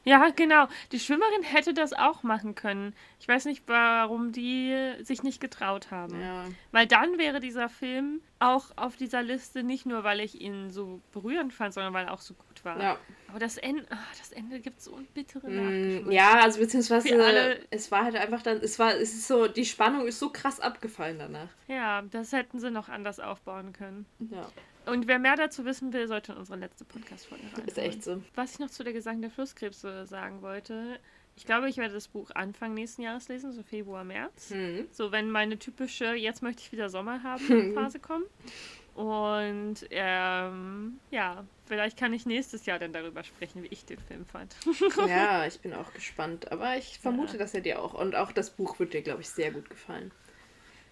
[0.04, 0.68] Ja, genau.
[0.92, 2.94] Die Schwimmerin hätte das auch machen können.
[3.18, 6.20] Ich weiß nicht, warum die sich nicht getraut haben.
[6.20, 6.44] Ja.
[6.72, 11.00] Weil dann wäre dieser Film auch auf dieser Liste nicht nur, weil ich ihn so
[11.12, 12.80] berührend fand, sondern weil er auch so gut war.
[12.80, 12.98] Ja.
[13.28, 17.90] Aber das Ende, ach, das Ende gibt so einen bitteren mm, Ja, also beziehungsweise es
[17.90, 21.18] war halt einfach dann, es war, es ist so, die Spannung ist so krass abgefallen
[21.18, 21.48] danach.
[21.66, 24.06] Ja, das hätten sie noch anders aufbauen können.
[24.18, 24.46] Ja.
[24.86, 27.66] Und wer mehr dazu wissen will, sollte in unsere letzte Podcast-Folge rein.
[27.66, 28.22] Ist echt so.
[28.34, 30.98] Was ich noch zu der Gesang der Flusskrebse sagen wollte,
[31.36, 34.50] ich glaube, ich werde das Buch Anfang nächsten Jahres lesen, so Februar, März.
[34.50, 34.86] Hm.
[34.92, 37.74] So, wenn meine typische Jetzt möchte ich wieder Sommer haben hm.
[37.74, 38.26] Phase kommt.
[38.94, 44.24] Und ähm, ja, vielleicht kann ich nächstes Jahr dann darüber sprechen, wie ich den Film
[44.24, 44.54] fand.
[45.08, 46.52] ja, ich bin auch gespannt.
[46.52, 47.38] Aber ich vermute, ja.
[47.38, 47.94] dass er dir auch.
[47.94, 50.12] Und auch das Buch wird dir, glaube ich, sehr gut gefallen.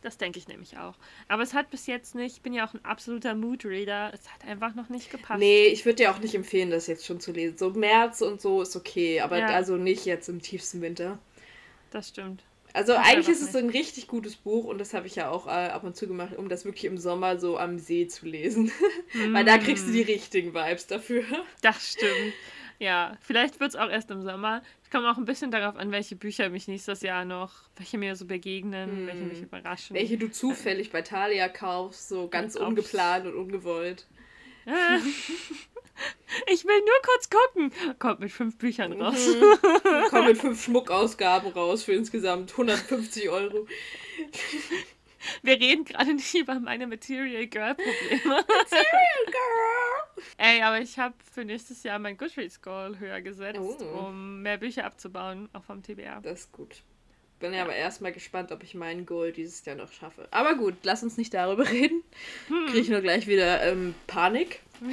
[0.03, 0.95] Das denke ich nämlich auch.
[1.29, 4.45] Aber es hat bis jetzt nicht, ich bin ja auch ein absoluter Moodreader, es hat
[4.47, 5.39] einfach noch nicht gepasst.
[5.39, 7.57] Nee, ich würde dir auch nicht empfehlen, das jetzt schon zu lesen.
[7.57, 9.47] So März und so ist okay, aber ja.
[9.47, 11.19] also nicht jetzt im tiefsten Winter.
[11.91, 12.43] Das stimmt.
[12.75, 15.31] Also das eigentlich ist es so ein richtig gutes Buch und das habe ich ja
[15.31, 18.27] auch äh, ab und zu gemacht, um das wirklich im Sommer so am See zu
[18.27, 18.73] lesen.
[19.13, 19.33] Mm.
[19.35, 21.25] Weil da kriegst du die richtigen Vibes dafür.
[21.61, 22.33] Das stimmt.
[22.83, 24.61] Ja, vielleicht wird es auch erst im Sommer.
[24.83, 28.17] Ich komme auch ein bisschen darauf an, welche Bücher mich nächstes Jahr noch, welche mir
[28.17, 29.07] so begegnen, hm.
[29.07, 29.95] welche mich überraschen.
[29.95, 34.07] Welche du zufällig bei Thalia kaufst, so ganz und ungeplant und ungewollt.
[36.51, 37.73] Ich will nur kurz gucken.
[37.99, 39.29] Kommt mit fünf Büchern raus.
[39.29, 40.09] Mhm.
[40.09, 43.69] Kommt mit fünf Schmuckausgaben raus für insgesamt 150 Euro.
[45.43, 48.25] Wir reden gerade nicht über meine Material Girl Probleme.
[48.25, 49.82] Material Girl!
[50.37, 54.07] Ey, aber ich habe für nächstes Jahr mein Goodreads Goal höher gesetzt, oh.
[54.07, 56.21] um mehr Bücher abzubauen, auch vom TBR.
[56.23, 56.83] Das ist gut.
[57.41, 60.29] Bin ja aber erstmal gespannt, ob ich meinen Goal dieses Jahr noch schaffe.
[60.31, 62.03] Aber gut, lass uns nicht darüber reden.
[62.49, 62.67] Hm.
[62.67, 64.61] Kriege ich nur gleich wieder ähm, Panik.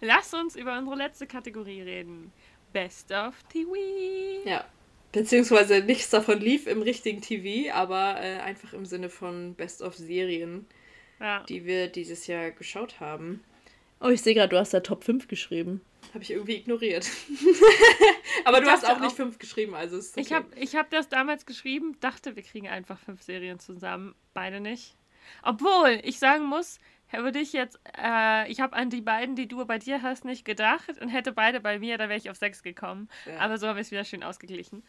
[0.00, 2.32] lass uns über unsere letzte Kategorie reden.
[2.72, 3.74] Best of TV.
[4.44, 4.64] Ja,
[5.16, 9.94] Beziehungsweise nichts davon lief im richtigen TV, aber äh, einfach im Sinne von Best of
[9.94, 10.66] Serien,
[11.20, 11.42] ja.
[11.44, 13.42] die wir dieses Jahr geschaut haben.
[14.00, 15.80] Oh, ich sehe gerade, du hast da Top 5 geschrieben.
[16.12, 17.08] Habe ich irgendwie ignoriert.
[18.44, 20.20] aber du hast auch, auch nicht 5 geschrieben, also ist okay.
[20.20, 24.14] Ich habe ich hab das damals geschrieben, dachte, wir kriegen einfach 5 Serien zusammen.
[24.34, 24.96] Beide nicht.
[25.42, 26.78] Obwohl, ich sagen muss,
[27.12, 30.44] würde ich jetzt, äh, ich habe an die beiden, die du bei dir hast, nicht
[30.44, 33.08] gedacht und hätte beide bei mir, da wäre ich auf sechs gekommen.
[33.26, 33.38] Ja.
[33.38, 34.82] Aber so habe ich es wieder schön ausgeglichen.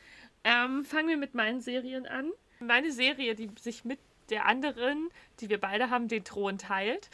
[0.43, 2.31] Ähm, fangen wir mit meinen Serien an.
[2.59, 3.99] Meine Serie, die sich mit
[4.29, 5.09] der anderen,
[5.39, 7.09] die wir beide haben, den Thron teilt.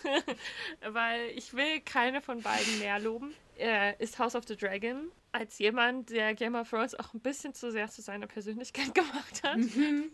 [0.88, 3.34] Weil ich will keine von beiden mehr loben.
[3.58, 5.10] Äh, ist House of the Dragon.
[5.32, 9.42] Als jemand, der Game of Thrones auch ein bisschen zu sehr zu seiner Persönlichkeit gemacht
[9.42, 10.10] hat, mhm.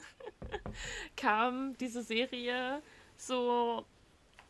[1.16, 2.82] kam diese Serie
[3.16, 3.84] so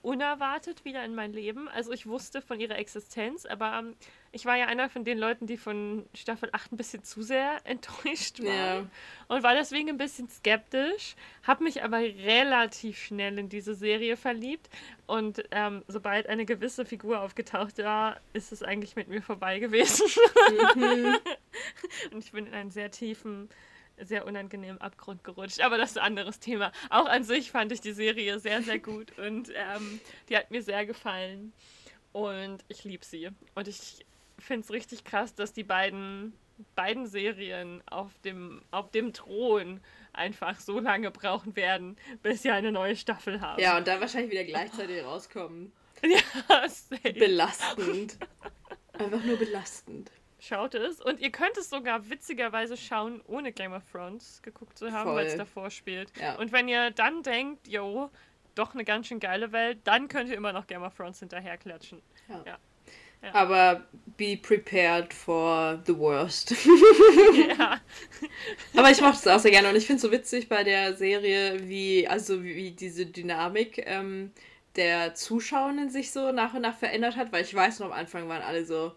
[0.03, 1.69] unerwartet wieder in mein Leben.
[1.69, 3.95] Also ich wusste von ihrer Existenz, aber ähm,
[4.33, 7.61] ich war ja einer von den Leuten, die von Staffel 8 ein bisschen zu sehr
[7.65, 8.85] enttäuscht waren.
[8.85, 8.87] Ja.
[9.29, 14.71] Und war deswegen ein bisschen skeptisch, habe mich aber relativ schnell in diese Serie verliebt.
[15.07, 20.07] Und ähm, sobald eine gewisse Figur aufgetaucht war, ist es eigentlich mit mir vorbei gewesen.
[20.77, 21.17] Mhm.
[22.13, 23.49] Und ich bin in einen sehr tiefen
[24.05, 25.61] sehr unangenehmen Abgrund gerutscht.
[25.61, 26.73] Aber das ist ein anderes Thema.
[26.89, 30.63] Auch an sich fand ich die Serie sehr, sehr gut und ähm, die hat mir
[30.63, 31.53] sehr gefallen.
[32.13, 33.31] Und ich liebe sie.
[33.55, 34.05] Und ich
[34.39, 36.33] finde es richtig krass, dass die beiden,
[36.75, 39.81] beiden Serien auf dem, auf dem Thron
[40.13, 43.61] einfach so lange brauchen werden, bis sie eine neue Staffel haben.
[43.61, 45.73] Ja, und dann wahrscheinlich wieder gleichzeitig rauskommen.
[46.03, 47.13] Ja, safe.
[47.13, 48.17] Belastend.
[48.95, 50.11] Einfach nur belastend.
[50.41, 51.01] Schaut es.
[51.01, 55.27] Und ihr könnt es sogar witzigerweise schauen, ohne Game of Thrones geguckt zu haben, weil
[55.27, 56.11] es davor spielt.
[56.19, 56.37] Ja.
[56.37, 58.11] Und wenn ihr dann denkt, yo,
[58.55, 61.59] doch eine ganz schön geile Welt, dann könnt ihr immer noch Game of Thrones hinterher
[61.59, 62.01] klatschen.
[62.29, 62.43] Ja.
[62.47, 62.59] ja.
[63.23, 63.35] ja.
[63.35, 63.85] Aber
[64.17, 66.51] be prepared for the worst.
[67.59, 67.79] ja.
[68.75, 70.97] Aber ich mochte es auch sehr gerne und ich finde es so witzig bei der
[70.97, 74.33] Serie, wie, also wie diese Dynamik ähm,
[74.77, 78.29] der Zuschauenden sich so nach und nach verändert hat, weil ich weiß noch, am Anfang
[78.29, 78.93] waren alle so,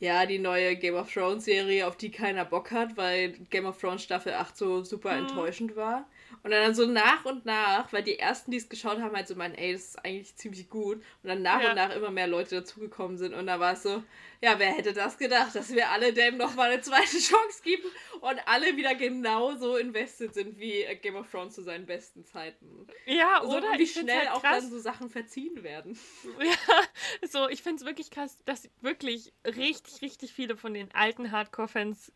[0.00, 3.78] ja, die neue Game of Thrones Serie, auf die keiner Bock hat, weil Game of
[3.78, 5.26] Thrones Staffel 8 so super mhm.
[5.26, 6.06] enttäuschend war.
[6.42, 9.34] Und dann so nach und nach, weil die ersten, die es geschaut haben, halt so
[9.34, 10.96] meinen, ey, das ist eigentlich ziemlich gut.
[11.22, 11.70] Und dann nach ja.
[11.70, 13.34] und nach immer mehr Leute dazugekommen sind.
[13.34, 14.02] Und da war es so,
[14.40, 17.84] ja, wer hätte das gedacht, dass wir alle dem nochmal eine zweite Chance geben
[18.20, 22.86] und alle wieder genauso invested sind wie Game of Thrones zu seinen besten Zeiten.
[23.06, 23.78] Ja, so, oder?
[23.78, 25.98] Wie schnell halt auch dann so Sachen verziehen werden.
[26.44, 31.30] Ja, so, ich finde es wirklich krass, dass wirklich richtig, richtig viele von den alten
[31.30, 32.12] Hardcore-Fans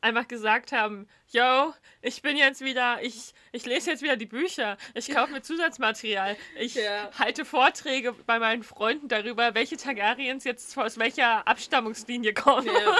[0.00, 4.78] einfach gesagt haben, yo, ich bin jetzt wieder, ich, ich lese jetzt wieder die Bücher,
[4.94, 7.10] ich kaufe mir Zusatzmaterial, ich ja.
[7.18, 12.66] halte Vorträge bei meinen Freunden darüber, welche Targaryens jetzt aus welcher Abstammungslinie kommen.
[12.68, 12.96] Ja.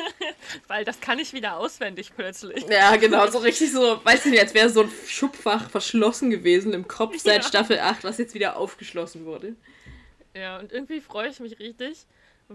[0.66, 2.64] Weil das kann ich wieder auswendig plötzlich.
[2.68, 6.88] Ja, genau, so richtig so, weißt du, jetzt wäre so ein Schubfach verschlossen gewesen im
[6.88, 7.48] Kopf seit ja.
[7.48, 9.54] Staffel 8, was jetzt wieder aufgeschlossen wurde.
[10.34, 12.06] Ja, und irgendwie freue ich mich richtig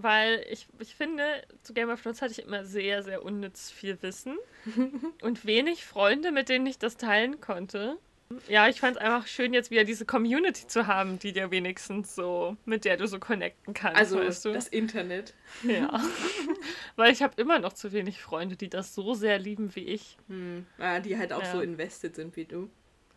[0.02, 1.22] weil ich, ich finde,
[1.62, 4.38] zu Game of Thrones hatte ich immer sehr, sehr unnütz viel Wissen
[5.22, 7.98] und wenig Freunde, mit denen ich das teilen konnte.
[8.46, 12.14] Ja, ich fand es einfach schön, jetzt wieder diese Community zu haben, die dir wenigstens
[12.14, 13.98] so, mit der du so connecten kannst.
[13.98, 14.52] Also weißt du?
[14.52, 15.32] das Internet.
[15.62, 16.02] Ja.
[16.96, 20.18] Weil ich habe immer noch zu wenig Freunde, die das so sehr lieben wie ich.
[20.28, 20.66] Hm.
[20.78, 21.52] Ah, die halt auch ja.
[21.52, 22.70] so invested sind wie du.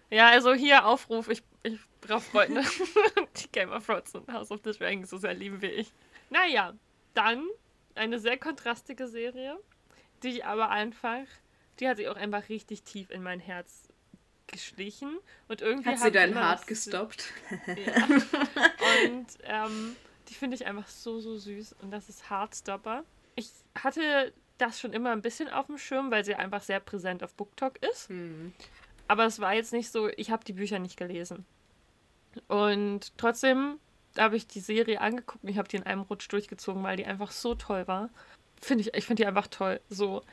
[0.09, 2.61] Ja, also hier Aufruf, ich, ich brauche Freunde,
[3.37, 5.91] die Game of Thrones und House of the Dragons so sehr lieben wie ich.
[6.31, 6.73] Naja,
[7.13, 7.45] dann
[7.93, 9.59] eine sehr kontrastige Serie,
[10.23, 11.25] die aber einfach,
[11.79, 13.89] die hat sich auch einfach richtig tief in mein Herz
[14.47, 15.19] geschlichen
[15.49, 17.25] und irgendwie hat sie dein Hart gestoppt.
[17.67, 18.07] Ja.
[19.05, 19.95] Und ähm,
[20.29, 23.03] die finde ich einfach so, so süß und das ist Heartstopper.
[23.35, 27.23] Ich hatte das schon immer ein bisschen auf dem Schirm, weil sie einfach sehr präsent
[27.23, 28.09] auf BookTok ist.
[28.09, 28.53] Mhm.
[29.07, 31.45] Aber es war jetzt nicht so, ich habe die Bücher nicht gelesen.
[32.47, 33.79] Und trotzdem
[34.17, 37.05] habe ich die Serie angeguckt und ich habe die in einem Rutsch durchgezogen, weil die
[37.05, 38.09] einfach so toll war.
[38.59, 39.79] Finde ich, ich finde die einfach toll.
[39.89, 40.23] So,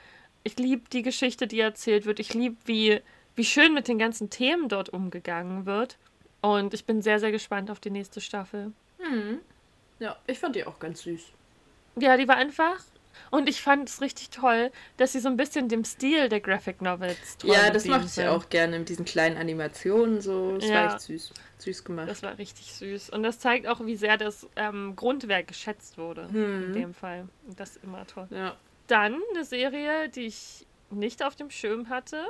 [0.43, 2.21] ich liebe die Geschichte, die erzählt wird.
[2.21, 3.01] Ich liebe, wie,
[3.37, 5.99] wie schön mit den ganzen Themen dort umgegangen wird.
[6.41, 8.73] Und ich bin sehr, sehr gespannt auf die nächste Staffel.
[8.99, 9.41] Hm.
[9.99, 11.33] Ja, ich fand die auch ganz süß.
[11.97, 12.81] Ja, die war einfach
[13.31, 16.83] und ich fand es richtig toll, dass sie so ein bisschen dem Stil der Graphic
[16.83, 20.57] Novels Ja, das macht sie auch gerne mit diesen kleinen Animationen so.
[20.57, 21.33] Das ja, war echt süß.
[21.59, 22.09] Süß gemacht.
[22.09, 23.11] Das war richtig süß.
[23.11, 26.29] Und das zeigt auch, wie sehr das ähm, Grundwerk geschätzt wurde.
[26.31, 26.67] Hm.
[26.67, 27.29] In dem Fall.
[27.47, 28.29] Und das ist immer toll.
[28.31, 28.57] Ja.
[28.87, 32.25] Dann eine Serie, die ich nicht auf dem Schirm hatte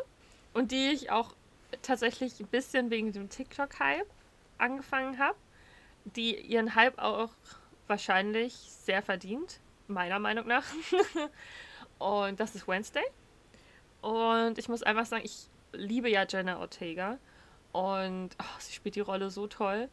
[0.54, 1.34] und die ich auch
[1.82, 4.08] tatsächlich ein bisschen wegen dem TikTok-Hype
[4.56, 5.36] angefangen habe,
[6.04, 7.30] die ihren Hype auch
[7.86, 10.64] wahrscheinlich sehr verdient meiner Meinung nach.
[11.98, 13.04] und das ist Wednesday.
[14.00, 17.18] Und ich muss einfach sagen, ich liebe ja Jenna Ortega.
[17.72, 19.88] Und oh, sie spielt die Rolle so toll.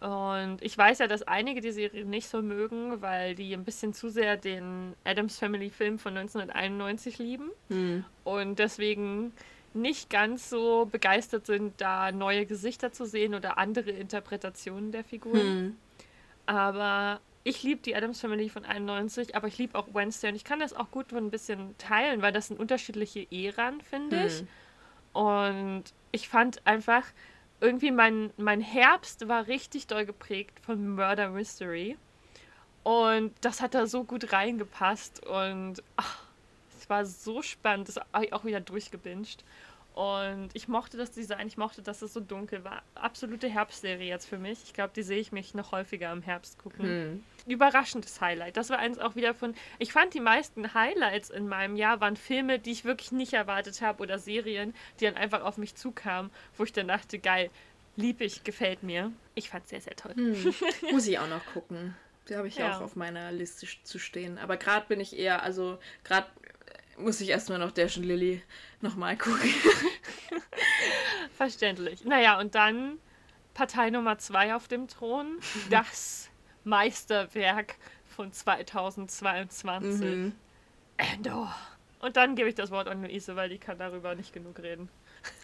[0.00, 3.94] Und ich weiß ja, dass einige die Serie nicht so mögen, weil die ein bisschen
[3.94, 7.50] zu sehr den Adams Family Film von 1991 lieben.
[7.68, 8.04] Hm.
[8.24, 9.32] Und deswegen
[9.72, 15.40] nicht ganz so begeistert sind, da neue Gesichter zu sehen oder andere Interpretationen der Figuren.
[15.40, 15.76] Hm.
[16.46, 20.44] Aber ich liebe die Adams Family von 91, aber ich liebe auch Wednesday und ich
[20.44, 24.26] kann das auch gut ein bisschen teilen, weil das sind unterschiedliche Äran, finde hm.
[24.26, 24.44] ich.
[25.12, 27.04] Und ich fand einfach,
[27.60, 31.96] irgendwie mein, mein Herbst war richtig doll geprägt von Murder Mystery.
[32.82, 36.24] Und das hat da so gut reingepasst und ach,
[36.78, 39.44] es war so spannend, das habe ich auch wieder durchgebinged.
[39.94, 42.82] Und ich mochte das Design, ich mochte, dass es so dunkel war.
[42.96, 44.58] Absolute Herbstserie jetzt für mich.
[44.64, 46.84] Ich glaube, die sehe ich mich noch häufiger im Herbst gucken.
[46.84, 47.24] Hm.
[47.46, 48.56] Überraschendes Highlight.
[48.56, 49.54] Das war eins auch wieder von.
[49.78, 53.82] Ich fand die meisten Highlights in meinem Jahr waren Filme, die ich wirklich nicht erwartet
[53.82, 57.50] habe oder Serien, die dann einfach auf mich zukamen, wo ich dann dachte, geil,
[57.94, 59.12] lieb ich, gefällt mir.
[59.36, 60.14] Ich fand es sehr, sehr toll.
[60.16, 60.54] Hm.
[60.90, 61.94] Muss ich auch noch gucken.
[62.28, 62.76] Die habe ich ja.
[62.76, 64.38] auch auf meiner Liste zu stehen.
[64.38, 66.26] Aber gerade bin ich eher, also gerade
[66.98, 68.42] muss ich erstmal noch Dash und Lily
[68.80, 69.50] nochmal gucken.
[71.36, 72.04] Verständlich.
[72.04, 72.98] Naja, und dann
[73.54, 75.38] Partei Nummer zwei auf dem Thron.
[75.70, 76.28] Das
[76.64, 77.76] Meisterwerk
[78.16, 80.04] von 2022.
[80.04, 80.32] Mhm.
[80.96, 81.54] Endor.
[82.00, 84.88] Und dann gebe ich das Wort an Luise, weil die kann darüber nicht genug reden.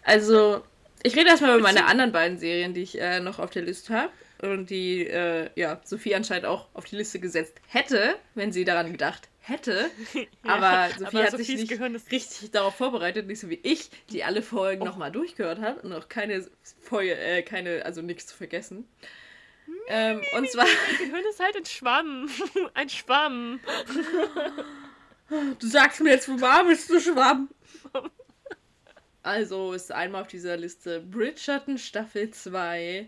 [0.03, 0.63] Also,
[1.03, 3.93] ich rede erstmal über meine anderen beiden Serien, die ich äh, noch auf der Liste
[3.93, 4.11] habe.
[4.41, 8.91] Und die, äh, ja, Sophie anscheinend auch auf die Liste gesetzt hätte, wenn sie daran
[8.91, 9.89] gedacht hätte.
[10.43, 14.23] Aber Sophie aber hat Sophies sich nicht richtig darauf vorbereitet, nicht so wie ich, die
[14.23, 14.85] alle Folgen oh.
[14.85, 16.47] nochmal durchgehört hat und noch keine
[16.81, 18.87] Folge, äh, keine, also nichts zu vergessen.
[19.87, 20.65] Ähm, und zwar.
[20.65, 22.29] Mein Gehirn ist halt ein Schwamm.
[22.73, 23.59] Ein Schwamm.
[25.59, 27.47] Du sagst mir jetzt, wo war bist du Schwamm?
[29.23, 33.07] Also ist einmal auf dieser Liste Bridgerton Staffel 2.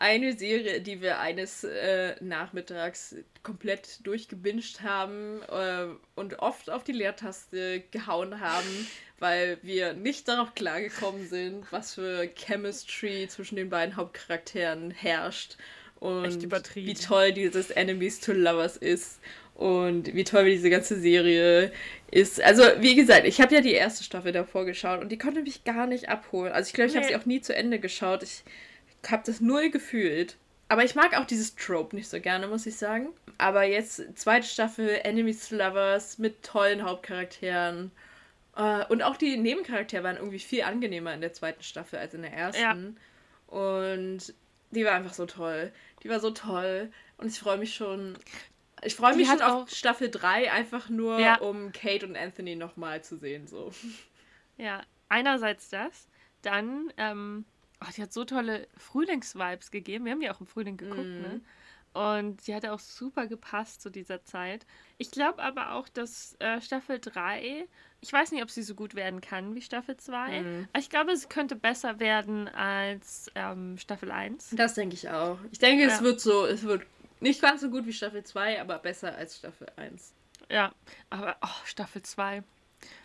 [0.00, 6.92] eine Serie, die wir eines äh, Nachmittags komplett durchgebinged haben äh, und oft auf die
[6.92, 8.86] Leertaste gehauen haben,
[9.18, 15.58] weil wir nicht darauf klargekommen sind, was für Chemistry zwischen den beiden Hauptcharakteren herrscht
[15.96, 19.20] und wie toll dieses Enemies to Lovers ist
[19.54, 21.72] und wie toll diese ganze Serie
[22.10, 22.40] ist.
[22.40, 25.64] Also, wie gesagt, ich habe ja die erste Staffel davor geschaut und die konnte mich
[25.64, 26.54] gar nicht abholen.
[26.54, 27.02] Also, ich glaube, ich nee.
[27.02, 28.22] habe sie auch nie zu Ende geschaut.
[28.22, 28.44] Ich
[29.08, 30.36] habe das null gefühlt.
[30.68, 33.08] Aber ich mag auch dieses Trope nicht so gerne, muss ich sagen.
[33.38, 37.90] Aber jetzt zweite Staffel Enemies to Lovers mit tollen Hauptcharakteren.
[38.56, 42.22] Uh, und auch die Nebencharaktere waren irgendwie viel angenehmer in der zweiten Staffel als in
[42.22, 42.96] der ersten.
[43.50, 43.56] Ja.
[43.56, 44.34] Und
[44.70, 45.72] die war einfach so toll.
[46.02, 46.92] Die war so toll.
[47.16, 48.16] Und ich freue mich schon.
[48.82, 51.36] Ich freue mich schon auf Staffel 3, einfach nur, ja.
[51.38, 53.46] um Kate und Anthony nochmal zu sehen.
[53.46, 53.72] So.
[54.56, 56.08] Ja, einerseits das.
[56.42, 57.44] Dann, ähm,
[57.80, 60.04] oh, die hat so tolle Frühlingsvibes gegeben.
[60.04, 61.22] Wir haben die auch im Frühling geguckt, mm.
[61.22, 61.40] ne?
[61.92, 64.64] Und sie hat auch super gepasst zu dieser Zeit.
[64.98, 67.66] Ich glaube aber auch, dass äh, Staffel 3,
[68.00, 70.68] ich weiß nicht, ob sie so gut werden kann wie Staffel 2, mhm.
[70.78, 74.50] ich glaube, sie könnte besser werden als ähm, Staffel 1.
[74.52, 75.38] Das denke ich auch.
[75.50, 75.88] Ich denke, ja.
[75.88, 76.86] es wird so, es wird
[77.18, 80.14] nicht ganz so gut wie Staffel 2, aber besser als Staffel 1.
[80.48, 80.72] Ja,
[81.10, 82.44] aber oh, Staffel 2.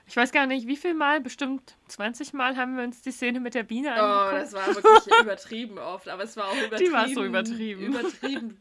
[0.08, 3.40] Ich weiß gar nicht, wie viel Mal, bestimmt 20 Mal haben wir uns die Szene
[3.40, 4.34] mit der Biene oh, angeguckt.
[4.34, 6.86] Oh, das war wirklich übertrieben oft, aber es war auch übertrieben.
[6.86, 7.82] Die war so übertrieben.
[7.82, 8.58] Übertrieben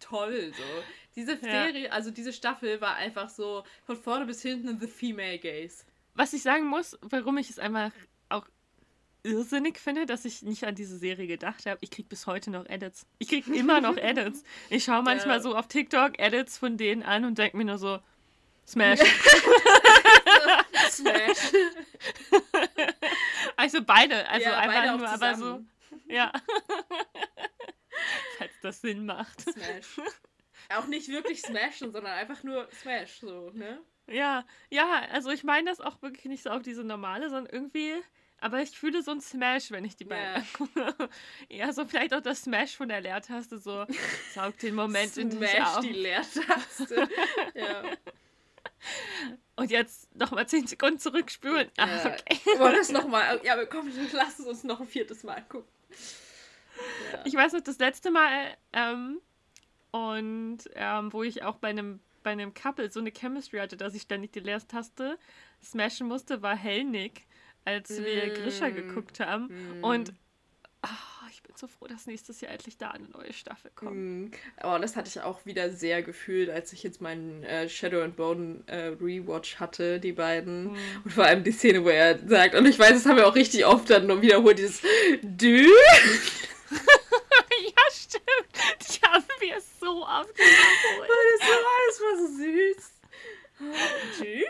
[0.00, 0.62] toll, so.
[1.14, 1.90] Diese Serie, ja.
[1.90, 5.84] also diese Staffel war einfach so von vorne bis hinten the female gaze.
[6.14, 7.90] Was ich sagen muss, warum ich es einfach
[8.28, 8.46] auch
[9.22, 11.78] irrsinnig finde, dass ich nicht an diese Serie gedacht habe.
[11.80, 13.06] Ich kriege bis heute noch Edits.
[13.18, 14.44] Ich kriege immer noch Edits.
[14.70, 15.42] Ich schaue manchmal ja.
[15.42, 17.98] so auf TikTok Edits von denen an und denke mir nur so,
[18.66, 19.00] Smash.
[20.90, 21.52] Smash.
[23.56, 25.64] also beide, also ja, einfach beide nur, aber so.
[26.06, 26.32] Ja.
[28.38, 29.40] Falls das Sinn macht.
[29.40, 30.00] Smash.
[30.70, 33.80] Auch nicht wirklich smashen, sondern einfach nur Smash, so, ne?
[34.08, 37.94] Ja, ja, also ich meine das auch wirklich nicht so auf diese normale, sondern irgendwie
[38.38, 40.44] aber ich fühle so ein Smash, wenn ich die beiden
[40.76, 41.08] yeah.
[41.48, 43.86] Ja, so vielleicht auch das Smash von der Leertaste, so
[44.34, 45.80] saugt den Moment in dich auf.
[45.80, 47.08] die Leertaste.
[47.54, 47.82] ja.
[49.56, 51.70] Und jetzt nochmal 10 Sekunden zurückspülen.
[51.78, 52.06] Ah, ja.
[52.06, 52.38] okay.
[52.58, 53.40] Wollen wir das nochmal?
[53.42, 55.70] Ja, komm, lass es uns noch ein viertes Mal gucken.
[57.12, 57.22] Ja.
[57.24, 59.20] Ich weiß noch, das letzte Mal, ähm,
[59.92, 63.94] und ähm, wo ich auch bei einem bei einem Couple so eine Chemistry hatte, dass
[63.94, 65.16] ich ständig die Leertaste
[65.62, 67.24] smashen musste, war Hellnick
[67.66, 68.74] als wir Grisha mm.
[68.74, 69.80] geguckt haben.
[69.80, 69.84] Mm.
[69.84, 70.12] Und
[70.84, 73.96] oh, ich bin so froh, dass nächstes Jahr endlich da eine neue Staffel kommt.
[73.96, 74.30] Mm.
[74.58, 78.16] Aber das hatte ich auch wieder sehr gefühlt, als ich jetzt meinen äh, Shadow and
[78.16, 80.72] Bone äh, Rewatch hatte, die beiden.
[80.72, 80.76] Mm.
[81.04, 83.34] Und vor allem die Szene, wo er sagt, und ich weiß, das haben wir auch
[83.34, 84.82] richtig oft dann noch wiederholt, dieses
[85.22, 85.66] Dü.
[86.70, 88.24] ja, stimmt.
[88.80, 91.10] Die haben wir so oft wiederholt.
[91.38, 91.58] Das war,
[91.88, 92.92] das war so süß.
[94.20, 94.44] Dü.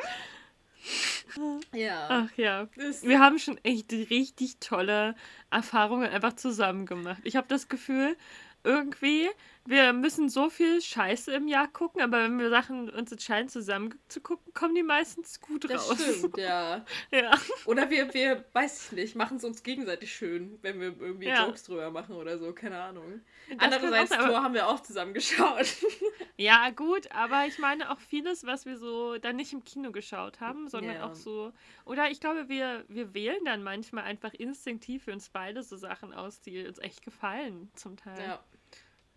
[1.72, 2.06] Ja.
[2.08, 2.68] Ach ja.
[3.02, 5.14] Wir haben schon echt richtig tolle
[5.50, 7.20] Erfahrungen einfach zusammen gemacht.
[7.24, 8.16] Ich habe das Gefühl,
[8.64, 9.28] irgendwie,
[9.66, 13.98] wir müssen so viel Scheiße im Jahr gucken, aber wenn wir Sachen uns entscheiden, zusammen
[14.08, 16.00] zu gucken, kommen die meistens gut das raus.
[16.00, 16.84] Stimmt, ja.
[17.10, 17.32] ja.
[17.64, 21.46] Oder wir, wir, weiß ich nicht, machen es uns gegenseitig schön, wenn wir irgendwie ja.
[21.46, 23.20] Jokes drüber machen oder so, keine Ahnung.
[23.58, 25.66] Andererseits, auch, Tor haben wir auch zusammen geschaut.
[26.38, 30.38] Ja, gut, aber ich meine auch vieles, was wir so dann nicht im Kino geschaut
[30.38, 31.06] haben, sondern ja.
[31.06, 31.50] auch so.
[31.86, 36.12] Oder ich glaube, wir, wir wählen dann manchmal einfach instinktiv für uns beide so Sachen
[36.12, 38.20] aus, die uns echt gefallen, zum Teil.
[38.20, 38.44] Ja.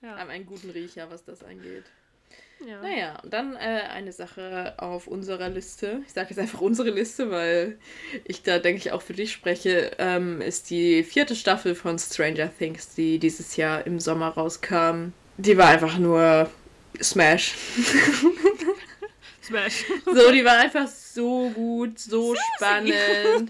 [0.02, 0.18] Ja.
[0.18, 1.84] Haben einen guten Riecher, was das angeht.
[2.66, 2.82] Ja.
[2.82, 6.02] Naja, und dann äh, eine Sache auf unserer Liste.
[6.06, 7.78] Ich sage jetzt einfach unsere Liste, weil
[8.26, 12.52] ich da, denke ich, auch für dich spreche, ähm, ist die vierte Staffel von Stranger
[12.56, 15.14] Things, die dieses Jahr im Sommer rauskam.
[15.38, 16.50] Die war einfach nur
[17.02, 17.56] Smash.
[19.42, 19.86] Smash.
[20.06, 23.50] So, die war einfach so gut, so spannend,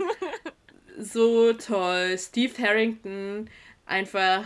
[1.00, 2.16] so toll.
[2.18, 3.50] Steve Harrington,
[3.88, 4.46] einfach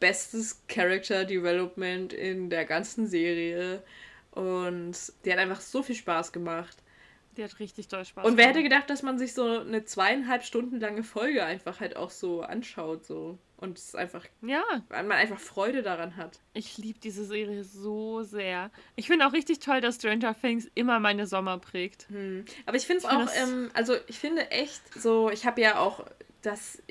[0.00, 3.82] bestes Character Development in der ganzen Serie.
[4.32, 6.76] Und die hat einfach so viel Spaß gemacht.
[7.36, 10.42] Die hat richtig toll Spaß Und wer hätte gedacht, dass man sich so eine zweieinhalb
[10.42, 13.38] Stunden lange Folge einfach halt auch so anschaut, so.
[13.56, 14.62] Und es einfach, ja.
[14.88, 16.40] weil man einfach Freude daran hat.
[16.54, 18.70] Ich liebe diese Serie so sehr.
[18.96, 22.08] Ich finde auch richtig toll, dass Stranger Things immer meine Sommer prägt.
[22.08, 22.46] Hm.
[22.64, 26.06] Aber ich finde es auch, ähm, also ich finde echt so, ich habe ja auch
[26.40, 26.82] das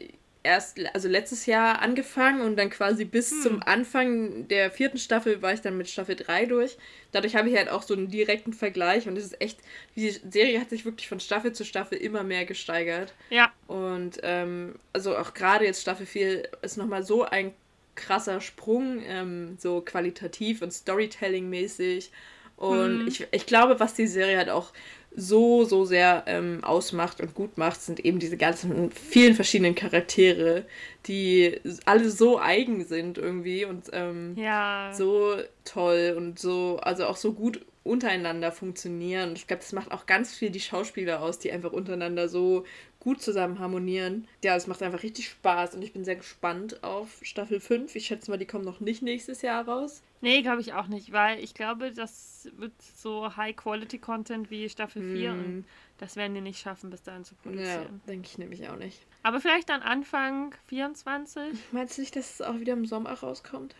[0.44, 3.42] erst, also letztes Jahr angefangen und dann quasi bis hm.
[3.42, 6.78] zum Anfang der vierten Staffel war ich dann mit Staffel 3 durch.
[7.12, 9.60] Dadurch habe ich halt auch so einen direkten Vergleich und es ist echt,
[9.96, 13.14] die Serie hat sich wirklich von Staffel zu Staffel immer mehr gesteigert.
[13.30, 13.52] Ja.
[13.68, 17.54] Und ähm, also auch gerade jetzt Staffel 4 ist nochmal so ein
[17.96, 22.12] krasser Sprung, ähm, so qualitativ und Storytelling-mäßig.
[22.56, 23.08] Und hm.
[23.08, 24.72] ich, ich glaube, was die Serie halt auch
[25.16, 30.66] so, so sehr ähm, ausmacht und gut macht, sind eben diese ganzen vielen verschiedenen Charaktere,
[31.08, 34.92] die alle so eigen sind irgendwie und ähm, ja.
[34.94, 39.30] so toll und so, also auch so gut untereinander funktionieren.
[39.30, 42.66] Und ich glaube, das macht auch ganz viel die Schauspieler aus, die einfach untereinander so
[43.00, 44.28] gut zusammen harmonieren.
[44.44, 47.96] Ja, es macht einfach richtig Spaß und ich bin sehr gespannt auf Staffel 5.
[47.96, 50.02] Ich schätze mal, die kommen noch nicht nächstes Jahr raus.
[50.22, 55.34] Nee, glaube ich auch nicht, weil ich glaube, das wird so High-Quality-Content wie Staffel 4
[55.34, 55.40] mm.
[55.40, 55.66] und
[55.98, 58.02] das werden die nicht schaffen, bis dahin zu produzieren.
[58.06, 59.00] Ja, denke ich nämlich auch nicht.
[59.24, 61.42] Aber vielleicht dann Anfang 24.
[61.72, 63.76] Meinst du nicht, dass es auch wieder im Sommer rauskommt?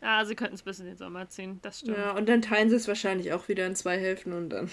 [0.00, 1.98] Ja, sie könnten es bis in den Sommer ziehen, das stimmt.
[1.98, 4.70] Ja, und dann teilen sie es wahrscheinlich auch wieder in zwei Hälften und dann.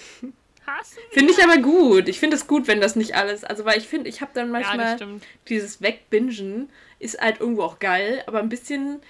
[1.10, 2.08] Finde ich aber gut.
[2.08, 3.44] Ich finde es gut, wenn das nicht alles.
[3.44, 5.06] Also, weil ich finde, ich habe dann manchmal ja,
[5.48, 9.00] dieses Wegbingen ist halt irgendwo auch geil, aber ein bisschen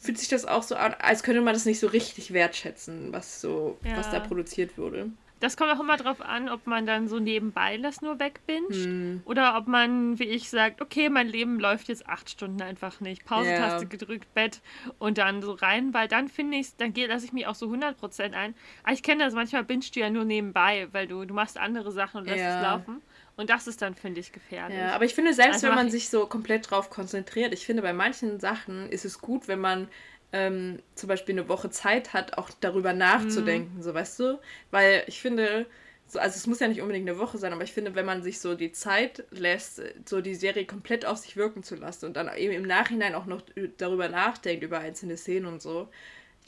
[0.00, 3.40] fühlt sich das auch so an, als könnte man das nicht so richtig wertschätzen, was
[3.40, 3.96] so, ja.
[3.96, 5.10] was da produziert wurde.
[5.40, 9.22] Das kommt auch immer darauf an, ob man dann so nebenbei das nur wegbingt hm.
[9.24, 13.24] oder ob man, wie ich, sagt, okay, mein Leben läuft jetzt acht Stunden einfach nicht.
[13.24, 13.88] Pausetaste ja.
[13.88, 14.60] gedrückt, Bett
[14.98, 18.32] und dann so rein, weil dann finde ich, dann lasse ich mich auch so 100%
[18.32, 18.54] ein.
[18.82, 21.92] Aber ich kenne das, manchmal bingst du ja nur nebenbei, weil du, du machst andere
[21.92, 22.56] Sachen und lässt ja.
[22.56, 23.02] es laufen.
[23.38, 24.76] Und das ist dann, finde ich, gefährlich.
[24.76, 27.82] Ja, aber ich finde, selbst also wenn man sich so komplett drauf konzentriert, ich finde,
[27.82, 29.86] bei manchen Sachen ist es gut, wenn man
[30.32, 33.82] ähm, zum Beispiel eine Woche Zeit hat, auch darüber nachzudenken, mhm.
[33.82, 34.40] so weißt du?
[34.70, 35.66] Weil ich finde,
[36.06, 38.22] so, also es muss ja nicht unbedingt eine Woche sein, aber ich finde, wenn man
[38.22, 42.16] sich so die Zeit lässt, so die Serie komplett auf sich wirken zu lassen und
[42.16, 43.42] dann eben im Nachhinein auch noch
[43.76, 45.88] darüber nachdenkt, über einzelne Szenen und so,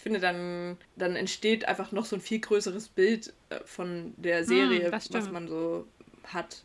[0.01, 4.47] ich finde, dann, dann entsteht einfach noch so ein viel größeres Bild äh, von der
[4.47, 5.87] Serie, hm, was man so
[6.25, 6.63] hat.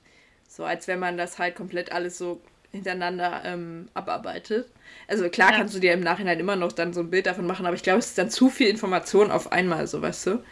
[0.47, 2.41] So als wenn man das halt komplett alles so
[2.75, 4.69] hintereinander ähm, abarbeitet.
[5.07, 5.57] Also klar ja.
[5.57, 7.83] kannst du dir im Nachhinein immer noch dann so ein Bild davon machen, aber ich
[7.83, 10.43] glaube, es ist dann zu viel Information auf einmal, so weißt du.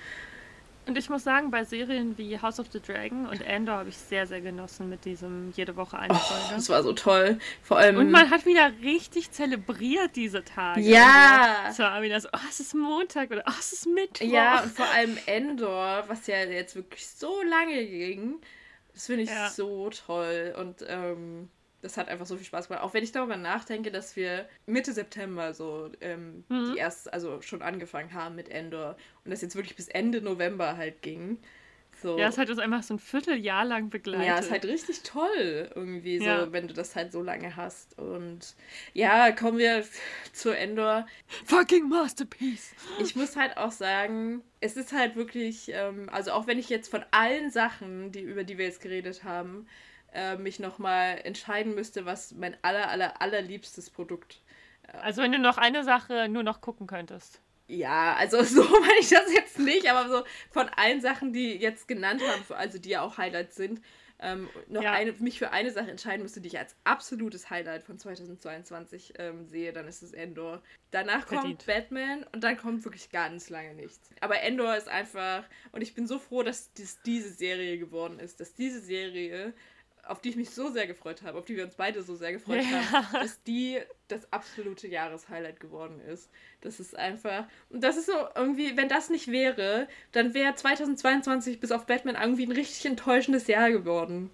[0.86, 3.98] Und ich muss sagen, bei Serien wie House of the Dragon und Andor habe ich
[3.98, 6.56] sehr, sehr genossen mit diesem jede Woche eine oh, Folge.
[6.56, 7.40] Das war so toll.
[7.62, 7.98] Vor allem.
[7.98, 10.82] Und man hat wieder richtig zelebriert diese Tage.
[10.82, 11.68] Ja.
[11.70, 14.28] Es war wieder so, oh, es ist Montag oder oh, es ist Mittwoch.
[14.28, 18.42] Ja, und vor allem Endor, was ja jetzt wirklich so lange ging.
[18.94, 19.50] Das finde ich ja.
[19.50, 20.54] so toll.
[20.60, 21.50] Und ähm,
[21.84, 22.84] das hat einfach so viel Spaß gemacht.
[22.84, 26.72] Auch wenn ich darüber nachdenke, dass wir Mitte September so ähm, mhm.
[26.72, 28.96] die erst, also schon angefangen haben mit Endor
[29.26, 31.40] und das jetzt wirklich bis Ende November halt ging.
[32.02, 32.18] So.
[32.18, 34.28] Ja, es hat uns einfach so ein Vierteljahr lang begleitet.
[34.28, 36.52] Ja, ist halt richtig toll irgendwie, so, ja.
[36.52, 37.98] wenn du das halt so lange hast.
[38.00, 38.56] Und
[38.94, 39.86] ja, kommen wir
[40.32, 41.06] zu Endor.
[41.46, 42.74] Fucking Masterpiece!
[43.00, 46.90] Ich muss halt auch sagen, es ist halt wirklich, ähm, also auch wenn ich jetzt
[46.90, 49.68] von allen Sachen, die, über die wir jetzt geredet haben,
[50.14, 54.42] äh, mich nochmal entscheiden müsste, was mein aller, aller, allerliebstes Produkt.
[54.88, 57.42] Äh, also wenn du noch eine Sache nur noch gucken könntest.
[57.68, 61.88] Ja, also so meine ich das jetzt nicht, aber so von allen Sachen, die jetzt
[61.88, 63.82] genannt haben, also die ja auch Highlights sind,
[64.20, 64.94] ähm, noch ja.
[64.94, 69.48] eine, mich für eine Sache entscheiden müsste, die ich als absolutes Highlight von 2022 ähm,
[69.48, 70.62] sehe, dann ist es Endor.
[70.92, 71.60] Danach Verdient.
[71.60, 74.12] kommt Batman und dann kommt wirklich ganz lange nichts.
[74.22, 78.40] Aber Endor ist einfach, und ich bin so froh, dass das diese Serie geworden ist,
[78.40, 79.54] dass diese Serie
[80.06, 82.34] auf die ich mich so sehr gefreut habe, auf die wir uns beide so sehr
[82.34, 82.92] gefreut ja.
[82.92, 86.30] haben, dass die das absolute Jahreshighlight geworden ist.
[86.62, 87.46] Das ist einfach.
[87.70, 92.16] Und das ist so irgendwie, wenn das nicht wäre, dann wäre 2022 bis auf Batman
[92.16, 94.30] irgendwie ein richtig enttäuschendes Jahr geworden.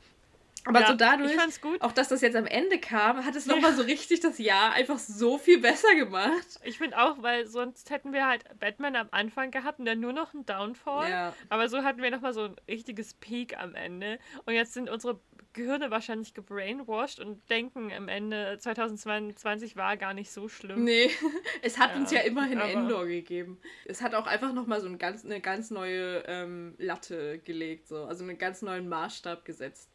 [0.65, 1.31] Aber ja, so dadurch,
[1.79, 3.77] auch dass das jetzt am Ende kam, hat es nochmal ja.
[3.77, 6.59] so richtig das Jahr einfach so viel besser gemacht.
[6.63, 10.13] Ich finde auch, weil sonst hätten wir halt Batman am Anfang gehabt und dann nur
[10.13, 11.09] noch ein Downfall.
[11.09, 11.33] Ja.
[11.47, 14.19] Aber so hatten wir nochmal so ein richtiges Peak am Ende.
[14.45, 15.19] Und jetzt sind unsere
[15.53, 20.83] Gehirne wahrscheinlich gebrainwashed und denken, am Ende 2022 war gar nicht so schlimm.
[20.83, 21.09] Nee,
[21.63, 23.59] es hat ja, uns ja immerhin Endor gegeben.
[23.85, 28.03] Es hat auch einfach nochmal so ein ganz, eine ganz neue ähm, Latte gelegt, so.
[28.03, 29.89] also einen ganz neuen Maßstab gesetzt.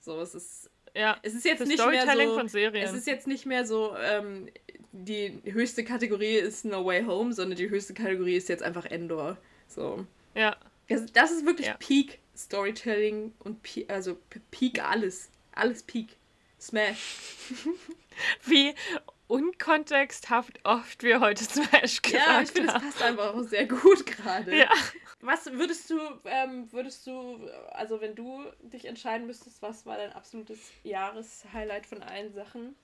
[0.00, 0.70] So, es ist.
[0.94, 2.34] Ja, es ist jetzt nicht mehr so.
[2.34, 2.84] Von Serien.
[2.84, 4.48] Es ist jetzt nicht mehr so, ähm,
[4.92, 9.36] die höchste Kategorie ist No Way Home, sondern die höchste Kategorie ist jetzt einfach Endor.
[9.68, 10.04] So.
[10.34, 10.56] Ja.
[10.88, 11.76] Das, das ist wirklich ja.
[11.78, 14.16] Peak Storytelling und Peak, also
[14.50, 15.30] Peak alles.
[15.52, 16.16] Alles Peak.
[16.60, 17.16] Smash.
[18.44, 18.74] Wie
[19.30, 22.34] unkontexthaft oft wir heute Smash gesagt haben.
[22.34, 24.56] Ja, ich finde, es passt einfach auch sehr gut gerade.
[24.56, 24.68] Ja.
[25.20, 30.12] Was würdest du, ähm, würdest du, also wenn du dich entscheiden müsstest, was war dein
[30.12, 32.74] absolutes Jahreshighlight von allen Sachen?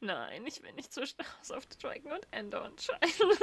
[0.00, 3.38] Nein, ich will nicht zwischen House of the Dragon und Endor entscheiden.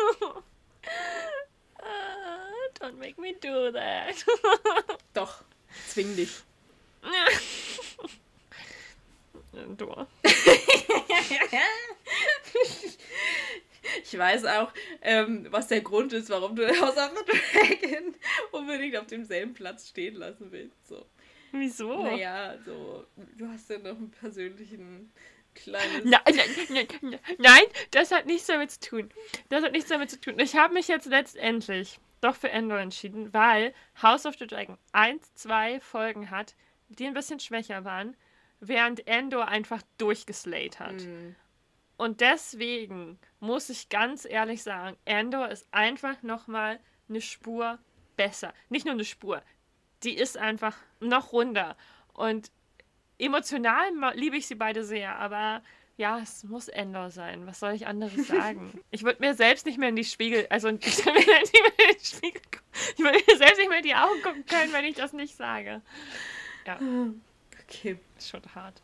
[1.79, 4.25] Ah, don't make me do that.
[5.13, 5.43] Doch,
[5.87, 6.41] zwing dich.
[9.53, 10.07] Endor.
[14.03, 14.71] Ich weiß auch,
[15.01, 17.23] ähm, was der Grund ist, warum du House of the
[17.53, 18.15] Dragon
[18.51, 20.87] unbedingt auf demselben Platz stehen lassen willst.
[20.87, 21.05] So.
[21.51, 22.03] Wieso?
[22.03, 23.05] Naja, so,
[23.37, 25.11] du hast ja noch einen persönlichen
[25.55, 26.03] kleines.
[26.03, 29.09] Nein, nein, nein, nein, das hat nichts damit zu tun.
[29.49, 30.37] Das hat nichts damit zu tun.
[30.39, 35.35] Ich habe mich jetzt letztendlich doch für Endor entschieden, weil House of the Dragon 1,
[35.35, 36.55] 2 Folgen hat,
[36.89, 38.15] die ein bisschen schwächer waren,
[38.59, 41.01] während Endor einfach durchgeslayt hat.
[41.01, 41.35] Hm.
[41.97, 46.79] Und deswegen muss ich ganz ehrlich sagen, Endor ist einfach nochmal
[47.09, 47.79] eine Spur
[48.15, 48.53] besser.
[48.69, 49.41] Nicht nur eine Spur,
[50.03, 51.75] die ist einfach noch runder.
[52.13, 52.51] Und
[53.17, 55.63] emotional liebe ich sie beide sehr, aber
[55.97, 57.47] ja, es muss Endor sein.
[57.47, 58.79] Was soll ich anderes sagen?
[58.91, 61.25] ich würde mir selbst nicht mehr in die Spiegel, also ich würde mir
[62.97, 65.81] würde mir selbst nicht mehr in die Augen gucken können, wenn ich das nicht sage.
[66.67, 66.79] Ja,
[67.67, 67.97] Okay.
[68.17, 68.81] ist schon hart.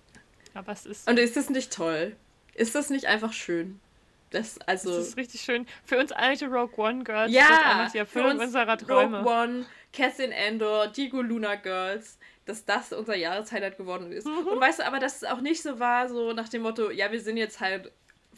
[0.54, 2.16] Aber es ist, Und ist das nicht toll?
[2.54, 3.80] Ist das nicht einfach schön?
[4.30, 4.92] Das, also.
[4.92, 5.68] es ist richtig schön.
[5.86, 8.78] Für uns alte Rogue One Girls ja, ist das einfach die für Erfüllung uns unserer
[8.78, 9.20] Träume.
[9.20, 14.26] Rogue One, Cassian Andor, Diego Luna Girls, dass das unser Jahreshighlight geworden ist.
[14.26, 14.48] Mhm.
[14.48, 17.12] Und weißt du, aber dass es auch nicht so war, so nach dem Motto, ja,
[17.12, 17.92] wir sind jetzt halt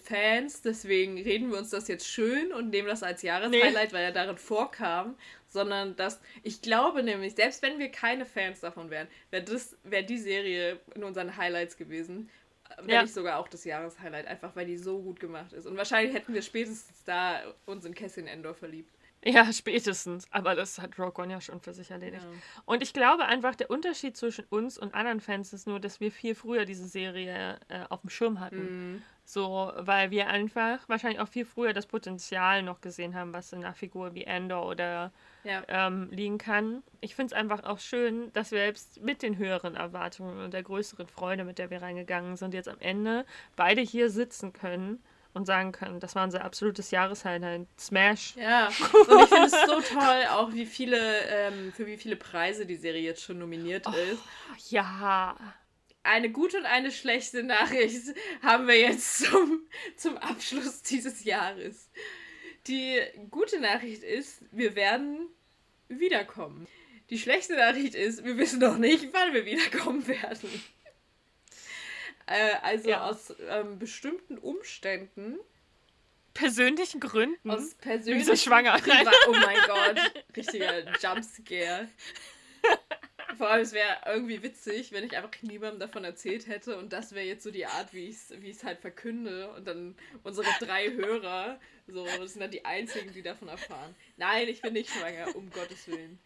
[0.04, 4.12] Fans, deswegen reden wir uns das jetzt schön und nehmen das als Jahreshighlight, weil er
[4.12, 5.16] darin vorkam,
[5.56, 10.04] sondern dass ich glaube nämlich, selbst wenn wir keine Fans davon wären, wäre das wäre
[10.04, 12.30] die Serie in unseren Highlights gewesen.
[12.78, 13.02] Wenn Ja.
[13.04, 15.66] nicht sogar auch das Jahreshighlight, einfach weil die so gut gemacht ist.
[15.66, 18.92] Und wahrscheinlich hätten wir spätestens da uns in Cassian Endor verliebt.
[19.24, 20.28] Ja, spätestens.
[20.32, 22.24] Aber das hat Rogue One ja schon für sich erledigt.
[22.24, 22.62] Ja.
[22.66, 26.12] Und ich glaube einfach, der Unterschied zwischen uns und anderen Fans ist nur, dass wir
[26.12, 28.94] viel früher diese Serie äh, auf dem Schirm hatten.
[28.94, 29.02] Mhm.
[29.24, 33.64] So, weil wir einfach wahrscheinlich auch viel früher das Potenzial noch gesehen haben, was in
[33.64, 35.12] einer Figur wie Endor oder
[35.46, 35.64] Ja.
[35.68, 36.84] ähm, liegen kann.
[37.02, 40.64] Ich finde es einfach auch schön, dass wir selbst mit den höheren Erwartungen und der
[40.64, 45.04] größeren Freude, mit der wir reingegangen sind, jetzt am Ende beide hier sitzen können
[45.36, 47.68] und sagen können, das war unser absolutes Jahreshighlight.
[47.78, 48.36] Smash.
[48.38, 50.98] Ja, und ich finde es so toll, auch wie viele,
[51.28, 54.72] ähm, für wie viele Preise die Serie jetzt schon nominiert ist.
[54.72, 55.36] Ja.
[56.04, 59.68] Eine gute und eine schlechte Nachricht haben wir jetzt zum,
[59.98, 61.90] zum Abschluss dieses Jahres.
[62.68, 65.28] Die gute Nachricht ist, wir werden
[65.88, 66.68] wiederkommen.
[67.10, 70.50] Die schlechte Nachricht ist, wir wissen noch nicht, wann wir wiederkommen werden.
[72.26, 73.08] Äh, also Ja.
[73.10, 75.38] aus ähm, bestimmten Umständen,
[76.34, 77.50] Persönlichen Gründen.
[77.50, 78.78] aus persönlichen Wieso schwanger?
[78.80, 81.88] Priva oh mein Gott, richtiger Jumpscare.
[83.38, 87.14] Vor allem, es wäre irgendwie witzig, wenn ich einfach niemandem davon erzählt hätte und das
[87.14, 90.48] wäre jetzt so die Art, wie ich es wie ich's halt verkünde und dann unsere
[90.60, 93.96] drei Hörer, so, das sind dann die einzigen, die davon erfahren.
[94.18, 96.20] Nein, ich bin nicht schwanger, um Gottes Willen.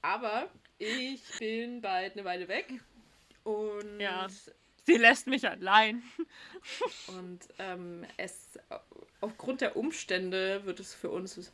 [0.00, 2.80] Aber ich bin bald eine Weile weg
[3.44, 4.26] und Ja.
[4.84, 6.02] Sie lässt mich allein.
[7.06, 8.58] Und ähm, es
[9.20, 11.52] aufgrund der Umstände wird es für uns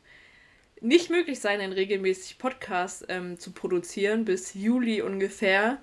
[0.81, 5.77] nicht möglich sein, einen regelmäßig Podcast ähm, zu produzieren bis Juli ungefähr.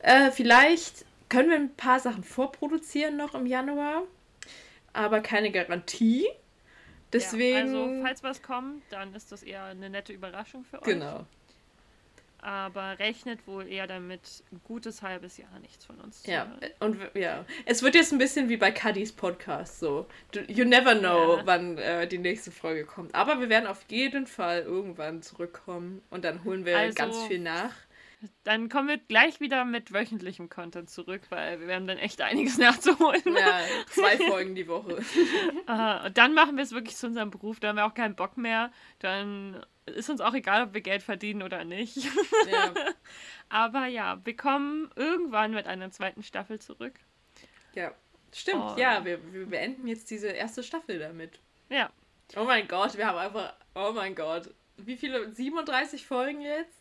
[0.00, 4.02] Äh, vielleicht können wir ein paar Sachen vorproduzieren noch im Januar,
[4.92, 6.26] aber keine Garantie.
[7.12, 7.74] Deswegen.
[7.74, 10.84] Ja, also, falls was kommt, dann ist das eher eine nette Überraschung für euch.
[10.84, 11.26] genau.
[12.44, 16.58] Aber rechnet wohl eher damit, ein gutes halbes Jahr nichts von uns zu Ja, hören.
[16.60, 17.44] äh, und ja.
[17.66, 20.06] Es wird jetzt ein bisschen wie bei Cuddy's Podcast so.
[20.48, 21.42] You never know, Ja.
[21.46, 23.14] wann äh, die nächste Folge kommt.
[23.14, 27.38] Aber wir werden auf jeden Fall irgendwann zurückkommen und dann holen wir Also- ganz viel
[27.38, 27.72] nach.
[28.44, 32.58] Dann kommen wir gleich wieder mit wöchentlichem Content zurück, weil wir haben dann echt einiges
[32.58, 33.22] nachzuholen.
[33.36, 34.98] Ja, zwei Folgen die Woche.
[35.66, 38.14] Aha, und dann machen wir es wirklich zu unserem Beruf, da haben wir auch keinen
[38.16, 38.70] Bock mehr.
[39.00, 41.96] Dann ist uns auch egal, ob wir Geld verdienen oder nicht.
[42.50, 42.72] Ja,
[43.48, 46.94] Aber ja, wir kommen irgendwann mit einer zweiten Staffel zurück.
[47.74, 47.92] ja.
[48.34, 48.80] Stimmt, Oh.
[48.80, 51.38] ja, wir, wir beenden jetzt diese erste Staffel damit.
[51.68, 51.90] Ja,
[52.34, 54.48] Oh mein Gott, wir haben einfach, oh mein Gott.
[54.78, 55.30] Wie viele?
[55.30, 56.72] 37 Folgen jetzt?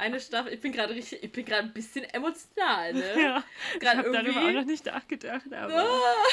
[0.00, 0.52] Eine Staffel.
[0.52, 3.00] Ich bin gerade richtig, ich bin gerade ein bisschen emotional, ne?
[3.22, 3.44] ja.
[3.74, 5.82] Ich Gerade habe darüber irgendwie- auch noch nicht nachgedacht, aber.
[5.82, 6.14] Ah.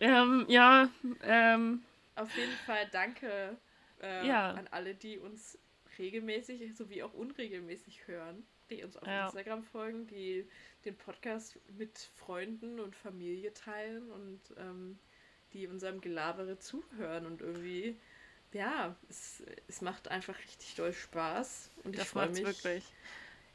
[0.00, 0.90] Ähm, ja,
[1.22, 1.82] ähm,
[2.14, 3.56] Auf jeden Fall danke
[4.02, 4.50] äh, Ja.
[4.50, 5.56] an alle, die uns
[5.98, 9.24] regelmäßig sowie auch unregelmäßig hören, die uns auf Ja.
[9.26, 10.46] Instagram folgen, die
[10.84, 14.98] den Podcast mit Freunden und Familie teilen und ähm,
[15.54, 17.98] die unserem Gelabere zuhören und irgendwie,
[18.52, 22.46] ja, es, es macht einfach richtig doll Spaß und ich das freue macht's mich.
[22.46, 22.84] wirklich.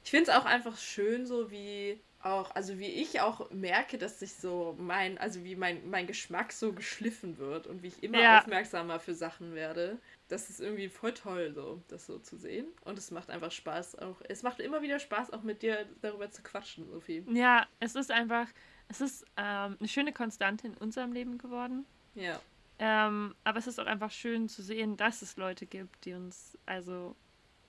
[0.03, 4.19] Ich finde es auch einfach schön, so wie auch, also wie ich auch merke, dass
[4.19, 8.19] sich so mein, also wie mein, mein Geschmack so geschliffen wird und wie ich immer
[8.19, 8.39] ja.
[8.39, 9.99] aufmerksamer für Sachen werde.
[10.29, 12.67] Das ist irgendwie voll toll, so, das so zu sehen.
[12.85, 14.21] Und es macht einfach Spaß auch.
[14.29, 17.25] Es macht immer wieder Spaß, auch mit dir darüber zu quatschen, Sophie.
[17.29, 18.47] Ja, es ist einfach,
[18.87, 21.85] es ist ähm, eine schöne Konstante in unserem Leben geworden.
[22.15, 22.39] Ja.
[22.79, 26.57] Ähm, aber es ist auch einfach schön zu sehen, dass es Leute gibt, die uns
[26.65, 27.15] also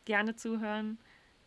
[0.04, 0.98] gerne zuhören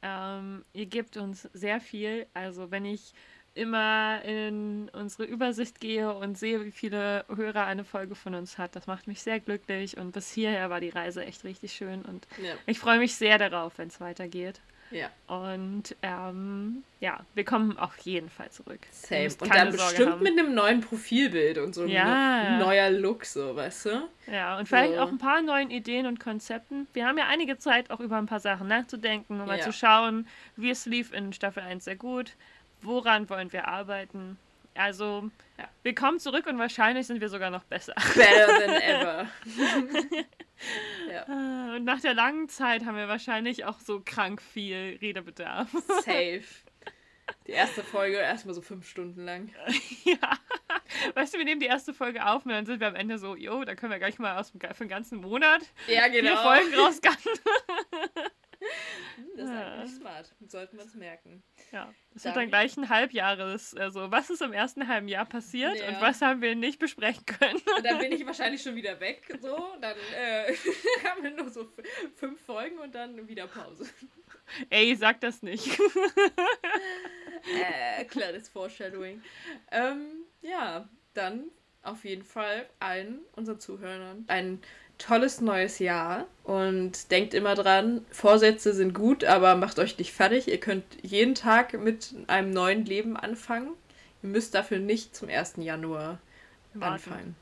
[0.02, 2.28] ähm, ihr gebt uns sehr viel.
[2.34, 3.14] Also wenn ich
[3.54, 8.76] immer in unsere Übersicht gehe und sehe, wie viele Hörer eine Folge von uns hat,
[8.76, 9.98] das macht mich sehr glücklich.
[9.98, 12.04] Und bis hierher war die Reise echt richtig schön.
[12.04, 12.54] Und ja.
[12.68, 14.62] ich freue mich sehr darauf, wenn es weitergeht.
[14.91, 15.09] Ja.
[15.27, 18.80] Und ähm, ja, wir kommen auf jeden Fall zurück.
[18.91, 19.30] Safe.
[19.41, 20.23] Und dann bestimmt haben.
[20.23, 22.41] mit einem neuen Profilbild und so ja.
[22.41, 24.07] ein neuer Look, so, weißt du?
[24.31, 24.99] Ja, und vielleicht so.
[25.01, 26.88] auch ein paar neuen Ideen und Konzepten.
[26.93, 29.45] Wir haben ja einige Zeit, auch über ein paar Sachen nachzudenken, um ja.
[29.45, 32.34] mal zu schauen, wie es lief in Staffel 1 sehr gut.
[32.81, 34.38] Woran wollen wir arbeiten?
[34.78, 35.68] Also, ja.
[35.84, 37.95] wir kommen zurück und wahrscheinlich sind wir sogar noch besser.
[38.16, 39.28] Better than ever.
[41.12, 41.28] ja.
[41.28, 45.72] Ah, und nach der langen Zeit haben wir wahrscheinlich auch so krank viel Redebedarf.
[46.06, 46.44] Safe.
[47.45, 49.49] Die erste Folge erstmal so fünf Stunden lang.
[50.04, 50.18] ja.
[51.14, 53.36] Weißt du, wir nehmen die erste Folge auf und dann sind wir am Ende so,
[53.36, 56.30] jo, da können wir gleich mal aus dem, für den ganzen Monat ja, genau.
[56.30, 57.32] vier Folgen rausgatten.
[59.36, 60.36] Das ist eigentlich smart.
[60.48, 61.44] Sollten wir uns merken.
[61.72, 61.94] Ja.
[62.14, 65.90] Das wird dann gleich ein Halbjahres, also was ist im ersten halben Jahr passiert ja.
[65.90, 67.60] und was haben wir nicht besprechen können.
[67.76, 69.58] Und dann bin ich wahrscheinlich schon wieder weg, so.
[69.82, 70.54] Dann äh,
[71.04, 71.68] haben wir nur so
[72.16, 73.88] fünf Folgen und dann wieder Pause.
[74.70, 75.80] Ey, sag das nicht.
[77.60, 79.22] äh, klares Foreshadowing.
[79.72, 81.52] Ähm, ja, dann
[81.84, 84.62] auf jeden Fall allen unseren Zuhörern einen
[84.98, 90.48] tolles neues Jahr und denkt immer dran, Vorsätze sind gut, aber macht euch nicht fertig.
[90.48, 93.69] Ihr könnt jeden Tag mit einem neuen Leben anfangen.
[94.24, 95.56] Ihr müsst dafür nicht zum 1.
[95.57, 96.19] Januar
[96.74, 96.94] Warten.
[96.94, 97.36] anfangen.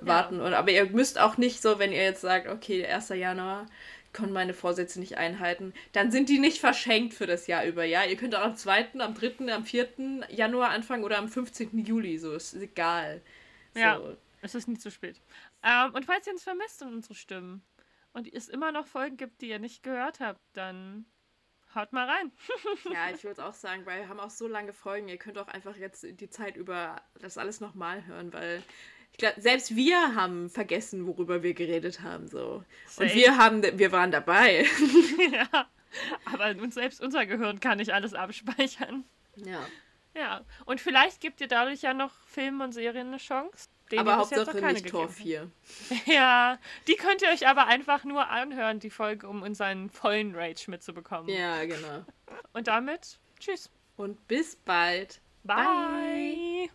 [0.00, 0.38] Warten.
[0.38, 0.46] Ja.
[0.46, 3.10] Und, aber ihr müsst auch nicht so, wenn ihr jetzt sagt, okay, 1.
[3.10, 3.66] Januar,
[4.14, 7.84] können meine Vorsätze nicht einhalten, dann sind die nicht verschenkt für das Jahr über.
[7.84, 9.88] Ja, ihr könnt auch am 2., am 3., am 4.
[10.30, 11.84] Januar anfangen oder am 15.
[11.84, 13.20] Juli, so ist egal.
[13.74, 13.80] So.
[13.80, 14.00] Ja,
[14.40, 15.16] es ist nicht zu spät.
[15.64, 17.64] Ähm, und falls ihr uns vermisst und unsere Stimmen
[18.12, 21.06] und es immer noch Folgen gibt, die ihr nicht gehört habt, dann
[21.74, 22.32] haut mal rein.
[22.92, 25.48] ja, ich würde auch sagen, weil wir haben auch so lange Folgen, ihr könnt auch
[25.48, 28.62] einfach jetzt die Zeit über das alles nochmal hören, weil
[29.12, 32.26] ich glaube, selbst wir haben vergessen, worüber wir geredet haben.
[32.26, 32.64] So.
[32.86, 33.04] Safe.
[33.04, 34.66] Und wir haben, wir waren dabei.
[35.32, 35.68] ja.
[36.24, 39.04] Aber uns selbst unser Gehirn kann nicht alles abspeichern.
[39.36, 39.64] Ja.
[40.16, 40.44] Ja.
[40.64, 43.68] Und vielleicht gibt ihr dadurch ja noch Filmen und Serien eine Chance.
[43.96, 45.50] Aber Hauptsache nicht Tor 4.
[46.06, 50.70] Ja, die könnt ihr euch aber einfach nur anhören, die Folge, um unseren vollen Rage
[50.70, 51.28] mitzubekommen.
[51.28, 52.04] Ja, genau.
[52.52, 53.70] Und damit, tschüss.
[53.96, 55.20] Und bis bald.
[55.44, 55.56] Bye.
[55.56, 56.70] Bye.